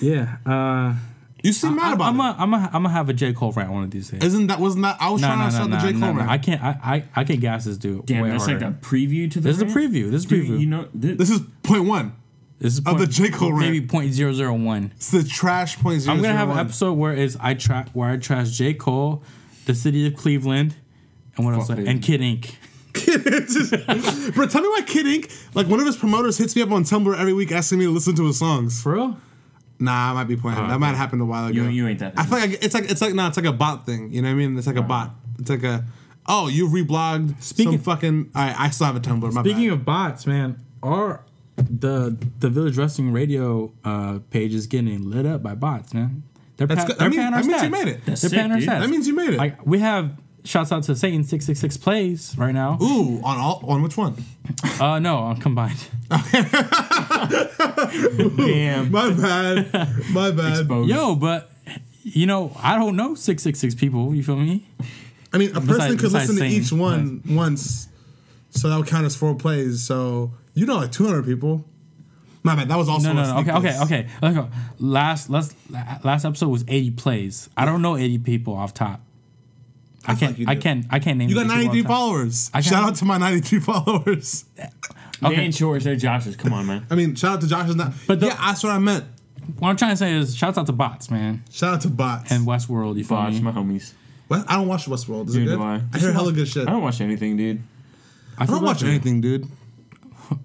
[0.00, 0.36] yeah.
[0.46, 0.94] Uh,
[1.42, 2.22] You seem mad about I'm it.
[2.24, 4.22] a, I'm a, I'm gonna have a J Cole rant one of these days.
[4.22, 5.90] Isn't that wasn't that I was No, trying no, to no, start no, the J
[5.92, 6.18] Cole no, no.
[6.18, 6.30] rant.
[6.30, 6.62] I can't.
[6.62, 8.06] I, I, I can gas this dude.
[8.06, 8.64] Damn, way that's harder.
[8.66, 9.48] like a preview to the.
[9.52, 10.10] This is a preview.
[10.10, 10.60] This is a Dude, preview.
[10.60, 12.14] You know, thi- This is point one.
[12.58, 13.28] This is of the J.
[13.30, 13.60] Cole rant.
[13.72, 14.92] Maybe point zero zero one.
[14.96, 16.14] It's the trash point zero.
[16.16, 19.22] I'm gonna have an episode where it's I track where I trash J Cole,
[19.66, 20.74] the city of Cleveland,
[21.36, 21.68] and what else?
[21.68, 22.58] Fuck And Kid Ink.
[22.96, 26.82] Bro, tell me why Kid Ink, like one of his promoters, hits me up on
[26.84, 28.80] Tumblr every week asking me to listen to his songs.
[28.82, 29.18] For real?
[29.78, 30.58] Nah, I might be playing.
[30.58, 31.62] Oh, that might have happened a while ago.
[31.64, 33.52] You- you ain't that I feel like it's like it's like no, it's like a
[33.52, 34.10] bot thing.
[34.12, 34.56] You know what I mean?
[34.56, 35.14] It's like a bot.
[35.38, 35.84] It's like a
[36.26, 38.30] oh, you reblogged Speaking- some fucking.
[38.34, 39.30] All right, I still have a Tumblr.
[39.30, 39.72] My Speaking bad.
[39.74, 41.20] of bots, man, our
[41.56, 46.22] the the Village Wrestling Radio uh, page is getting lit up by bots, man.
[46.56, 46.98] They're, That's pa- good.
[46.98, 48.04] they're That mean- our that means you made it.
[48.06, 48.68] That's they're sick, paying our dude.
[48.68, 48.80] stats.
[48.80, 49.36] That means you made it.
[49.38, 52.78] Like we have shouts out to Satan six six six plays right now.
[52.82, 54.14] Ooh, on all on which one?
[54.80, 55.88] Uh, no, on combined.
[58.36, 58.90] Damn.
[58.90, 59.72] My bad.
[60.12, 60.58] My bad.
[60.60, 60.88] Exposed.
[60.90, 61.50] Yo, but
[62.02, 64.14] you know, I don't know six six six people.
[64.14, 64.68] You feel me?
[65.32, 67.88] I mean, a person Besides- could besides listen to saying- each one once,
[68.50, 69.82] so that would count as four plays.
[69.82, 71.64] So you know, like 200 people.
[72.42, 72.68] My bad.
[72.68, 73.42] That was also No, a no, no.
[73.42, 73.82] sneak Okay, okay, diss.
[73.82, 74.08] okay.
[74.22, 74.48] Let's.
[74.78, 75.56] Last, last,
[76.04, 77.48] last episode was eighty plays.
[77.56, 79.00] I don't know eighty people off top.
[80.06, 80.38] I, feel can't.
[80.40, 80.86] like I can't.
[80.90, 81.28] I can't name.
[81.28, 82.48] You got 93 followers.
[82.54, 84.44] I Shout out to my 93 followers.
[84.56, 84.68] They
[85.24, 85.40] Okay.
[85.40, 86.36] ain't yours, they're Josh's.
[86.36, 86.86] Come on, man.
[86.90, 87.70] I mean, shout out to Josh's.
[87.70, 89.04] Is not, But the- yeah, that's what I meant.
[89.58, 92.30] What I'm trying to say is, shout out to bots, man, Shout out to bots.
[92.30, 92.96] and Westworld.
[92.98, 93.40] You feel Bosh, me?
[93.40, 93.94] my homies.
[94.28, 94.44] What?
[94.48, 95.28] I don't watch Westworld.
[95.28, 95.56] Is it good?
[95.56, 95.80] do I.
[95.92, 96.68] I hear hella good shit.
[96.68, 97.62] I don't watch anything, dude.
[98.38, 99.48] I I don't watch anything, dude.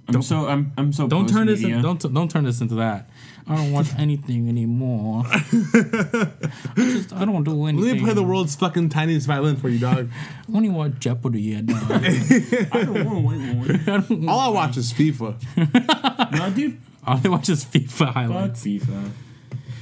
[0.07, 1.63] I'm so I'm I'm so Don't turn this.
[1.63, 3.09] In, don't don't turn this into that.
[3.47, 5.23] I don't watch anything anymore.
[5.27, 6.29] I,
[6.77, 7.77] just, I don't do anything.
[7.77, 7.93] Let anything.
[7.97, 10.09] me play the world's fucking tiniest violin for you, dog.
[10.51, 11.41] I only watch Jeopardy.
[11.41, 11.81] Yeah, dog.
[11.91, 16.31] I don't want to I don't- All I watch is FIFA.
[16.37, 16.79] No, dude.
[17.05, 18.63] All I watch is FIFA Fuck highlights.
[18.63, 19.09] FIFA.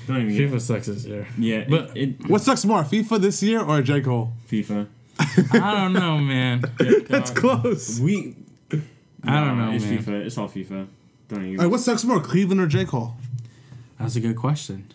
[0.07, 1.27] Don't even get FIFA sucks this year.
[1.37, 4.33] Yeah, But- but it, What sucks more, FIFA this year or J Cole?
[4.49, 4.87] FIFA.
[5.19, 6.63] I don't know, man.
[7.09, 7.99] That's close.
[7.99, 8.35] We.
[9.23, 9.97] I don't know, It's man.
[9.99, 10.25] FIFA.
[10.25, 10.87] It's all FIFA.
[11.27, 11.57] Don't even.
[11.57, 13.15] Like, what sucks more, Cleveland or J Cole?
[13.99, 14.91] That's a good question.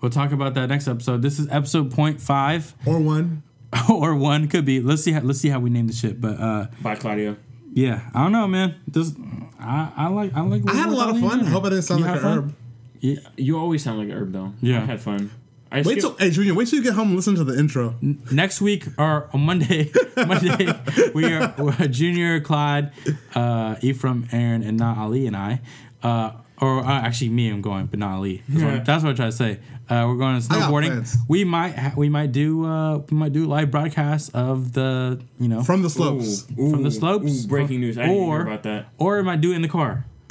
[0.00, 1.22] We'll talk about that next episode.
[1.22, 3.42] This is episode point five Or one?
[3.88, 4.80] or one could be.
[4.80, 5.12] Let's see.
[5.12, 6.20] How, let's see how we name the shit.
[6.20, 7.36] But uh, Bye, Claudio.
[7.72, 8.74] yeah, I don't know, man.
[8.86, 9.14] This
[9.58, 10.34] I, I like.
[10.34, 10.62] I like.
[10.70, 11.40] I had a lot of fun.
[11.40, 12.38] I hope I didn't sound You like had an fun?
[12.44, 12.54] herb.
[13.00, 13.16] Yeah.
[13.36, 14.52] You always sound like an Herb, though.
[14.60, 14.82] Yeah.
[14.82, 15.30] I had fun.
[15.74, 17.96] I Wait till, hey, Junior, wait till you get home and listen to the intro.
[18.30, 20.68] Next week or on Monday, Monday
[21.14, 21.48] we are
[21.88, 22.92] Junior, Clyde,
[23.34, 25.60] uh, Ephraim, Aaron, and not Ali and I.
[26.02, 26.30] Uh,
[26.60, 28.42] or uh, actually, me, I'm going, but not Ali.
[28.48, 28.72] That's, Yeah.
[28.76, 29.58] what, that's what I try to say.
[29.90, 31.14] Uh, we're going I got snowboarding.
[31.28, 35.48] We might ha- we might do uh, we might do live broadcasts of the you
[35.48, 36.46] know From the slopes.
[36.58, 37.44] Ooh, from the slopes.
[37.44, 37.98] ooh, breaking news.
[37.98, 38.86] I didn't or hear about that.
[38.96, 40.06] or we might do it in the car.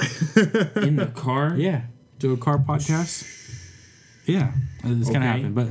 [0.76, 1.54] In the car?
[1.56, 1.82] Yeah,
[2.18, 3.22] do a car podcast.
[4.26, 4.52] Yeah,
[4.84, 5.52] it's gonna happen.
[5.54, 5.68] But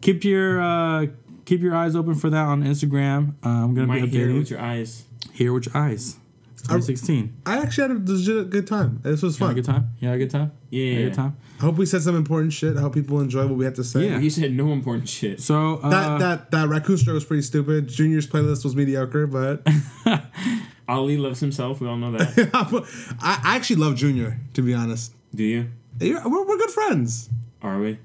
[0.00, 1.06] keep your uh,
[1.44, 3.34] keep your eyes open for that on Instagram.
[3.44, 4.38] Uh, I'm gonna Might be hear it updating.
[4.38, 5.04] with your eyes.
[5.32, 6.16] Hear with your eyes.
[6.52, 7.36] It's 2016.
[7.46, 8.98] I actually had a legit good time.
[9.04, 9.62] This was You had a fun.
[9.62, 9.88] good time.
[10.00, 10.50] You had a good time.
[10.70, 10.84] Yeah.
[10.84, 11.36] You a good time.
[11.58, 12.76] I hope we said some important shit.
[12.76, 14.08] I hope people enjoy what we had to say.
[14.08, 14.18] Yeah.
[14.18, 15.40] He said no important shit.
[15.40, 17.88] So uh, That that that raccoon stroke was pretty stupid.
[17.88, 19.64] Junior's playlist was mediocre, but
[20.88, 21.80] Ali loves himself.
[21.80, 22.50] We all know that.
[23.20, 24.40] I, I actually love Junior.
[24.54, 25.68] To be honest, Do you?
[26.00, 27.28] Yeah, we're, we're good friends.
[27.62, 27.98] Are we?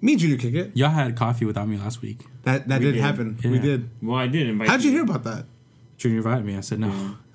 [0.00, 0.70] Me and Junior kick it.
[0.76, 2.20] y'all had coffee without me last week.
[2.44, 3.00] That that We did, did.
[3.00, 3.38] happen.
[3.42, 3.90] We did.
[4.02, 5.46] Well, I did invite How'd you hear about that?
[5.96, 6.56] Junior invited me.
[6.56, 6.88] I said no.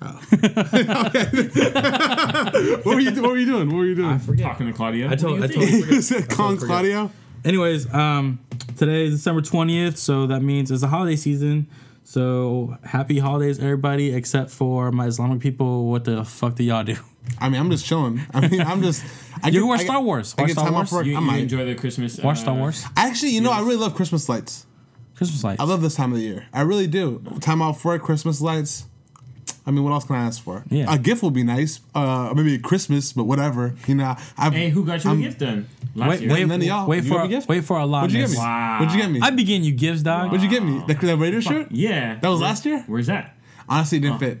[2.84, 3.68] What were you What were you doing?
[3.68, 4.18] What were you doing?
[4.38, 5.10] Talking to Claudia.
[5.10, 5.42] I told.
[5.42, 5.66] I told.
[5.68, 5.90] you think?
[5.90, 6.68] you said Kong forget.
[6.68, 7.10] Claudio.
[7.44, 8.38] Anyways, um,
[8.78, 11.66] today is December 20th, so that means it's the holiday season.
[12.06, 15.90] So happy holidays, everybody, except for my Islamic people.
[15.90, 16.96] What the fuck do y'all do?
[17.40, 18.20] I mean, I'm just chilling.
[18.34, 19.02] I mean, I'm just.
[19.42, 20.34] I You get- watch I Star Wars.
[20.36, 20.88] I Watch get Star time Wars.
[20.88, 21.06] off work.
[21.06, 21.38] You, I you might.
[21.40, 22.18] enjoy the Christmas.
[22.18, 22.84] Watch uh, Star Wars.
[22.96, 24.66] Actually, you know, I really love Christmas lights.
[25.16, 25.60] Christmas lights.
[25.60, 26.46] I love this time of the year.
[26.52, 27.22] I really do.
[27.40, 28.84] Time out for it, Christmas lights.
[29.66, 30.62] I mean, what else can I ask for?
[30.68, 30.92] Yeah.
[30.92, 31.80] A gift would be nice.
[31.94, 33.74] Uh, maybe Christmas, but whatever.
[33.86, 35.68] You know, I've, Hey, who got you I'm- a gift then?
[35.94, 36.32] Last Wait, year.
[36.32, 36.88] wait, None of y'all.
[36.88, 37.48] wait You for a gift?
[37.48, 38.36] wait for our What'd you get me?
[38.36, 38.78] Wow.
[38.80, 39.20] What'd you get me?
[39.22, 40.26] I be getting you gifts, dog.
[40.32, 40.82] What'd you get me?
[40.86, 41.68] The, the Raider shirt?
[41.70, 42.18] Yeah.
[42.20, 42.82] That was last year?
[42.88, 43.34] Where's that?
[43.68, 44.38] Honestly, it didn't fit.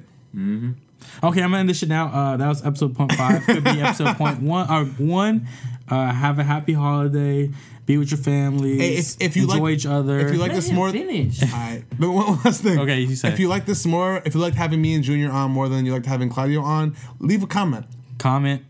[1.22, 2.06] Okay, I'm gonna end this shit now.
[2.08, 3.44] Uh, that was episode point five.
[3.44, 5.46] Could be episode point one or one.
[5.88, 7.50] Uh, have a happy holiday.
[7.86, 8.80] Be with your families.
[8.80, 10.18] Hey, if, if you enjoy like, each other.
[10.18, 11.42] if you like Let this more, finish.
[11.42, 12.78] Alright, but one last thing.
[12.78, 15.30] Okay, you say If you like this more, if you liked having me and Junior
[15.30, 17.86] on more than you liked having Claudio on, leave a comment.
[18.18, 18.62] comment.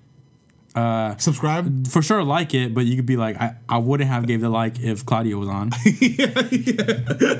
[0.74, 1.86] Uh, Subscribe.
[1.86, 4.48] for sure, like it, but you could be like, I, I wouldn't have gave the
[4.48, 5.70] like if Claudio was on.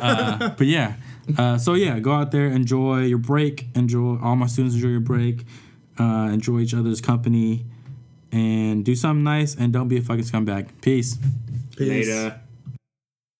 [0.05, 0.95] Uh, but yeah,
[1.39, 5.01] uh, so yeah, go out there, enjoy your break, enjoy all my students enjoy your
[5.01, 5.45] break,
[5.99, 7.65] uh, enjoy each other's company,
[8.31, 10.69] and do something nice, and don't be a fucking scumbag.
[10.83, 11.17] Peace.
[11.77, 12.09] Peace.
[12.09, 12.41] Later.